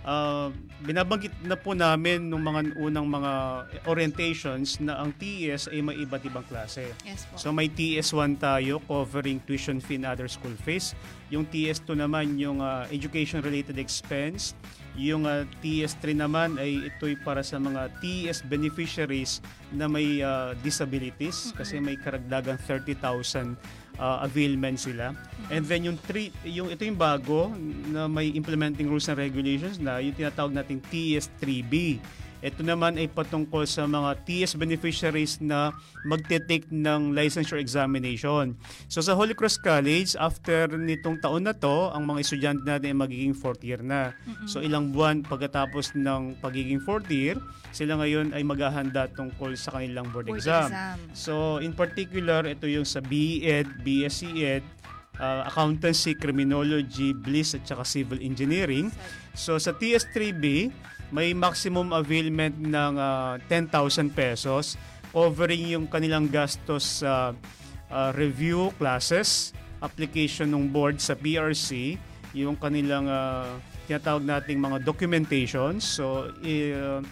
Uh, 0.00 0.48
binabanggit 0.80 1.32
na 1.44 1.60
po 1.60 1.76
namin 1.76 2.32
nung 2.32 2.40
mga 2.40 2.72
unang 2.80 3.04
mga 3.04 3.32
orientations 3.84 4.80
na 4.80 4.96
ang 4.96 5.12
TES 5.12 5.68
ay 5.68 5.84
may 5.84 5.96
iba't 6.00 6.24
ibang 6.24 6.44
klase. 6.48 6.88
Yes 7.04 7.28
po. 7.28 7.36
So 7.36 7.52
may 7.52 7.68
TS1 7.68 8.40
tayo 8.40 8.80
covering 8.88 9.44
tuition 9.44 9.76
fee 9.76 10.00
and 10.00 10.08
other 10.08 10.24
school 10.24 10.56
fees. 10.64 10.96
Yung 11.28 11.44
TS2 11.44 12.00
naman 12.00 12.40
yung 12.40 12.64
uh, 12.64 12.88
education 12.88 13.44
related 13.44 13.76
expense. 13.76 14.56
Yung 14.98 15.26
uh, 15.28 15.46
TS3 15.62 16.18
naman 16.18 16.58
ay 16.58 16.90
ito'y 16.90 17.18
para 17.22 17.44
sa 17.46 17.60
mga 17.62 17.90
TES 18.02 18.46
beneficiaries 18.46 19.38
na 19.70 19.86
may 19.86 20.22
uh, 20.22 20.56
disabilities 20.64 21.54
kasi 21.54 21.78
may 21.78 21.94
karagdagang 21.94 22.58
30,000 22.66 23.54
uh, 24.00 24.18
availment 24.24 24.80
sila. 24.80 25.12
And 25.52 25.62
then 25.68 25.86
yung 25.86 25.98
three, 26.00 26.32
yung 26.42 26.72
ito 26.72 26.82
yung 26.82 26.98
bago 26.98 27.52
na 27.92 28.08
may 28.08 28.32
implementing 28.32 28.88
rules 28.88 29.06
and 29.12 29.20
regulations 29.20 29.76
na 29.76 30.00
yung 30.00 30.16
tinatawag 30.16 30.56
nating 30.56 30.80
TS3B. 30.88 32.00
Ito 32.40 32.64
naman 32.64 32.96
ay 32.96 33.12
patungkol 33.12 33.68
sa 33.68 33.84
mga 33.84 34.16
TS 34.24 34.56
beneficiaries 34.56 35.44
na 35.44 35.76
magte-take 36.08 36.72
ng 36.72 37.12
licensure 37.12 37.60
examination. 37.60 38.56
So 38.88 39.04
sa 39.04 39.12
Holy 39.12 39.36
Cross 39.36 39.60
College, 39.60 40.16
after 40.16 40.72
nitong 40.72 41.20
taon 41.20 41.44
na 41.44 41.52
to, 41.52 41.92
ang 41.92 42.08
mga 42.08 42.18
estudyante 42.24 42.64
natin 42.64 42.96
ay 42.96 42.96
magiging 42.96 43.34
fourth 43.36 43.60
year 43.60 43.84
na. 43.84 44.16
So 44.48 44.64
ilang 44.64 44.96
buwan 44.96 45.20
pagkatapos 45.28 45.92
ng 46.00 46.40
pagiging 46.40 46.80
fourth 46.80 47.12
year, 47.12 47.36
sila 47.76 48.00
ngayon 48.00 48.32
ay 48.32 48.40
maghahanda 48.40 49.12
tungkol 49.12 49.52
sa 49.54 49.76
kanilang 49.76 50.08
board, 50.08 50.32
Board 50.32 50.40
exam. 50.40 50.72
exam. 50.72 50.96
So 51.12 51.60
in 51.60 51.76
particular, 51.76 52.48
ito 52.48 52.64
yung 52.64 52.88
sa 52.88 53.04
BE-Ed, 53.04 53.84
BSc 53.84 54.32
Ed, 54.40 54.64
uh, 55.20 55.44
accountancy, 55.44 56.16
criminology, 56.16 57.12
bliss 57.12 57.52
at 57.52 57.68
saka 57.68 57.84
civil 57.84 58.18
engineering. 58.24 58.88
So 59.36 59.60
sa 59.60 59.76
TS3B, 59.76 60.72
may 61.10 61.34
maximum 61.34 61.90
availment 61.90 62.54
ng 62.58 62.92
uh, 62.98 63.36
10,000 63.46 64.10
pesos 64.14 64.78
covering 65.10 65.74
yung 65.74 65.86
kanilang 65.90 66.30
gastos 66.30 67.02
sa 67.02 67.34
uh, 67.90 68.10
review 68.14 68.70
classes, 68.78 69.50
application 69.82 70.54
ng 70.54 70.70
board 70.70 71.02
sa 71.02 71.18
PRC, 71.18 71.98
yung 72.30 72.54
kanilang 72.54 73.10
uh, 73.10 73.58
tinatawag 73.90 74.22
nating 74.22 74.62
mga 74.62 74.86
documentations. 74.86 75.82
So, 75.82 76.30
uh, 76.30 77.02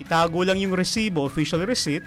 itago 0.00 0.40
lang 0.48 0.56
yung 0.56 0.72
resibo, 0.72 1.28
official 1.28 1.60
receipt, 1.68 2.02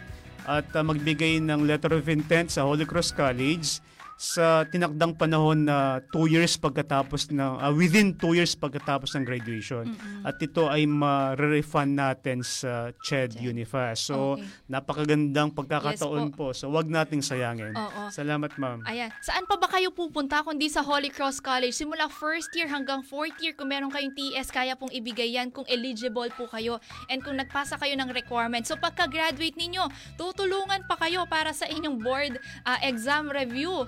at 0.46 0.66
uh, 0.74 0.82
magbigay 0.82 1.42
ng 1.42 1.66
letter 1.66 1.94
of 1.94 2.06
intent 2.10 2.54
sa 2.54 2.66
Holy 2.66 2.86
Cross 2.86 3.14
College 3.14 3.82
sa 4.16 4.64
tinakdang 4.64 5.12
panahon 5.20 5.68
na 5.68 6.00
2 6.16 6.32
years 6.32 6.56
pagkatapos 6.56 7.28
ng 7.36 7.60
uh, 7.60 7.72
within 7.76 8.16
2 8.16 8.40
years 8.40 8.56
pagkatapos 8.56 9.12
ng 9.20 9.28
graduation. 9.28 9.92
Mm-mm. 9.92 10.24
At 10.24 10.40
ito 10.40 10.72
ay 10.72 10.88
ma-refund 10.88 12.00
natin 12.00 12.40
sa 12.40 12.96
CHED 13.04 13.44
Unifast. 13.44 14.08
So 14.08 14.18
Okay. 14.36 14.48
napakagandang 14.72 15.54
pagkakataon 15.54 16.32
Yes 16.32 16.38
po. 16.40 16.52
So 16.56 16.72
wag 16.72 16.88
nating 16.88 17.22
sayangin. 17.22 17.76
Oo. 17.76 18.10
Salamat 18.10 18.56
ma'am. 18.56 18.84
Ayan. 18.88 19.12
Saan 19.20 19.44
pa 19.46 19.60
ba 19.60 19.68
kayo 19.68 19.92
pupunta 19.92 20.42
kundi 20.42 20.72
sa 20.72 20.82
Holy 20.82 21.12
Cross 21.12 21.44
College? 21.44 21.76
Simula 21.76 22.08
first 22.08 22.52
year 22.56 22.72
hanggang 22.72 23.04
fourth 23.04 23.36
year, 23.44 23.52
kung 23.54 23.70
meron 23.70 23.92
kayong 23.92 24.16
TS, 24.16 24.50
kaya 24.50 24.74
pong 24.80 24.92
ibigay 24.92 25.36
yan 25.36 25.52
kung 25.52 25.68
eligible 25.68 26.28
po 26.34 26.48
kayo 26.48 26.80
and 27.08 27.22
kung 27.22 27.36
nagpasa 27.36 27.76
kayo 27.76 27.94
ng 28.00 28.10
requirements. 28.12 28.72
So 28.72 28.80
pagka-graduate 28.80 29.60
ninyo, 29.60 29.88
tutulungan 30.16 30.88
pa 30.88 30.96
kayo 31.00 31.28
para 31.28 31.52
sa 31.52 31.68
inyong 31.68 32.00
board 32.00 32.40
ah, 32.64 32.80
exam 32.82 33.28
review. 33.28 33.86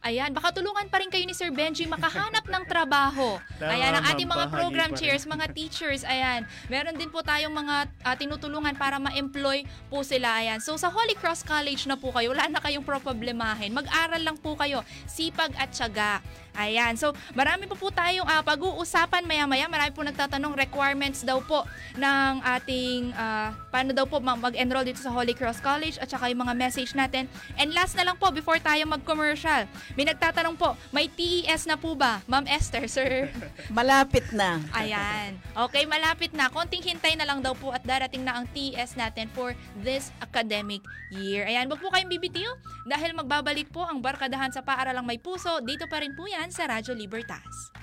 Ayan, 0.00 0.32
baka 0.32 0.56
tulungan 0.56 0.88
pa 0.88 0.96
rin 0.96 1.12
kayo 1.12 1.28
ni 1.28 1.36
Sir 1.36 1.52
Benji 1.52 1.84
makahanap 1.84 2.48
ng 2.48 2.64
trabaho. 2.64 3.36
Ayan, 3.60 4.00
ang 4.00 4.04
ating 4.08 4.24
mga 4.24 4.48
program 4.48 4.90
chairs, 4.96 5.28
mga 5.28 5.52
teachers, 5.52 6.08
ayan. 6.08 6.48
Meron 6.72 6.96
din 6.96 7.12
po 7.12 7.20
tayong 7.20 7.52
mga 7.52 7.84
ah, 8.00 8.16
tinutulungan 8.16 8.72
para 8.80 8.96
ma-employ 8.96 9.68
po 9.92 10.00
sila. 10.00 10.40
Ayan. 10.40 10.56
So 10.64 10.80
sa 10.80 10.88
Holy 10.88 11.12
Cross 11.20 11.44
College 11.44 11.84
na 11.84 12.00
po 12.00 12.16
kayo, 12.16 12.32
wala 12.32 12.48
na 12.48 12.64
kayong 12.64 12.80
problemahin. 12.80 13.76
Mag-aral 13.76 14.24
lang 14.24 14.40
po 14.40 14.56
kayo. 14.56 14.80
Sipag 15.04 15.52
at 15.60 15.68
tiyaga. 15.76 16.24
Ayan. 16.56 16.98
So 16.98 17.14
marami 17.32 17.70
po 17.70 17.78
po 17.78 17.88
tayong 17.94 18.26
ah, 18.26 18.42
pag-uusapan 18.42 19.26
maya-maya. 19.26 19.66
Marami 19.70 19.90
po 19.94 20.02
nagtatanong 20.02 20.54
requirements 20.56 21.22
daw 21.22 21.38
po 21.44 21.66
ng 21.94 22.32
ating 22.42 23.14
ah, 23.14 23.54
paano 23.70 23.94
daw 23.94 24.06
po 24.06 24.18
ma- 24.18 24.38
mag-enroll 24.38 24.86
dito 24.86 25.02
sa 25.02 25.12
Holy 25.12 25.36
Cross 25.36 25.60
College 25.60 25.96
at 26.00 26.08
saka 26.08 26.30
yung 26.32 26.46
mga 26.46 26.54
message 26.56 26.96
natin. 26.96 27.26
And 27.60 27.74
last 27.76 27.94
na 27.94 28.06
lang 28.06 28.16
po 28.16 28.32
before 28.32 28.58
tayo 28.62 28.82
mag-commercial. 28.88 29.66
May 29.94 30.08
nagtatanong 30.08 30.56
po, 30.56 30.74
may 30.94 31.06
TES 31.10 31.68
na 31.68 31.76
po 31.76 31.92
ba? 31.92 32.22
Ma'am 32.24 32.46
Esther, 32.48 32.86
sir? 32.86 33.28
Malapit 33.76 34.24
na. 34.32 34.62
Ayan. 34.72 35.36
Okay, 35.68 35.84
malapit 35.84 36.32
na. 36.32 36.48
Konting 36.48 36.80
hintay 36.80 37.18
na 37.18 37.26
lang 37.26 37.44
daw 37.44 37.52
po 37.52 37.74
at 37.74 37.82
darating 37.84 38.24
na 38.24 38.40
ang 38.40 38.46
TES 38.50 38.96
natin 38.96 39.28
for 39.36 39.52
this 39.82 40.08
academic 40.22 40.80
year. 41.12 41.44
Ayan, 41.44 41.66
wag 41.68 41.82
po 41.82 41.90
kayong 41.90 42.08
bibitiw 42.08 42.50
dahil 42.86 43.12
magbabalik 43.12 43.68
po 43.68 43.84
ang 43.84 44.00
Barkadahan 44.00 44.48
sa 44.48 44.64
Paaralang 44.64 45.04
May 45.04 45.20
Puso. 45.20 45.60
Dito 45.60 45.84
pa 45.90 46.00
rin 46.00 46.16
po 46.16 46.24
yan 46.24 46.39
sa 46.48 46.64
Radyo 46.64 46.96
Libertas. 46.96 47.76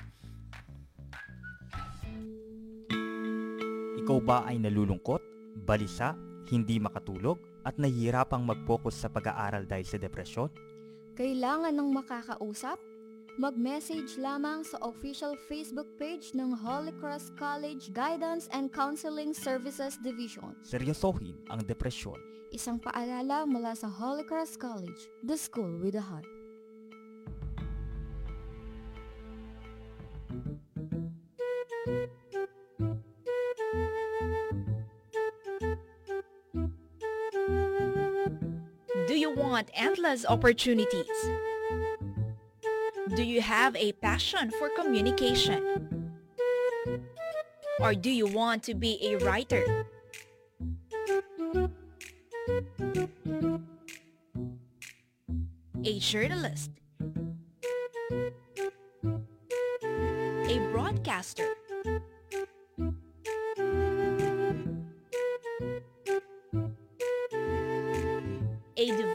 Ikaw 4.02 4.18
ba 4.24 4.42
ay 4.48 4.58
nalulungkot, 4.58 5.22
balisa, 5.62 6.18
hindi 6.50 6.82
makatulog, 6.82 7.38
at 7.62 7.76
nahihirapang 7.76 8.42
mag-focus 8.42 9.04
sa 9.04 9.12
pag-aaral 9.12 9.68
dahil 9.68 9.84
sa 9.84 10.00
depresyon? 10.00 10.48
Kailangan 11.14 11.76
ng 11.76 11.90
makakausap? 11.92 12.80
Mag-message 13.38 14.18
lamang 14.18 14.66
sa 14.66 14.82
official 14.82 15.38
Facebook 15.46 15.86
page 16.00 16.34
ng 16.34 16.50
Holy 16.56 16.90
Cross 16.98 17.30
College 17.38 17.94
Guidance 17.94 18.50
and 18.50 18.72
Counseling 18.74 19.30
Services 19.30 19.94
Division. 20.02 20.58
Seryosohin 20.66 21.38
ang 21.46 21.62
depresyon. 21.62 22.18
Isang 22.50 22.80
paalala 22.80 23.44
mula 23.44 23.76
sa 23.76 23.86
Holy 23.86 24.24
Cross 24.24 24.56
College, 24.58 25.06
the 25.22 25.36
school 25.36 25.70
with 25.78 25.94
a 25.94 26.02
heart. 26.02 26.37
Do 39.06 39.14
you 39.14 39.30
want 39.30 39.70
endless 39.72 40.26
opportunities? 40.26 41.06
Do 43.14 43.22
you 43.22 43.40
have 43.40 43.74
a 43.74 43.92
passion 43.92 44.50
for 44.58 44.68
communication? 44.76 46.12
Or 47.80 47.94
do 47.94 48.10
you 48.10 48.26
want 48.26 48.62
to 48.64 48.74
be 48.74 48.98
a 49.02 49.16
writer? 49.24 49.86
A 55.84 55.98
journalist? 55.98 56.70
A 60.50 60.58
broadcaster? 60.70 61.57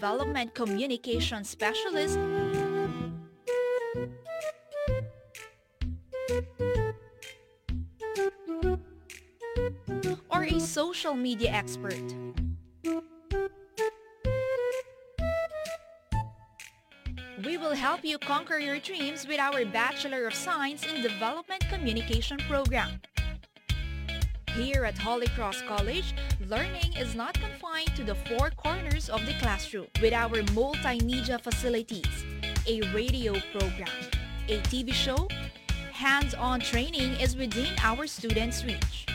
Development 0.04 0.54
communication 0.54 1.46
specialist? 1.46 2.20
Or 10.30 10.44
a 10.44 10.60
social 10.60 11.14
media 11.14 11.52
expert? 11.52 12.04
We 17.46 17.56
will 17.56 17.72
help 17.72 18.04
you 18.04 18.18
conquer 18.18 18.58
your 18.58 18.80
dreams 18.80 19.26
with 19.26 19.40
our 19.40 19.64
Bachelor 19.64 20.28
of 20.28 20.34
Science 20.34 20.86
in 20.86 21.02
Development 21.02 21.64
Communication 21.70 22.40
program. 22.40 23.00
Here 24.56 24.86
at 24.86 24.96
Holy 25.00 25.26
Cross 25.30 25.64
College, 25.64 26.14
learning 26.48 26.94
is 26.96 27.16
not 27.16 27.34
confined 27.34 27.90
to 27.96 28.04
the 28.04 28.14
four 28.14 28.52
corners 28.52 29.10
of 29.10 29.26
the 29.26 29.34
classroom. 29.42 29.88
With 30.00 30.14
our 30.14 30.44
multimedia 30.54 31.42
facilities, 31.42 32.24
a 32.68 32.82
radio 32.94 33.34
program, 33.52 33.90
a 34.48 34.60
TV 34.70 34.94
show, 34.94 35.28
hands-on 35.92 36.60
training 36.60 37.20
is 37.20 37.36
within 37.36 37.74
our 37.82 38.06
students' 38.06 38.64
reach. 38.64 39.08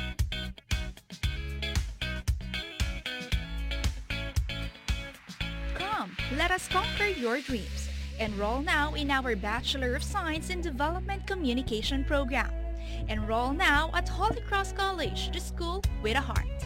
Come, 5.76 6.16
let 6.36 6.50
us 6.50 6.66
conquer 6.66 7.06
your 7.06 7.38
dreams. 7.38 7.88
Enroll 8.18 8.62
now 8.62 8.94
in 8.94 9.08
our 9.12 9.36
Bachelor 9.36 9.94
of 9.94 10.02
Science 10.02 10.50
in 10.50 10.60
Development 10.60 11.24
Communication 11.28 12.02
program. 12.02 12.57
Enroll 13.06 13.54
now 13.54 13.94
at 13.94 14.08
Holy 14.08 14.42
Cross 14.42 14.72
College, 14.74 15.30
the 15.30 15.38
school 15.38 15.82
with 16.02 16.18
a 16.18 16.20
heart. 16.20 16.58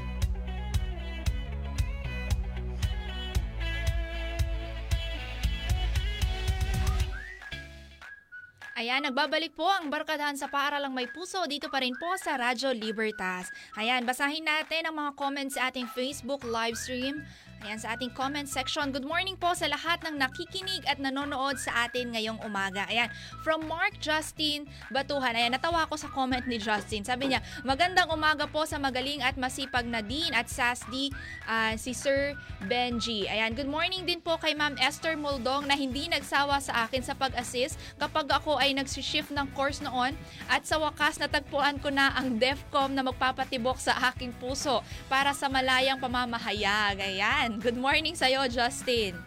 Ayan, 8.82 9.06
nagbabalik 9.06 9.54
po 9.54 9.70
ang 9.70 9.94
Barkadahan 9.94 10.34
sa 10.34 10.50
Paaralang 10.50 10.90
May 10.90 11.06
Puso 11.06 11.38
dito 11.46 11.70
pa 11.70 11.78
rin 11.78 11.94
po 11.94 12.18
sa 12.18 12.34
Radyo 12.34 12.74
Libertas. 12.74 13.46
Ayan, 13.78 14.02
basahin 14.02 14.42
natin 14.42 14.90
ang 14.90 14.98
mga 14.98 15.14
comments 15.14 15.54
sa 15.54 15.70
ating 15.70 15.86
Facebook 15.94 16.42
live 16.42 16.74
stream. 16.74 17.22
Ayan, 17.62 17.78
sa 17.78 17.94
ating 17.94 18.10
comment 18.10 18.50
section. 18.50 18.90
Good 18.90 19.06
morning 19.06 19.38
po 19.38 19.54
sa 19.54 19.70
lahat 19.70 20.02
ng 20.02 20.18
nakikinig 20.18 20.82
at 20.82 20.98
nanonood 20.98 21.62
sa 21.62 21.86
atin 21.86 22.10
ngayong 22.10 22.42
umaga. 22.42 22.82
Ayan, 22.90 23.06
from 23.46 23.70
Mark 23.70 24.02
Justin 24.02 24.66
Batuhan. 24.90 25.38
Ayan, 25.38 25.54
natawa 25.54 25.86
ako 25.86 25.94
sa 25.94 26.10
comment 26.10 26.42
ni 26.50 26.58
Justin. 26.58 27.06
Sabi 27.06 27.30
niya, 27.30 27.38
magandang 27.62 28.10
umaga 28.10 28.50
po 28.50 28.66
sa 28.66 28.82
magaling 28.82 29.22
at 29.22 29.38
masipag 29.38 29.86
na 29.86 30.02
Dean 30.02 30.34
at 30.34 30.50
SASD 30.50 31.14
ah, 31.46 31.78
si 31.78 31.94
Sir 31.94 32.34
Benji. 32.66 33.30
Ayan, 33.30 33.54
good 33.54 33.70
morning 33.70 34.02
din 34.02 34.18
po 34.18 34.42
kay 34.42 34.58
Ma'am 34.58 34.74
Esther 34.82 35.14
Muldong 35.14 35.70
na 35.70 35.78
hindi 35.78 36.10
nagsawa 36.10 36.58
sa 36.58 36.90
akin 36.90 37.06
sa 37.06 37.14
pag-assist 37.14 37.78
kapag 37.94 38.26
ako 38.26 38.58
ay 38.58 38.74
nagsishift 38.74 39.30
ng 39.30 39.46
course 39.54 39.78
noon 39.78 40.18
at 40.50 40.66
sa 40.66 40.82
wakas 40.82 41.22
natagpuan 41.22 41.78
ko 41.78 41.94
na 41.94 42.10
ang 42.18 42.42
DEFCOM 42.42 42.90
na 42.90 43.06
magpapatibok 43.06 43.78
sa 43.78 43.94
aking 44.10 44.34
puso 44.42 44.82
para 45.06 45.30
sa 45.30 45.46
malayang 45.46 46.02
pamamahayag. 46.02 46.98
Ayan, 46.98 47.51
good 47.60 47.76
morning 47.76 48.14
sa'yo, 48.14 48.48
Justin. 48.48 49.18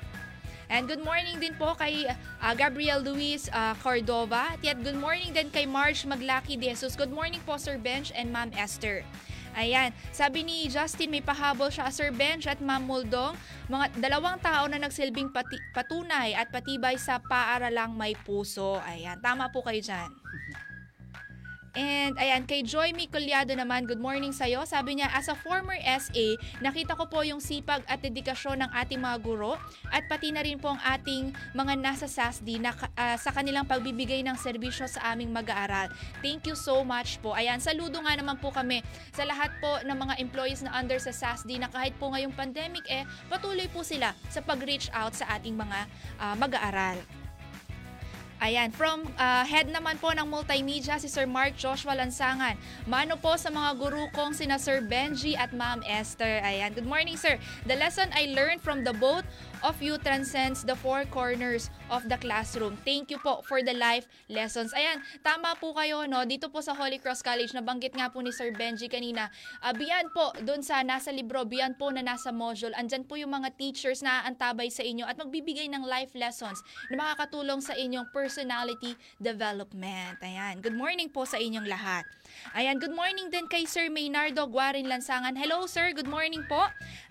And 0.66 0.90
good 0.90 1.04
morning 1.06 1.38
din 1.38 1.54
po 1.62 1.78
kay 1.78 2.10
ah, 2.42 2.54
Gabriel 2.58 3.04
Luis 3.04 3.46
ah, 3.54 3.78
Cordova. 3.78 4.58
At 4.58 4.78
good 4.82 4.98
morning 4.98 5.30
din 5.30 5.54
kay 5.54 5.70
Marge 5.70 6.10
Maglaki 6.10 6.58
de 6.58 6.74
Jesus. 6.74 6.98
Good 6.98 7.14
morning 7.14 7.38
po 7.46 7.62
Sir 7.62 7.78
Bench 7.78 8.10
and 8.18 8.34
Ma'am 8.34 8.50
Esther. 8.58 9.06
Ayan, 9.56 9.96
sabi 10.12 10.44
ni 10.44 10.68
Justin 10.68 11.08
may 11.16 11.24
pahabol 11.24 11.72
siya 11.72 11.88
Sir 11.88 12.12
Bench 12.12 12.44
at 12.44 12.60
Ma'am 12.60 12.84
Muldong, 12.84 13.40
mga 13.72 13.96
dalawang 14.04 14.36
tao 14.44 14.68
na 14.68 14.76
nagsilbing 14.76 15.32
pati- 15.32 15.64
patunay 15.72 16.36
at 16.36 16.52
patibay 16.52 17.00
sa 17.00 17.24
paaralang 17.24 17.96
may 17.96 18.12
puso. 18.28 18.76
Ayan, 18.84 19.16
tama 19.24 19.48
po 19.48 19.64
kayo 19.64 19.80
dyan. 19.80 20.12
And 21.76 22.16
ayan, 22.16 22.48
kay 22.48 22.64
Joy 22.64 22.96
Mi 22.96 23.12
naman, 23.12 23.84
good 23.84 24.00
morning 24.00 24.32
sa'yo. 24.32 24.64
Sabi 24.64 24.96
niya, 24.96 25.12
as 25.12 25.28
a 25.28 25.36
former 25.36 25.76
SA, 25.84 26.40
nakita 26.64 26.96
ko 26.96 27.04
po 27.12 27.20
yung 27.28 27.44
sipag 27.44 27.84
at 27.92 28.00
dedikasyon 28.00 28.64
ng 28.64 28.72
ating 28.72 29.04
mga 29.04 29.20
guro 29.20 29.60
at 29.92 30.08
pati 30.08 30.32
na 30.32 30.40
rin 30.40 30.56
po 30.56 30.72
ang 30.72 30.80
ating 30.88 31.36
mga 31.52 31.76
nasa 31.76 32.08
SASD 32.08 32.64
na, 32.64 32.72
ah, 32.96 33.20
sa 33.20 33.36
kanilang 33.36 33.68
pagbibigay 33.68 34.24
ng 34.24 34.40
serbisyo 34.40 34.88
sa 34.88 35.12
aming 35.12 35.36
mag-aaral. 35.36 35.92
Thank 36.24 36.48
you 36.48 36.56
so 36.56 36.80
much 36.88 37.20
po. 37.20 37.36
Ayan, 37.36 37.60
saludo 37.60 38.00
nga 38.00 38.16
naman 38.16 38.40
po 38.40 38.56
kami 38.56 38.80
sa 39.12 39.28
lahat 39.28 39.52
po 39.60 39.84
ng 39.84 39.98
mga 40.00 40.16
employees 40.24 40.64
na 40.64 40.72
under 40.80 40.96
sa 41.04 41.12
SASD 41.12 41.60
na 41.60 41.68
kahit 41.68 41.92
po 42.00 42.08
ngayong 42.08 42.32
pandemic 42.32 42.88
eh, 42.88 43.04
patuloy 43.28 43.68
po 43.68 43.84
sila 43.84 44.16
sa 44.32 44.40
pag-reach 44.40 44.88
out 44.96 45.12
sa 45.12 45.28
ating 45.36 45.60
mga 45.60 45.92
ah, 46.24 46.40
mag-aaral. 46.40 47.25
Ayan, 48.46 48.70
from 48.70 49.10
uh, 49.18 49.42
head 49.42 49.66
naman 49.74 49.98
po 49.98 50.14
ng 50.14 50.30
multimedia 50.30 51.02
si 51.02 51.10
Sir 51.10 51.26
Mark 51.26 51.58
Joshua 51.58 51.98
Lansangan. 51.98 52.54
Mano 52.86 53.18
po 53.18 53.34
sa 53.42 53.50
mga 53.50 53.74
guru 53.74 54.06
kong 54.14 54.38
sina 54.38 54.62
Sir 54.62 54.86
Benji 54.86 55.34
at 55.34 55.50
Ma'am 55.50 55.82
Esther. 55.82 56.46
Ayan, 56.46 56.70
good 56.78 56.86
morning 56.86 57.18
sir. 57.18 57.42
The 57.66 57.74
lesson 57.74 58.14
I 58.14 58.30
learned 58.38 58.62
from 58.62 58.86
the 58.86 58.94
both 58.94 59.26
of 59.62 59.80
you 59.80 59.96
transcends 60.02 60.66
the 60.66 60.76
four 60.76 61.06
corners 61.08 61.70
of 61.94 62.08
the 62.10 62.18
classroom. 62.18 62.76
Thank 62.82 63.14
you 63.14 63.20
po 63.22 63.46
for 63.46 63.62
the 63.62 63.78
life 63.78 64.10
lessons. 64.28 64.74
Ayan, 64.74 65.00
tama 65.22 65.56
po 65.60 65.72
kayo 65.78 66.04
no. 66.10 66.26
Dito 66.26 66.50
po 66.50 66.60
sa 66.60 66.74
Holy 66.74 66.98
Cross 66.98 67.22
College 67.22 67.54
nabanggit 67.54 67.94
nga 67.94 68.10
po 68.10 68.20
ni 68.20 68.34
Sir 68.34 68.52
Benji 68.52 68.90
kanina. 68.90 69.30
Uh, 69.62 69.72
beyond 69.72 70.12
po 70.12 70.34
doon 70.42 70.66
sa 70.66 70.82
nasa 70.82 71.14
libro, 71.14 71.46
beyond 71.46 71.78
po 71.78 71.94
na 71.94 72.02
nasa 72.02 72.34
module, 72.34 72.74
andyan 72.74 73.06
po 73.06 73.16
yung 73.16 73.32
mga 73.32 73.54
teachers 73.56 74.02
na 74.02 74.26
aantabay 74.26 74.68
sa 74.74 74.82
inyo 74.82 75.06
at 75.06 75.16
magbibigay 75.16 75.70
ng 75.70 75.86
life 75.86 76.12
lessons 76.18 76.60
na 76.90 76.98
makakatulong 77.00 77.62
sa 77.62 77.78
inyong 77.78 78.10
personality 78.10 78.98
development. 79.22 80.18
Ayan, 80.26 80.60
good 80.60 80.76
morning 80.76 81.08
po 81.08 81.24
sa 81.24 81.38
inyong 81.38 81.70
lahat. 81.70 82.04
Ayan, 82.56 82.80
good 82.80 82.94
morning 82.96 83.28
din 83.28 83.46
kay 83.46 83.68
Sir 83.68 83.92
Maynardo 83.92 84.48
Guarin 84.48 84.88
Lansangan. 84.88 85.36
Hello 85.36 85.68
sir, 85.68 85.92
good 85.92 86.08
morning 86.08 86.42
po. 86.48 86.64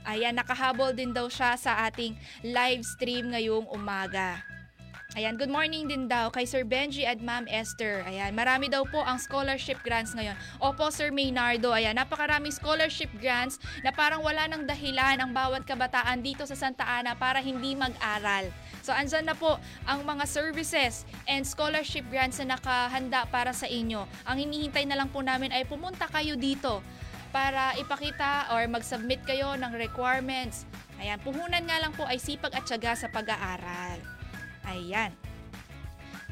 Ayan, 0.09 0.37
nakahabol 0.37 0.97
din 0.97 1.13
daw 1.13 1.29
siya 1.29 1.57
sa 1.57 1.85
ating 1.87 2.17
live 2.47 2.83
stream 2.85 3.33
ngayong 3.35 3.69
umaga. 3.73 4.41
Ayan, 5.15 5.39
good 5.39 5.47
morning 5.47 5.87
din 5.87 6.11
daw 6.11 6.27
kay 6.27 6.43
Sir 6.43 6.67
Benji 6.67 7.07
at 7.07 7.23
Ma'am 7.23 7.47
Esther. 7.47 8.03
Ayan, 8.03 8.35
marami 8.35 8.67
daw 8.67 8.83
po 8.83 8.99
ang 8.99 9.15
scholarship 9.15 9.79
grants 9.87 10.11
ngayon. 10.11 10.35
Opo, 10.59 10.91
Sir 10.91 11.15
Maynardo. 11.15 11.71
Ayan, 11.71 11.95
napakaraming 11.95 12.51
scholarship 12.51 13.07
grants 13.23 13.63
na 13.87 13.95
parang 13.95 14.27
wala 14.27 14.51
nang 14.51 14.67
dahilan 14.67 15.23
ang 15.23 15.31
bawat 15.31 15.63
kabataan 15.63 16.19
dito 16.19 16.43
sa 16.51 16.59
Santa 16.59 16.83
Ana 16.83 17.15
para 17.15 17.39
hindi 17.39 17.79
mag-aral. 17.79 18.51
So, 18.83 18.91
andyan 18.91 19.31
na 19.31 19.39
po 19.39 19.55
ang 19.87 20.03
mga 20.03 20.27
services 20.27 21.07
and 21.31 21.47
scholarship 21.47 22.03
grants 22.11 22.43
na 22.43 22.59
nakahanda 22.59 23.31
para 23.31 23.55
sa 23.55 23.71
inyo. 23.71 24.11
Ang 24.27 24.43
hinihintay 24.43 24.83
na 24.83 24.99
lang 24.99 25.15
po 25.15 25.23
namin 25.23 25.55
ay 25.55 25.63
pumunta 25.63 26.11
kayo 26.11 26.35
dito 26.35 26.83
para 27.31 27.71
ipakita 27.79 28.51
or 28.51 28.67
mag-submit 28.67 29.23
kayo 29.23 29.55
ng 29.55 29.79
requirements. 29.79 30.67
Ayan, 30.99 31.23
puhunan 31.23 31.63
nga 31.71 31.79
lang 31.79 31.95
po 31.95 32.03
ay 32.03 32.19
sipag 32.19 32.51
at 32.51 32.67
syaga 32.67 32.99
sa 32.99 33.07
pag-aaral. 33.15 34.14
Ayan. 34.69 35.13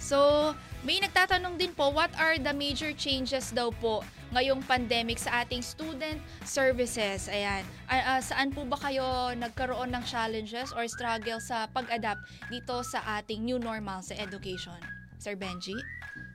So, 0.03 0.51
may 0.83 0.99
nagtatanong 0.99 1.63
din 1.63 1.71
po, 1.79 1.95
what 1.95 2.11
are 2.19 2.35
the 2.35 2.51
major 2.51 2.91
changes 2.91 3.55
daw 3.55 3.71
po 3.71 4.03
ngayong 4.35 4.59
pandemic 4.67 5.21
sa 5.21 5.47
ating 5.47 5.63
student 5.63 6.19
services? 6.43 7.31
Ayan. 7.31 7.63
Ah, 7.87 8.19
ah, 8.19 8.21
saan 8.21 8.51
po 8.51 8.67
ba 8.67 8.75
kayo 8.83 9.31
nagkaroon 9.39 9.95
ng 9.95 10.03
challenges 10.03 10.75
or 10.75 10.83
struggle 10.91 11.39
sa 11.39 11.71
pag-adapt 11.71 12.19
dito 12.51 12.83
sa 12.83 13.23
ating 13.23 13.47
new 13.47 13.63
normal 13.63 14.03
sa 14.03 14.19
education? 14.19 14.79
Sir 15.23 15.39
Benji? 15.39 15.79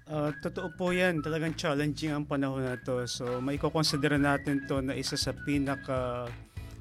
Uh, 0.08 0.32
totoo 0.40 0.72
po 0.80 0.96
yan. 0.96 1.20
Talagang 1.20 1.52
challenging 1.60 2.16
ang 2.16 2.24
panahon 2.24 2.64
na 2.64 2.80
to. 2.80 3.04
So, 3.04 3.44
may 3.44 3.60
consider 3.60 4.16
natin 4.16 4.64
to 4.64 4.80
na 4.80 4.96
isa 4.96 5.20
sa 5.20 5.36
pinaka 5.36 6.32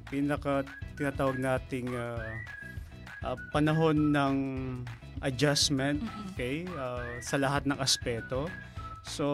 pinaka 0.07 0.63
tinatawag 0.95 1.35
nating 1.35 1.91
uh, 1.91 2.31
uh, 3.27 3.35
panahon 3.51 4.15
ng 4.15 4.35
adjustment 5.21 6.01
okay 6.31 6.65
uh, 6.75 7.03
sa 7.19 7.37
lahat 7.37 7.65
ng 7.65 7.77
aspeto. 7.77 8.49
So, 9.07 9.25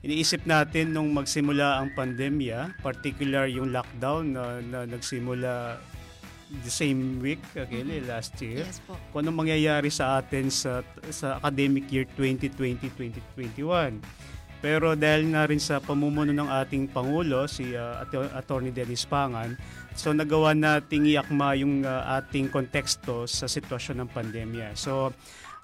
iniisip 0.00 0.48
natin 0.48 0.96
nung 0.96 1.12
magsimula 1.12 1.76
ang 1.76 1.92
pandemya, 1.92 2.80
particular 2.80 3.44
yung 3.46 3.68
lockdown 3.68 4.32
na, 4.32 4.44
na 4.64 4.78
nagsimula 4.88 5.76
the 6.64 6.72
same 6.72 7.18
week, 7.20 7.42
okay, 7.52 7.82
Mhm. 7.82 8.08
last 8.08 8.32
year. 8.40 8.64
Yes 8.64 8.80
po. 8.84 8.96
Kung 9.12 9.26
anong 9.26 9.44
mangyayari 9.44 9.92
sa 9.92 10.16
atin 10.16 10.48
sa 10.48 10.80
sa 11.10 11.36
academic 11.36 11.90
year 11.90 12.06
2020-2021. 12.16 13.98
Pero 14.64 14.96
dahil 14.96 15.28
na 15.28 15.44
rin 15.44 15.60
sa 15.60 15.76
pamumuno 15.76 16.32
ng 16.32 16.48
ating 16.48 16.88
Pangulo, 16.88 17.44
si 17.44 17.76
uh, 17.76 18.00
At- 18.00 18.32
Attorney 18.32 18.72
Dennis 18.72 19.04
Pangan, 19.04 19.52
so 19.94 20.10
nagawa 20.10 20.52
nating 20.52 21.06
iakma 21.08 21.54
yung 21.58 21.86
uh, 21.86 22.18
ating 22.20 22.50
konteksto 22.50 23.24
sa 23.24 23.46
sitwasyon 23.46 24.04
ng 24.04 24.10
pandemya. 24.10 24.68
So 24.74 25.14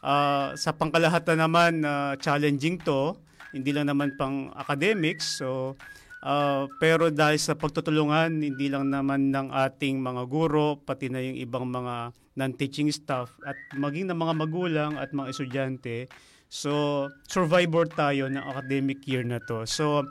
uh, 0.03 0.55
sa 0.57 0.70
pangkalahatan 0.72 1.39
naman, 1.43 1.85
uh, 1.85 2.16
challenging 2.16 2.81
to, 2.83 3.18
hindi 3.53 3.74
lang 3.74 3.91
naman 3.91 4.14
pang 4.14 4.55
academics. 4.55 5.43
So 5.43 5.76
uh, 6.22 6.70
pero 6.78 7.11
dahil 7.11 7.37
sa 7.43 7.59
pagtutulungan, 7.59 8.41
hindi 8.41 8.70
lang 8.70 8.89
naman 8.89 9.35
ng 9.35 9.51
ating 9.51 10.01
mga 10.01 10.22
guro, 10.31 10.81
pati 10.81 11.11
na 11.11 11.20
yung 11.20 11.37
ibang 11.37 11.68
mga 11.68 12.14
non-teaching 12.39 12.89
staff 12.95 13.35
at 13.43 13.59
maging 13.76 14.09
ng 14.09 14.16
mga 14.16 14.35
magulang 14.39 14.93
at 14.97 15.12
mga 15.12 15.28
estudyante, 15.35 16.07
So, 16.51 17.07
survivor 17.31 17.87
tayo 17.87 18.26
ng 18.26 18.43
academic 18.43 19.07
year 19.07 19.22
na 19.22 19.39
to. 19.47 19.62
So, 19.70 20.03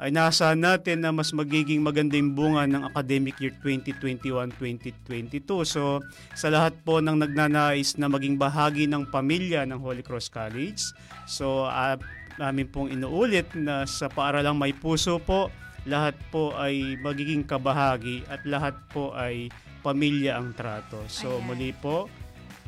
ay 0.00 0.08
naasahan 0.08 0.56
natin 0.56 1.04
na 1.04 1.12
mas 1.12 1.28
magiging 1.36 1.84
maganda 1.84 2.16
yung 2.16 2.32
bunga 2.32 2.64
ng 2.64 2.88
academic 2.88 3.36
year 3.36 3.52
2021-2022. 3.60 5.44
So, 5.68 6.00
sa 6.32 6.48
lahat 6.48 6.72
po 6.88 7.04
ng 7.04 7.20
nagnanais 7.20 8.00
na 8.00 8.08
maging 8.08 8.40
bahagi 8.40 8.88
ng 8.88 9.12
pamilya 9.12 9.68
ng 9.68 9.76
Holy 9.76 10.00
Cross 10.00 10.32
College, 10.32 10.80
so 11.28 11.68
uh, 11.68 12.00
namin 12.40 12.64
pong 12.72 12.88
inuulit 12.88 13.52
na 13.52 13.84
sa 13.84 14.08
paaralang 14.08 14.56
may 14.56 14.72
puso 14.72 15.20
po, 15.20 15.52
lahat 15.84 16.16
po 16.32 16.56
ay 16.56 16.96
magiging 17.04 17.44
kabahagi 17.44 18.24
at 18.32 18.40
lahat 18.48 18.76
po 18.92 19.12
ay 19.12 19.52
pamilya 19.84 20.40
ang 20.40 20.56
trato. 20.56 21.04
So, 21.08 21.40
Ayan. 21.40 21.44
muli 21.44 21.70
po, 21.76 22.08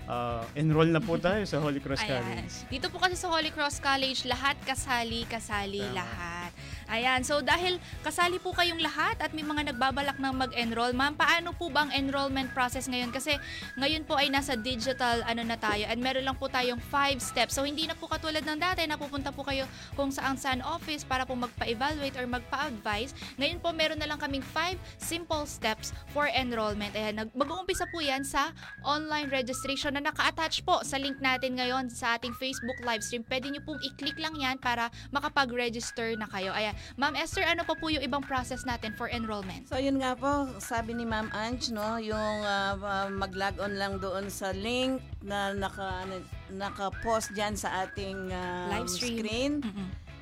uh, 0.08 0.44
enroll 0.56 0.88
na 0.88 1.00
po 1.00 1.20
tayo 1.20 1.44
sa 1.44 1.60
Holy 1.60 1.80
Cross 1.80 2.02
Ayan. 2.08 2.20
College. 2.20 2.54
Dito 2.72 2.86
po 2.88 2.96
kasi 3.00 3.16
sa 3.16 3.28
Holy 3.28 3.52
Cross 3.52 3.80
College, 3.80 4.24
lahat 4.28 4.56
kasali, 4.64 5.28
kasali 5.28 5.84
Tama. 5.84 5.96
lahat. 6.04 6.50
Ayan, 6.92 7.24
so 7.24 7.40
dahil 7.40 7.80
kasali 8.04 8.36
po 8.36 8.52
kayong 8.52 8.76
lahat 8.84 9.16
at 9.24 9.32
may 9.32 9.40
mga 9.40 9.72
nagbabalak 9.72 10.20
ng 10.20 10.34
mag-enroll, 10.36 10.92
ma'am, 10.92 11.16
paano 11.16 11.56
po 11.56 11.72
ba 11.72 11.88
ang 11.88 11.92
enrollment 11.96 12.52
process 12.52 12.84
ngayon? 12.84 13.08
Kasi 13.08 13.40
ngayon 13.80 14.04
po 14.04 14.20
ay 14.20 14.28
nasa 14.28 14.60
digital 14.60 15.24
ano 15.24 15.40
na 15.40 15.56
tayo 15.56 15.88
and 15.88 16.04
meron 16.04 16.28
lang 16.28 16.36
po 16.36 16.52
tayong 16.52 16.76
five 16.92 17.16
steps. 17.24 17.56
So 17.56 17.64
hindi 17.64 17.88
na 17.88 17.96
po 17.96 18.12
katulad 18.12 18.44
ng 18.44 18.60
dati 18.60 18.84
na 18.84 19.00
pupunta 19.00 19.32
po 19.32 19.40
kayo 19.40 19.64
kung 19.96 20.12
saan 20.12 20.36
saan 20.36 20.60
office 20.60 21.00
para 21.00 21.24
po 21.24 21.32
magpa-evaluate 21.32 22.12
or 22.20 22.28
magpa-advise. 22.28 23.16
Ngayon 23.40 23.64
po 23.64 23.72
meron 23.72 23.96
na 23.96 24.04
lang 24.04 24.20
kaming 24.20 24.44
five 24.44 24.76
simple 25.00 25.48
steps 25.48 25.96
for 26.12 26.28
enrollment. 26.28 26.92
Ayan, 26.92 27.24
mag-uumpisa 27.32 27.88
po 27.88 28.04
yan 28.04 28.20
sa 28.20 28.52
online 28.84 29.32
registration 29.32 29.96
na 29.96 30.04
naka-attach 30.04 30.60
po 30.60 30.84
sa 30.84 31.00
link 31.00 31.16
natin 31.24 31.56
ngayon 31.56 31.88
sa 31.88 32.20
ating 32.20 32.36
Facebook 32.36 32.76
livestream. 32.84 33.24
Pwede 33.24 33.48
nyo 33.48 33.64
pong 33.64 33.80
i-click 33.80 34.20
lang 34.20 34.36
yan 34.36 34.60
para 34.60 34.92
makapag-register 35.08 36.20
na 36.20 36.28
kayo. 36.28 36.52
Ayan, 36.52 36.76
Ma'am 37.00 37.14
Esther, 37.16 37.44
ano 37.48 37.64
pa 37.64 37.74
po 37.74 37.88
yung 37.88 38.04
ibang 38.04 38.22
process 38.22 38.62
natin 38.68 38.92
for 38.94 39.08
enrollment? 39.08 39.66
So 39.68 39.80
yun 39.80 39.98
nga 40.02 40.12
po, 40.14 40.48
sabi 40.60 40.92
ni 40.92 41.08
Ma'am 41.08 41.32
Ange, 41.32 41.72
no, 41.72 41.96
yung 41.96 42.36
ah, 42.44 43.08
mag-log 43.08 43.56
on 43.58 43.74
lang 43.76 43.96
doon 43.98 44.28
sa 44.28 44.52
link 44.52 45.00
na 45.24 45.56
naka 45.56 46.04
ano, 46.04 46.20
naka-post 46.52 47.32
diyan 47.32 47.54
sa 47.56 47.86
ating 47.86 48.30
ah, 48.32 48.68
Live 48.78 48.90
stream. 48.92 49.18
screen. 49.18 49.52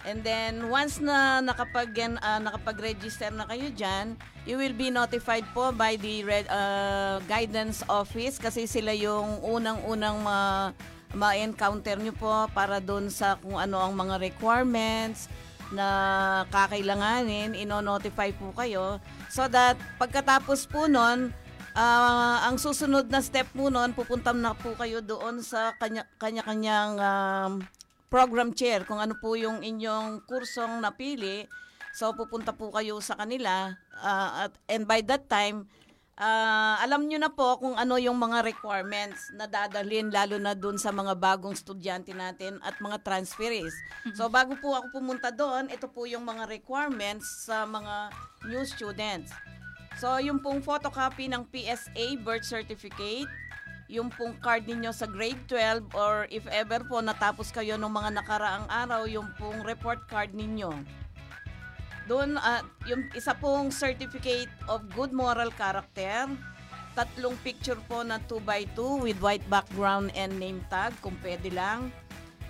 And 0.00 0.24
then 0.24 0.72
once 0.72 0.96
na 0.96 1.44
nakapag 1.44 1.92
ah, 2.24 2.40
nakapag-register 2.40 3.36
na 3.36 3.44
kayo 3.44 3.68
diyan, 3.74 4.16
you 4.48 4.56
will 4.56 4.72
be 4.72 4.88
notified 4.88 5.44
po 5.52 5.74
by 5.76 6.00
the 6.00 6.24
red, 6.24 6.48
ah, 6.48 7.20
guidance 7.28 7.84
office 7.90 8.40
kasi 8.40 8.64
sila 8.64 8.96
yung 8.96 9.44
unang-unang 9.44 10.24
ma 10.24 10.38
ma-encounter 11.10 11.98
nyo 11.98 12.14
po 12.14 12.46
para 12.54 12.78
doon 12.78 13.10
sa 13.10 13.34
kung 13.42 13.58
ano 13.58 13.82
ang 13.82 13.98
mga 13.98 14.22
requirements 14.22 15.26
na 15.70 15.86
kakailanganin, 16.50 17.54
ino-notify 17.54 18.34
po 18.34 18.50
kayo 18.54 18.98
so 19.30 19.46
that 19.46 19.78
pagkatapos 19.96 20.66
po 20.66 20.90
nun, 20.90 21.30
ah, 21.78 22.42
ang 22.44 22.58
susunod 22.58 23.06
na 23.06 23.22
step 23.22 23.46
po 23.54 23.70
nun, 23.70 23.94
pupunta 23.94 24.34
na 24.34 24.52
po 24.52 24.74
kayo 24.74 24.98
doon 24.98 25.38
sa 25.40 25.72
kanya, 25.78 26.02
kanya-kanyang 26.18 26.98
um, 26.98 27.52
program 28.10 28.50
chair, 28.50 28.82
kung 28.82 28.98
ano 28.98 29.14
po 29.14 29.38
yung 29.38 29.62
inyong 29.62 30.26
kursong 30.26 30.82
napili. 30.82 31.46
So 31.94 32.14
pupunta 32.14 32.54
po 32.54 32.70
kayo 32.74 32.98
sa 33.02 33.18
kanila 33.18 33.74
ah, 33.98 34.46
at 34.46 34.52
and 34.70 34.86
by 34.86 35.02
that 35.06 35.26
time 35.26 35.66
Ah, 36.20 36.76
alam 36.84 37.08
nyo 37.08 37.16
na 37.16 37.32
po 37.32 37.56
kung 37.56 37.80
ano 37.80 37.96
yung 37.96 38.20
mga 38.20 38.44
requirements 38.44 39.32
na 39.32 39.48
dadalhin 39.48 40.12
lalo 40.12 40.36
na 40.36 40.52
dun 40.52 40.76
sa 40.76 40.92
mga 40.92 41.16
bagong 41.16 41.56
estudyante 41.56 42.12
natin 42.12 42.60
at 42.60 42.76
mga 42.76 43.00
transferees. 43.00 43.72
So 44.12 44.28
bago 44.28 44.52
po 44.60 44.76
ako 44.76 45.00
pumunta 45.00 45.32
doon, 45.32 45.72
ito 45.72 45.88
po 45.88 46.04
yung 46.04 46.28
mga 46.28 46.44
requirements 46.44 47.48
sa 47.48 47.64
mga 47.64 48.12
new 48.52 48.60
students. 48.68 49.32
So 49.96 50.20
yung 50.20 50.44
pong 50.44 50.60
photocopy 50.60 51.32
ng 51.32 51.48
PSA 51.48 52.20
birth 52.20 52.44
certificate, 52.44 53.24
yung 53.88 54.12
pong 54.12 54.36
card 54.44 54.68
ninyo 54.68 54.92
sa 54.92 55.08
grade 55.08 55.40
12 55.48 55.96
or 55.96 56.28
if 56.28 56.44
ever 56.52 56.84
po 56.84 57.00
natapos 57.00 57.48
kayo 57.48 57.80
ng 57.80 57.88
mga 57.88 58.20
nakaraang 58.20 58.68
araw, 58.68 59.08
yung 59.08 59.32
pong 59.40 59.64
report 59.64 60.04
card 60.04 60.36
ninyo. 60.36 60.68
Doon, 62.10 62.34
at 62.42 62.66
yung 62.90 63.06
isa 63.14 63.38
pong 63.38 63.70
certificate 63.70 64.50
of 64.66 64.82
good 64.98 65.14
moral 65.14 65.54
character, 65.54 66.26
tatlong 66.98 67.38
picture 67.46 67.78
po 67.86 68.02
na 68.02 68.18
2x2 68.26 69.06
with 69.06 69.22
white 69.22 69.46
background 69.46 70.10
and 70.18 70.34
name 70.34 70.58
tag 70.66 70.90
kung 71.06 71.14
pwede 71.22 71.54
lang. 71.54 71.94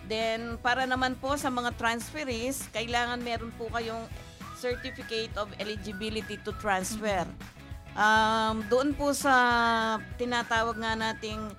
Then, 0.09 0.57
para 0.65 0.89
naman 0.89 1.21
po 1.21 1.37
sa 1.37 1.53
mga 1.53 1.77
transferees, 1.77 2.73
kailangan 2.73 3.21
meron 3.21 3.53
po 3.61 3.69
kayong 3.69 4.09
certificate 4.57 5.37
of 5.37 5.53
eligibility 5.61 6.41
to 6.41 6.57
transfer. 6.57 7.29
Um, 7.93 8.65
doon 8.73 8.97
po 8.97 9.13
sa 9.13 9.35
tinatawag 10.17 10.81
nga 10.81 10.97
nating 10.97 11.53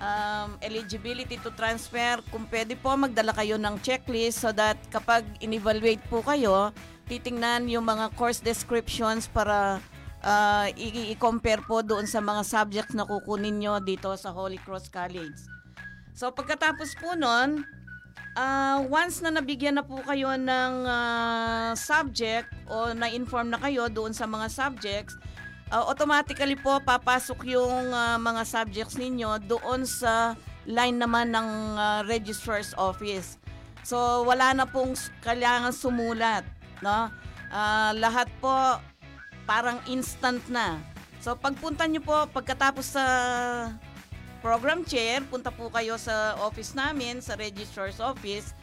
um, 0.00 0.56
eligibility 0.60 1.40
to 1.40 1.52
transfer, 1.54 2.20
kung 2.28 2.44
pwede 2.48 2.76
po 2.76 2.96
magdala 2.96 3.32
kayo 3.32 3.56
ng 3.56 3.80
checklist 3.80 4.44
so 4.44 4.50
that 4.52 4.76
kapag 4.92 5.24
in-evaluate 5.40 6.02
po 6.08 6.20
kayo, 6.24 6.72
titingnan 7.06 7.70
yung 7.70 7.86
mga 7.86 8.12
course 8.18 8.42
descriptions 8.42 9.30
para 9.30 9.78
uh, 10.26 10.66
i-compare 10.74 11.62
po 11.64 11.80
doon 11.80 12.04
sa 12.04 12.18
mga 12.18 12.42
subjects 12.42 12.94
na 12.94 13.06
kukunin 13.06 13.56
nyo 13.62 13.78
dito 13.78 14.10
sa 14.18 14.34
Holy 14.34 14.58
Cross 14.60 14.90
College. 14.90 15.38
So 16.16 16.32
pagkatapos 16.32 16.96
po 16.98 17.12
nun, 17.14 17.62
uh, 18.36 18.78
once 18.88 19.20
na 19.20 19.30
nabigyan 19.30 19.78
na 19.78 19.84
po 19.84 20.00
kayo 20.02 20.34
ng 20.34 20.74
uh, 20.84 21.70
subject 21.76 22.48
o 22.66 22.92
na-inform 22.96 23.52
na 23.52 23.60
kayo 23.60 23.86
doon 23.92 24.16
sa 24.16 24.24
mga 24.24 24.48
subjects, 24.48 25.14
uh, 25.70 25.84
automatically 25.86 26.54
po 26.58 26.78
papasok 26.82 27.46
yung 27.50 27.90
uh, 27.90 28.18
mga 28.18 28.42
subjects 28.46 28.98
ninyo 28.98 29.40
doon 29.46 29.86
sa 29.86 30.34
line 30.66 30.98
naman 30.98 31.30
ng 31.30 31.48
uh, 31.78 32.00
registrar's 32.06 32.74
office. 32.74 33.38
So 33.86 34.26
wala 34.26 34.50
na 34.50 34.66
pong 34.66 34.98
kailangan 35.22 35.70
sumulat, 35.70 36.42
no? 36.82 37.06
Ah, 37.54 37.94
lahat 37.94 38.26
po 38.42 38.50
parang 39.46 39.78
instant 39.86 40.42
na. 40.50 40.82
So 41.22 41.38
pagpunta 41.38 41.86
nyo 41.86 42.02
po 42.02 42.26
pagkatapos 42.34 42.98
sa 42.98 43.04
program 44.42 44.82
chair, 44.82 45.22
punta 45.30 45.54
po 45.54 45.70
kayo 45.70 45.94
sa 46.02 46.34
office 46.42 46.74
namin, 46.74 47.22
sa 47.22 47.38
registrar's 47.38 48.02
office. 48.02 48.54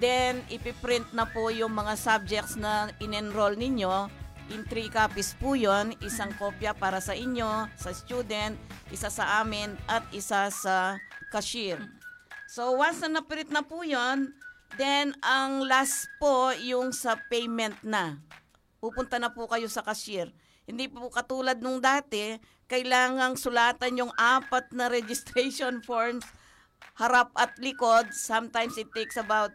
Then, 0.00 0.40
ipiprint 0.48 1.12
na 1.12 1.28
po 1.28 1.52
yung 1.52 1.76
mga 1.76 1.92
subjects 2.00 2.56
na 2.56 2.88
in-enroll 3.04 3.52
ninyo. 3.52 4.08
In 4.50 4.66
three 4.66 4.90
copies 4.90 5.38
po 5.38 5.54
yon 5.54 5.94
Isang 6.02 6.34
kopya 6.34 6.74
para 6.74 6.98
sa 6.98 7.14
inyo, 7.14 7.70
sa 7.78 7.94
student, 7.94 8.58
isa 8.90 9.06
sa 9.06 9.38
amin, 9.38 9.78
at 9.86 10.02
isa 10.10 10.50
sa 10.50 10.98
cashier. 11.30 11.78
So, 12.50 12.74
once 12.74 12.98
na 13.06 13.22
naprint 13.22 13.54
na 13.54 13.62
po 13.62 13.86
yon 13.86 14.34
then 14.74 15.14
ang 15.22 15.62
last 15.66 16.10
po 16.18 16.50
yung 16.58 16.90
sa 16.90 17.14
payment 17.30 17.78
na. 17.86 18.18
Pupunta 18.82 19.22
na 19.22 19.30
po 19.30 19.46
kayo 19.46 19.70
sa 19.70 19.86
cashier. 19.86 20.34
Hindi 20.66 20.90
po 20.90 21.10
katulad 21.14 21.62
nung 21.62 21.78
dati, 21.78 22.34
kailangang 22.66 23.38
sulatan 23.38 24.02
yung 24.02 24.12
apat 24.18 24.74
na 24.74 24.90
registration 24.98 25.78
forms 25.82 26.26
harap 26.98 27.30
at 27.38 27.54
likod. 27.62 28.10
Sometimes 28.10 28.74
it 28.76 28.90
takes 28.92 29.14
about 29.14 29.54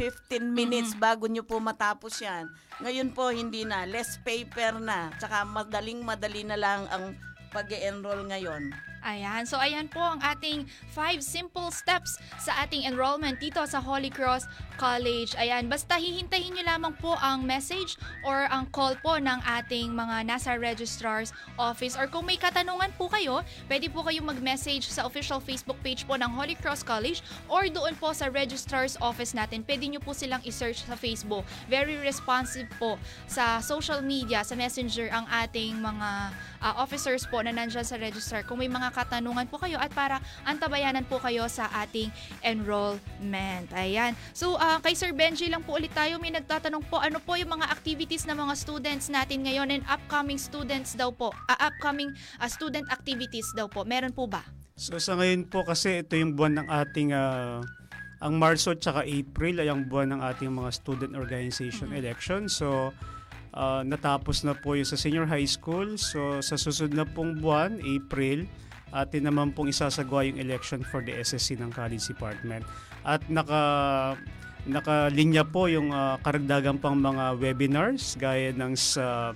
15 0.00 0.40
minutes 0.40 0.96
bago 0.96 1.28
nyo 1.28 1.44
po 1.44 1.60
matapos 1.60 2.24
yan. 2.24 2.48
Ngayon 2.80 3.12
po, 3.12 3.28
hindi 3.28 3.68
na. 3.68 3.84
Less 3.84 4.16
paper 4.24 4.80
na. 4.80 5.12
Tsaka 5.20 5.44
madaling-madali 5.44 6.48
na 6.48 6.56
lang 6.56 6.88
ang 6.88 7.12
pag 7.52 7.68
enroll 7.68 8.24
ngayon. 8.24 8.72
Ayan. 9.00 9.48
So, 9.48 9.56
ayan 9.56 9.88
po 9.88 10.00
ang 10.00 10.20
ating 10.20 10.68
five 10.92 11.24
simple 11.24 11.72
steps 11.72 12.20
sa 12.36 12.52
ating 12.64 12.84
enrollment 12.84 13.40
dito 13.40 13.64
sa 13.64 13.80
Holy 13.80 14.12
Cross 14.12 14.44
College. 14.76 15.32
Ayan. 15.40 15.68
Basta 15.72 15.96
hihintayin 15.96 16.52
nyo 16.52 16.64
lamang 16.64 16.94
po 17.00 17.16
ang 17.20 17.44
message 17.44 17.96
or 18.24 18.44
ang 18.52 18.68
call 18.68 18.96
po 19.00 19.16
ng 19.16 19.40
ating 19.60 19.92
mga 19.92 20.28
nasa 20.28 20.56
registrar's 20.56 21.32
office. 21.56 21.96
Or 21.96 22.08
kung 22.08 22.28
may 22.28 22.36
katanungan 22.36 22.92
po 23.00 23.08
kayo, 23.08 23.40
pwede 23.72 23.88
po 23.88 24.04
kayong 24.04 24.36
mag-message 24.36 24.88
sa 24.88 25.08
official 25.08 25.40
Facebook 25.40 25.80
page 25.80 26.04
po 26.04 26.20
ng 26.20 26.28
Holy 26.28 26.56
Cross 26.56 26.84
College 26.84 27.24
or 27.48 27.68
doon 27.72 27.96
po 27.96 28.12
sa 28.12 28.28
registrar's 28.28 29.00
office 29.00 29.32
natin. 29.32 29.64
Pwede 29.64 29.88
nyo 29.88 30.00
po 30.00 30.12
silang 30.12 30.44
isearch 30.44 30.84
sa 30.84 30.96
Facebook. 30.96 31.44
Very 31.72 31.96
responsive 32.00 32.68
po 32.76 33.00
sa 33.24 33.64
social 33.64 34.04
media, 34.04 34.44
sa 34.44 34.52
messenger 34.56 35.08
ang 35.08 35.24
ating 35.28 35.80
mga 35.80 36.08
uh, 36.60 36.74
officers 36.76 37.24
po 37.26 37.40
na 37.40 37.52
nandyan 37.52 37.84
sa 37.84 37.96
registrar 37.96 38.44
kung 38.44 38.60
may 38.60 38.68
mga 38.68 38.89
katanungan 38.90 39.46
po 39.46 39.58
kayo 39.58 39.78
at 39.78 39.90
para 39.94 40.18
antabayanan 40.44 41.06
po 41.06 41.18
kayo 41.22 41.46
sa 41.46 41.70
ating 41.82 42.10
enrollment. 42.42 43.70
Ayan. 43.74 44.14
So, 44.36 44.58
uh, 44.58 44.78
kay 44.82 44.94
Sir 44.94 45.14
Benji 45.16 45.48
lang 45.48 45.62
po 45.62 45.78
ulit 45.78 45.94
tayo. 45.94 46.18
May 46.18 46.34
nagtatanong 46.34 46.86
po, 46.86 47.00
ano 47.00 47.18
po 47.22 47.34
yung 47.38 47.56
mga 47.58 47.70
activities 47.70 48.26
ng 48.26 48.36
mga 48.36 48.54
students 48.58 49.06
natin 49.08 49.46
ngayon 49.46 49.68
and 49.70 49.82
upcoming 49.88 50.38
students 50.38 50.94
daw 50.98 51.14
po? 51.14 51.32
Uh, 51.48 51.58
upcoming 51.58 52.10
uh, 52.42 52.50
student 52.50 52.86
activities 52.90 53.48
daw 53.54 53.70
po. 53.70 53.86
Meron 53.86 54.12
po 54.12 54.26
ba? 54.26 54.42
So 54.80 54.96
sa 54.96 55.12
ngayon 55.12 55.52
po 55.52 55.60
kasi 55.60 56.00
ito 56.00 56.16
yung 56.16 56.40
buwan 56.40 56.64
ng 56.64 56.68
ating 56.72 57.12
ah, 57.12 57.60
ang 58.24 58.40
Marso 58.40 58.72
at 58.72 58.80
saka 58.80 59.04
April 59.04 59.60
ay 59.60 59.68
ang 59.68 59.84
buwan 59.84 60.16
ng 60.16 60.20
ating 60.24 60.48
mga 60.48 60.72
student 60.72 61.12
organization 61.12 61.92
election. 61.92 62.48
So 62.48 62.96
ah, 63.52 63.84
natapos 63.84 64.40
na 64.40 64.56
po 64.56 64.80
yung 64.80 64.88
sa 64.88 64.96
senior 64.96 65.28
high 65.28 65.44
school. 65.44 66.00
So 66.00 66.40
sa 66.40 66.56
susunod 66.56 66.96
na 66.96 67.04
pong 67.04 67.44
buwan, 67.44 67.76
April, 67.84 68.48
atin 68.90 69.30
naman 69.30 69.54
pong 69.54 69.70
isasagawa 69.70 70.26
yung 70.26 70.38
election 70.38 70.82
for 70.82 71.02
the 71.02 71.14
SSC 71.14 71.58
ng 71.58 71.70
College 71.70 72.02
Department. 72.10 72.66
At 73.06 73.24
naka 73.30 73.62
nakalinya 74.68 75.46
po 75.46 75.70
yung 75.72 75.88
ah, 75.94 76.20
karagdagan 76.20 76.76
pang 76.82 76.98
mga 76.98 77.38
webinars 77.40 78.18
gaya 78.20 78.52
ng 78.52 78.76
sa 78.76 79.32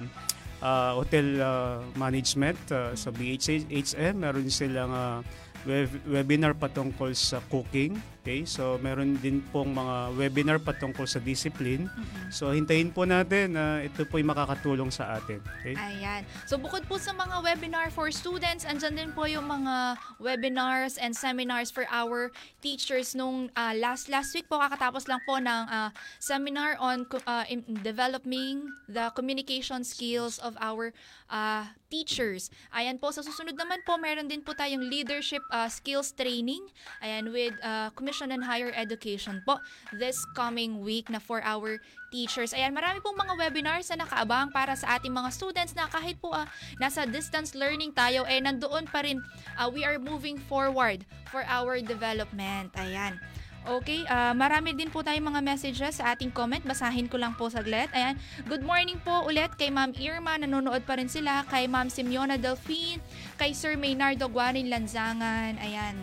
ah, 0.61 0.93
hotel 0.97 1.41
ah, 1.41 1.81
management 1.97 2.61
ah, 2.73 2.93
sa 2.93 3.09
BHM 3.09 4.21
meron 4.21 4.49
silang 4.53 4.93
ah, 4.93 5.19
web- 5.65 6.05
webinar 6.09 6.53
patungkol 6.53 7.17
sa 7.17 7.41
cooking 7.49 7.97
okay 8.25 8.49
so 8.49 8.81
meron 8.81 9.21
din 9.21 9.45
pong 9.53 9.77
mga 9.77 10.17
webinar 10.17 10.57
patungkol 10.57 11.05
sa 11.05 11.21
discipline. 11.21 11.93
So 12.33 12.57
hintayin 12.57 12.89
po 12.89 13.05
natin 13.05 13.53
na 13.53 13.85
ito 13.85 14.09
po 14.09 14.17
yung 14.17 14.33
makakatulong 14.33 14.89
sa 14.89 15.21
atin 15.21 15.45
okay? 15.61 15.77
Ayan. 15.77 16.25
So 16.49 16.57
bukod 16.57 16.89
po 16.89 16.97
sa 16.97 17.13
mga 17.13 17.45
webinar 17.45 17.93
for 17.93 18.09
students, 18.09 18.65
andyan 18.65 18.97
din 18.97 19.11
po 19.13 19.29
yung 19.29 19.45
mga 19.45 20.01
webinars 20.17 20.97
and 20.97 21.13
seminars 21.13 21.69
for 21.69 21.85
our 21.93 22.33
teachers 22.65 23.13
nung 23.13 23.53
ah, 23.61 23.77
last 23.77 24.09
last 24.09 24.33
week 24.33 24.49
po 24.49 24.57
kakatapos 24.57 25.05
lang 25.05 25.21
po 25.29 25.37
ng 25.37 25.69
ah, 25.69 25.93
seminar 26.17 26.81
on 26.81 27.05
in- 27.53 27.77
developing 27.85 28.73
the 28.89 29.13
communication 29.13 29.85
skills 29.85 30.41
of 30.41 30.57
our 30.65 30.97
ah, 31.31 31.73
teachers. 31.89 32.51
Ayan 32.75 32.99
po 32.99 33.15
sa 33.15 33.23
susunod 33.23 33.55
naman 33.55 33.81
po 33.87 33.97
meron 33.97 34.27
din 34.27 34.43
po 34.43 34.53
tayong 34.53 34.85
leadership 34.85 35.43
ah, 35.49 35.71
skills 35.71 36.13
training. 36.13 36.65
Ayan 37.01 37.31
with 37.31 37.55
ah, 37.63 37.91
Commission 37.95 38.33
on 38.35 38.43
Higher 38.43 38.73
Education 38.75 39.41
po 39.47 39.61
this 39.95 40.21
coming 40.35 40.83
week 40.83 41.09
na 41.09 41.23
for 41.23 41.41
our 41.45 41.81
teachers. 42.15 42.55
Ayan, 42.55 42.71
marami 42.71 43.03
pong 43.03 43.19
mga 43.19 43.35
webinars 43.35 43.91
na 43.91 44.07
nakaabang 44.07 44.55
para 44.55 44.79
sa 44.79 44.95
ating 44.95 45.11
mga 45.11 45.35
students 45.35 45.75
na 45.75 45.91
kahit 45.91 46.15
po 46.23 46.31
ah, 46.31 46.47
nasa 46.79 47.03
distance 47.11 47.59
learning 47.59 47.91
tayo, 47.91 48.23
eh 48.31 48.39
nandoon 48.39 48.87
pa 48.87 49.03
rin, 49.03 49.19
ah, 49.59 49.67
we 49.67 49.83
are 49.83 49.99
moving 49.99 50.39
forward 50.47 51.03
for 51.35 51.43
our 51.51 51.83
development. 51.83 52.71
Ayan. 52.79 53.19
Okay, 53.65 54.05
ah, 54.13 54.37
marami 54.37 54.77
din 54.77 54.93
po 54.93 55.01
tayong 55.01 55.25
mga 55.25 55.41
messages 55.41 55.97
sa 55.97 56.13
ating 56.13 56.29
comment. 56.29 56.61
Basahin 56.61 57.09
ko 57.09 57.17
lang 57.17 57.33
po 57.33 57.49
saglit. 57.49 57.89
Ayan. 57.97 58.13
Good 58.45 58.61
morning 58.61 59.01
po 59.01 59.25
ulit 59.25 59.57
kay 59.57 59.73
Ma'am 59.73 59.97
Irma. 59.97 60.37
Nanonood 60.37 60.85
pa 60.85 61.01
rin 61.01 61.09
sila. 61.09 61.49
Kay 61.49 61.65
Ma'am 61.65 61.89
Simeona 61.89 62.37
Delphine. 62.37 63.01
Kay 63.41 63.57
Sir 63.57 63.81
Maynardo 63.81 64.29
Guarin 64.29 64.69
Lanzangan. 64.69 65.57
Ayan. 65.57 65.97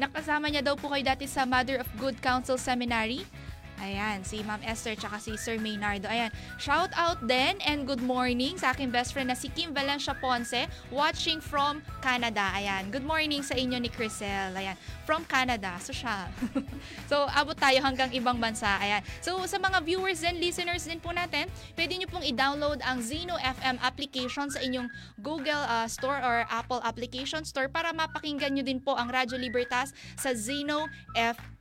Nakasama 0.00 0.48
niya 0.48 0.64
daw 0.64 0.72
po 0.72 0.88
kayo 0.88 1.04
dati 1.04 1.28
sa 1.28 1.44
Mother 1.44 1.84
of 1.84 1.88
Good 2.00 2.16
Counsel 2.24 2.56
Seminary. 2.56 3.28
Ayan, 3.76 4.24
si 4.24 4.40
Ma'am 4.40 4.60
Esther 4.64 4.96
tsaka 4.96 5.20
si 5.20 5.36
Sir 5.36 5.60
Maynardo. 5.60 6.08
Ayan, 6.08 6.32
shout 6.56 6.88
out 6.96 7.20
din 7.28 7.60
and 7.60 7.84
good 7.84 8.00
morning 8.00 8.56
sa 8.56 8.72
aking 8.72 8.88
best 8.88 9.12
friend 9.12 9.28
na 9.28 9.36
si 9.36 9.52
Kim 9.52 9.76
Valencia 9.76 10.16
Ponce 10.16 10.64
watching 10.88 11.44
from 11.44 11.84
Canada. 12.00 12.40
Ayan, 12.56 12.88
good 12.88 13.04
morning 13.04 13.44
sa 13.44 13.52
inyo 13.52 13.76
ni 13.76 13.92
Crisel. 13.92 14.56
Ayan, 14.56 14.80
from 15.04 15.28
Canada, 15.28 15.76
social. 15.84 16.24
so, 17.10 17.28
abot 17.36 17.56
tayo 17.56 17.76
hanggang 17.84 18.08
ibang 18.16 18.40
bansa. 18.40 18.80
Ayan. 18.80 19.04
So, 19.20 19.44
sa 19.44 19.60
mga 19.60 19.84
viewers 19.84 20.24
and 20.24 20.40
listeners 20.40 20.88
din 20.88 20.96
po 20.96 21.12
natin, 21.12 21.44
pwede 21.76 22.00
nyo 22.00 22.08
pong 22.08 22.24
i-download 22.24 22.80
ang 22.80 23.04
Zeno 23.04 23.36
FM 23.36 23.76
application 23.84 24.48
sa 24.48 24.64
inyong 24.64 24.88
Google 25.20 25.60
uh, 25.68 25.84
Store 25.84 26.16
or 26.24 26.48
Apple 26.48 26.80
Application 26.80 27.44
Store 27.44 27.68
para 27.68 27.92
mapakinggan 27.92 28.56
nyo 28.56 28.64
din 28.64 28.80
po 28.80 28.96
ang 28.96 29.12
Radyo 29.12 29.36
Libertas 29.36 29.92
sa 30.16 30.32
Zeno 30.32 30.88
FM. 31.12 31.55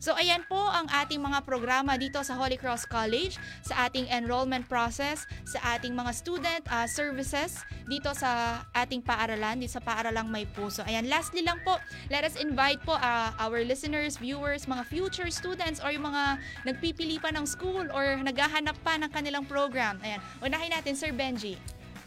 So 0.00 0.16
ayan 0.16 0.44
po 0.48 0.56
ang 0.56 0.88
ating 0.88 1.20
mga 1.20 1.44
programa 1.44 2.00
dito 2.00 2.20
sa 2.24 2.32
Holy 2.36 2.56
Cross 2.56 2.88
College, 2.88 3.36
sa 3.60 3.88
ating 3.88 4.08
enrollment 4.08 4.64
process, 4.68 5.28
sa 5.44 5.76
ating 5.76 5.92
mga 5.92 6.12
student 6.16 6.62
uh, 6.72 6.88
services 6.88 7.60
dito 7.84 8.08
sa 8.16 8.64
ating 8.72 9.04
paaralan, 9.04 9.60
dito 9.60 9.76
sa 9.76 9.84
paaralang 9.84 10.28
may 10.28 10.48
puso. 10.48 10.80
Ayan, 10.88 11.08
lastly 11.12 11.44
lang 11.44 11.60
po, 11.60 11.76
let 12.08 12.24
us 12.24 12.40
invite 12.40 12.80
po 12.88 12.96
uh, 12.96 13.30
our 13.36 13.60
listeners, 13.64 14.16
viewers, 14.16 14.64
mga 14.64 14.84
future 14.88 15.28
students 15.28 15.80
or 15.84 15.92
yung 15.92 16.08
mga 16.08 16.40
nagpipili 16.64 17.20
pa 17.20 17.28
ng 17.32 17.44
school 17.44 17.84
or 17.92 18.16
naghahanap 18.24 18.76
pa 18.80 18.96
ng 18.96 19.10
kanilang 19.12 19.44
program. 19.44 20.00
Ayan, 20.00 20.20
unahin 20.40 20.72
natin 20.72 20.96
Sir 20.96 21.12
Benji. 21.12 21.60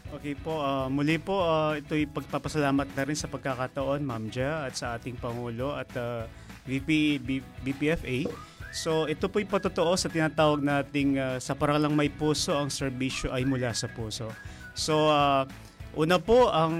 Okay 0.08 0.32
po, 0.32 0.64
uh, 0.64 0.88
muli 0.88 1.20
po 1.20 1.44
uh, 1.44 1.76
ito'y 1.76 2.08
pagpapasalamat 2.08 2.88
na 2.96 3.02
rin 3.04 3.12
sa 3.12 3.28
pagkakataon, 3.28 4.00
Ma'am 4.00 4.32
Ja, 4.32 4.64
at 4.64 4.72
sa 4.72 4.96
ating 4.96 5.20
Pangulo 5.20 5.76
at 5.76 5.92
uh, 6.00 6.24
VP, 6.68 7.18
B, 7.24 7.40
BPFA. 7.64 8.28
So 8.68 9.08
ito 9.08 9.32
po'y 9.32 9.48
patotoo 9.48 9.96
sa 9.96 10.12
tinatawag 10.12 10.60
nating 10.60 11.16
uh, 11.16 11.40
sa 11.40 11.56
paralang 11.56 11.96
may 11.96 12.12
puso, 12.12 12.52
ang 12.52 12.68
serbisyo 12.68 13.32
ay 13.32 13.48
mula 13.48 13.72
sa 13.72 13.88
puso. 13.88 14.28
So 14.76 15.08
uh, 15.08 15.48
una 15.96 16.20
po, 16.20 16.52
ang 16.52 16.76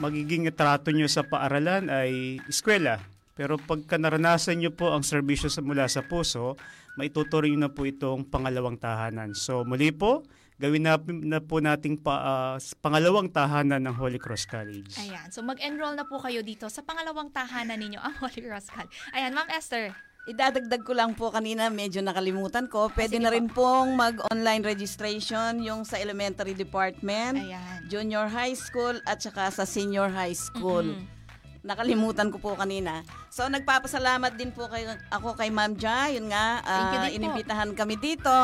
magiging 0.00 0.48
trato 0.56 0.88
nyo 0.90 1.04
sa 1.06 1.22
paaralan 1.28 1.92
ay 1.92 2.40
eskwela. 2.48 3.04
Pero 3.36 3.60
pagka 3.60 4.00
naranasan 4.00 4.64
nyo 4.64 4.72
po 4.72 4.96
ang 4.96 5.04
serbisyo 5.04 5.52
sa 5.52 5.60
mula 5.60 5.84
sa 5.92 6.00
puso, 6.00 6.56
maituturing 6.96 7.60
na 7.60 7.68
po 7.68 7.84
itong 7.84 8.24
pangalawang 8.24 8.80
tahanan. 8.80 9.36
So 9.36 9.60
muli 9.68 9.92
po, 9.92 10.24
gawin 10.56 10.88
na, 10.88 10.96
na 11.20 11.38
po 11.44 11.60
nating 11.60 12.00
pa, 12.00 12.14
uh, 12.16 12.56
pangalawang 12.80 13.28
tahanan 13.28 13.84
ng 13.84 13.94
Holy 13.94 14.16
Cross 14.16 14.48
College. 14.48 14.96
Ayan. 14.96 15.28
So 15.28 15.44
mag-enroll 15.44 15.92
na 15.92 16.08
po 16.08 16.16
kayo 16.16 16.40
dito 16.40 16.64
sa 16.72 16.80
pangalawang 16.80 17.28
tahanan 17.28 17.76
ninyo, 17.76 18.00
ang 18.00 18.16
Holy 18.16 18.40
Cross 18.40 18.72
College. 18.72 18.92
Ayan, 19.12 19.36
Ma'am 19.36 19.48
Esther. 19.52 19.92
Idadagdag 20.26 20.82
ko 20.82 20.90
lang 20.90 21.14
po 21.14 21.30
kanina, 21.30 21.70
medyo 21.70 22.02
nakalimutan 22.02 22.66
ko. 22.66 22.90
Pwede 22.90 23.14
na 23.22 23.30
rin 23.30 23.46
pong 23.46 23.94
mag-online 23.94 24.64
registration 24.66 25.62
yung 25.62 25.86
sa 25.86 26.02
elementary 26.02 26.50
department, 26.50 27.38
Ayan. 27.38 27.86
junior 27.86 28.26
high 28.26 28.56
school, 28.58 28.98
at 29.06 29.22
saka 29.22 29.54
sa 29.54 29.62
senior 29.62 30.10
high 30.10 30.34
school. 30.34 30.82
Mhm. 30.82 31.14
Nakalimutan 31.62 32.30
ko 32.34 32.42
po 32.42 32.58
kanina. 32.58 33.06
So 33.30 33.46
nagpapasalamat 33.46 34.34
din 34.34 34.50
po 34.50 34.66
kayo, 34.66 34.98
ako 35.14 35.38
kay 35.38 35.50
Ma'am 35.52 35.78
Ja. 35.78 36.10
Yun 36.10 36.26
nga, 36.30 36.58
ah, 36.62 37.06
po. 37.06 37.14
inimbitahan 37.14 37.70
kami 37.78 37.94
dito. 37.94 38.34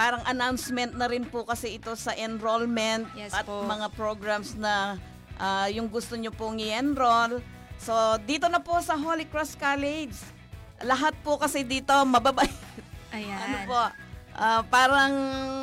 Parang 0.00 0.24
announcement 0.24 0.96
na 0.96 1.04
rin 1.04 1.28
po 1.28 1.44
kasi 1.44 1.76
ito 1.76 1.92
sa 1.92 2.16
enrollment 2.16 3.04
Yes 3.12 3.36
at 3.36 3.44
po. 3.44 3.68
mga 3.68 3.92
programs 3.92 4.56
na 4.56 4.96
ah, 5.36 5.68
yung 5.68 5.92
gusto 5.92 6.16
nyo 6.16 6.32
pong 6.32 6.56
i-enroll. 6.56 7.44
So 7.76 7.92
dito 8.24 8.48
na 8.48 8.64
po 8.64 8.80
sa 8.80 8.96
Holy 8.96 9.28
Cross 9.28 9.60
College. 9.60 10.16
Lahat 10.80 11.12
po 11.20 11.36
kasi 11.36 11.68
dito 11.68 11.92
mababay. 11.92 12.48
Ayan. 13.12 13.36
ano 13.44 13.56
po? 13.68 13.82
Ah, 14.40 14.64
parang 14.64 15.12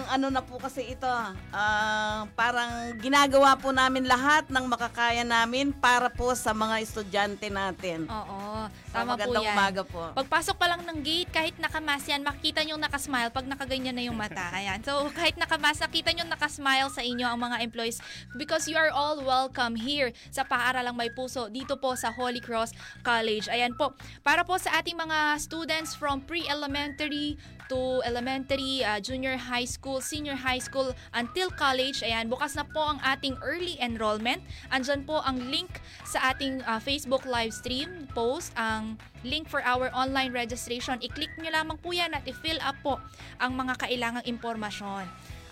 ano 0.07 0.29
na 0.29 0.39
po 0.39 0.61
kasi 0.61 0.85
ito, 0.87 1.09
ah, 1.51 2.23
parang 2.37 2.95
ginagawa 3.01 3.57
po 3.57 3.73
namin 3.73 4.05
lahat 4.05 4.47
ng 4.47 4.65
makakaya 4.69 5.25
namin 5.25 5.73
para 5.73 6.07
po 6.07 6.31
sa 6.37 6.53
mga 6.53 6.79
estudyante 6.79 7.49
natin. 7.49 8.05
Oo, 8.07 8.69
So, 8.87 9.03
tama 9.03 9.13
po 9.13 9.19
magandang 9.19 9.45
yan. 9.45 9.55
umaga 9.55 9.81
po. 9.83 10.01
Pagpasok 10.15 10.55
pa 10.57 10.67
lang 10.71 10.81
ng 10.83 10.99
gate, 11.03 11.29
kahit 11.29 11.55
nakamas 11.59 12.03
yan, 12.07 12.25
makikita 12.25 12.65
nyo 12.65 12.75
nakasmile 12.79 13.29
pag 13.29 13.45
nakaganyan 13.45 13.93
na 13.93 14.03
yung 14.05 14.17
mata. 14.17 14.49
Ayan. 14.53 14.79
So, 14.81 15.07
kahit 15.17 15.35
nakamas, 15.37 15.77
nakita 15.79 16.13
nyo 16.15 16.25
nakasmile 16.25 16.89
sa 16.89 17.01
inyo 17.03 17.25
ang 17.27 17.39
mga 17.39 17.63
employees 17.63 17.99
because 18.35 18.65
you 18.65 18.75
are 18.75 18.89
all 18.91 19.19
welcome 19.21 19.75
here 19.77 20.09
sa 20.31 20.43
Paaralang 20.43 20.95
May 20.95 21.11
Puso 21.11 21.47
dito 21.47 21.77
po 21.77 21.93
sa 21.95 22.09
Holy 22.11 22.39
Cross 22.41 22.73
College. 23.05 23.47
Ayan 23.49 23.75
po. 23.75 23.93
Para 24.25 24.43
po 24.43 24.57
sa 24.57 24.77
ating 24.79 24.97
mga 24.97 25.37
students 25.39 25.93
from 25.93 26.19
pre-elementary 26.23 27.37
to 27.69 28.01
elementary, 28.03 28.83
uh, 28.83 28.99
junior 28.99 29.35
high 29.35 29.67
school, 29.67 29.99
senior 29.99 30.35
high 30.35 30.59
school, 30.59 30.91
until 31.15 31.51
college. 31.53 32.03
Ayan, 32.03 32.27
bukas 32.31 32.55
na 32.55 32.63
po 32.67 32.83
ang 32.83 32.99
ating 33.03 33.35
early 33.43 33.75
enrollment. 33.79 34.43
Andyan 34.71 35.03
po 35.07 35.23
ang 35.23 35.39
link 35.51 35.69
sa 36.07 36.33
ating 36.33 36.63
uh, 36.63 36.79
Facebook 36.79 37.27
live 37.27 37.51
stream 37.51 38.07
post, 38.11 38.51
ang 38.55 38.95
link 39.27 39.47
for 39.47 39.59
our 39.63 39.91
online 39.91 40.31
registration. 40.31 40.99
I-click 41.03 41.31
nyo 41.39 41.51
lamang 41.51 41.77
po 41.79 41.91
yan 41.91 42.15
at 42.15 42.23
i-fill 42.25 42.59
up 42.63 42.75
po 42.81 42.99
ang 43.39 43.53
mga 43.53 43.77
kailangang 43.87 44.25
impormasyon. 44.25 45.05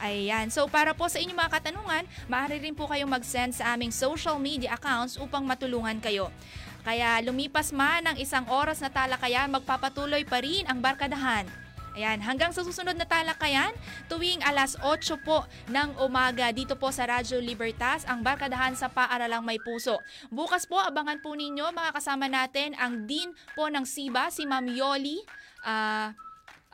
Ayan. 0.03 0.51
So 0.51 0.68
para 0.68 0.91
po 0.91 1.07
sa 1.07 1.24
inyong 1.24 1.39
mga 1.39 1.53
katanungan, 1.59 2.03
maaari 2.28 2.59
rin 2.59 2.76
po 2.76 2.88
kayong 2.88 3.07
mag-send 3.07 3.55
sa 3.55 3.72
aming 3.76 3.95
social 3.95 4.36
media 4.36 4.76
accounts 4.76 5.16
upang 5.16 5.47
matulungan 5.47 6.03
kayo. 6.03 6.28
Kaya 6.86 7.18
lumipas 7.26 7.74
man 7.74 8.05
ng 8.05 8.18
isang 8.22 8.45
oras 8.45 8.78
na 8.78 8.93
talakayan, 8.93 9.49
magpapatuloy 9.49 10.22
pa 10.28 10.43
rin 10.43 10.68
ang 10.70 10.84
barkadahan. 10.84 11.64
Ayan, 11.96 12.20
hanggang 12.20 12.52
sa 12.52 12.60
susunod 12.60 13.00
na 13.00 13.08
talakayan, 13.08 13.72
tuwing 14.12 14.43
alas 14.43 14.76
8 14.84 15.16
po 15.24 15.48
ng 15.72 15.96
umaga 16.04 16.52
dito 16.52 16.76
po 16.76 16.91
sa 16.91 17.08
Radyo 17.08 17.39
Libertas, 17.39 18.04
ang 18.04 18.20
barkadahan 18.20 18.76
sa 18.76 18.91
Paaralang 18.91 19.48
May 19.48 19.56
Puso. 19.64 20.04
Bukas 20.28 20.68
po, 20.68 20.76
abangan 20.76 21.24
po 21.24 21.39
ninyo, 21.39 21.72
mga 21.72 21.96
kasama 21.96 22.28
natin, 22.28 22.76
ang 22.76 23.08
Dean 23.08 23.32
po 23.56 23.72
ng 23.72 23.88
SIBA, 23.88 24.28
si 24.28 24.43
Ma'am 24.43 24.68
Yoli, 24.68 25.24
ah, 25.64 26.12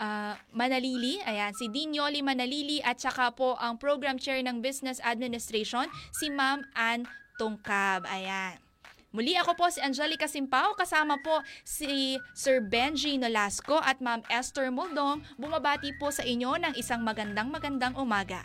ah, 0.01 0.33
Manalili, 0.57 1.21
ayan, 1.21 1.53
si 1.53 1.69
Dean 1.69 1.93
Yoli 1.93 2.25
Manalili 2.25 2.81
at 2.81 2.97
saka 2.97 3.29
po 3.29 3.53
ang 3.61 3.77
Program 3.77 4.17
Chair 4.17 4.41
ng 4.41 4.65
Business 4.65 4.97
Administration, 5.05 5.85
si 6.17 6.33
Ma'am 6.33 6.65
Ann 6.73 7.05
Tungkab. 7.37 8.09
Ayan. 8.09 8.70
Muli 9.11 9.35
ako 9.35 9.59
po 9.59 9.67
si 9.67 9.83
Angelica 9.83 10.23
Simpao, 10.23 10.71
kasama 10.71 11.19
po 11.19 11.43
si 11.67 12.15
Sir 12.31 12.63
Benji 12.63 13.19
Nolasco 13.19 13.75
at 13.83 13.99
Ma'am 13.99 14.23
Esther 14.31 14.71
Muldong. 14.71 15.19
Bumabati 15.35 15.91
po 15.99 16.15
sa 16.15 16.23
inyo 16.23 16.55
ng 16.55 16.79
isang 16.79 17.03
magandang 17.03 17.51
magandang 17.51 17.91
umaga. 17.99 18.39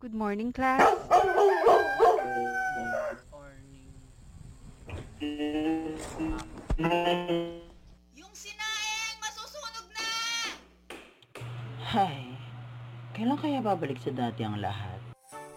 Good 0.00 0.16
morning, 0.16 0.56
class. 0.56 0.88
Hay, 11.86 12.34
kailan 13.14 13.38
kaya 13.38 13.62
babalik 13.62 14.02
sa 14.02 14.10
dati 14.10 14.42
ang 14.42 14.58
lahat? 14.58 14.98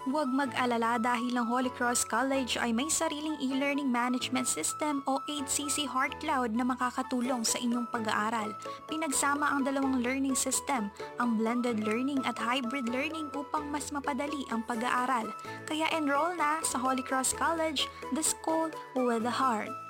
Huwag 0.05 0.29
mag-alala 0.29 1.01
dahil 1.01 1.33
ang 1.33 1.49
Holy 1.49 1.73
Cross 1.73 2.05
College 2.05 2.53
ay 2.61 2.69
may 2.69 2.85
sariling 2.85 3.33
e-learning 3.41 3.89
management 3.89 4.45
system 4.45 5.01
o 5.09 5.17
8CC 5.25 5.89
Heart 5.89 6.21
Cloud 6.21 6.53
na 6.53 6.61
makakatulong 6.61 7.41
sa 7.41 7.57
inyong 7.57 7.89
pag-aaral. 7.89 8.53
Pinagsama 8.85 9.49
ang 9.49 9.65
dalawang 9.65 10.05
learning 10.05 10.37
system, 10.37 10.93
ang 11.17 11.41
blended 11.41 11.81
learning 11.81 12.21
at 12.29 12.37
hybrid 12.37 12.85
learning 12.93 13.33
upang 13.33 13.65
mas 13.73 13.89
mapadali 13.89 14.45
ang 14.53 14.61
pag-aaral. 14.69 15.33
Kaya 15.65 15.89
enroll 15.97 16.37
na 16.37 16.61
sa 16.61 16.77
Holy 16.77 17.01
Cross 17.01 17.33
College, 17.41 17.89
the 18.13 18.21
school 18.21 18.69
with 18.93 19.25
a 19.25 19.33
heart. 19.33 19.88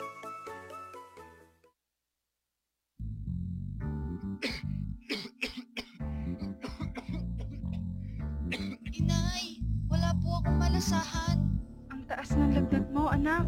Akong 10.50 10.58
malasahan. 10.66 11.38
Ang 11.94 12.02
taas 12.10 12.34
ng 12.34 12.52
lagnat 12.58 12.86
mo, 12.90 13.14
anak. 13.14 13.46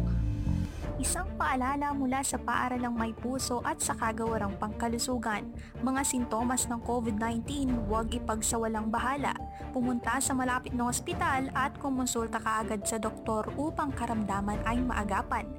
Isang 1.02 1.26
paalala 1.34 1.90
mula 1.90 2.22
sa 2.22 2.38
paaralang 2.38 2.94
may 2.94 3.10
puso 3.10 3.58
at 3.66 3.82
sa 3.82 3.90
kagawarang 3.98 4.54
pangkalusugan. 4.54 5.50
Mga 5.82 6.02
sintomas 6.06 6.70
ng 6.70 6.78
COVID-19, 6.86 7.74
huwag 7.90 8.14
ipagsawalang 8.14 8.86
bahala. 8.86 9.34
Pumunta 9.74 10.22
sa 10.22 10.30
malapit 10.30 10.70
na 10.78 10.86
ospital 10.86 11.50
at 11.58 11.74
kumonsulta 11.82 12.38
kaagad 12.38 12.86
sa 12.86 13.02
doktor 13.02 13.50
upang 13.58 13.90
karamdaman 13.90 14.62
ay 14.62 14.78
maagapan. 14.78 15.50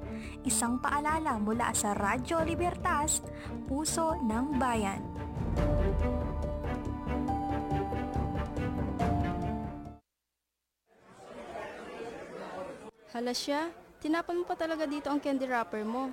Isang 0.48 0.80
paalala 0.80 1.36
mula 1.36 1.76
sa 1.76 1.92
Radyo 1.92 2.40
Libertas, 2.40 3.20
Puso 3.68 4.16
ng 4.24 4.56
Bayan. 4.56 5.04
Hala 13.14 13.30
siya, 13.30 13.70
tinapon 14.02 14.42
mo 14.42 14.44
pa 14.44 14.58
talaga 14.58 14.90
dito 14.90 15.06
ang 15.06 15.22
candy 15.22 15.46
wrapper 15.46 15.86
mo. 15.86 16.10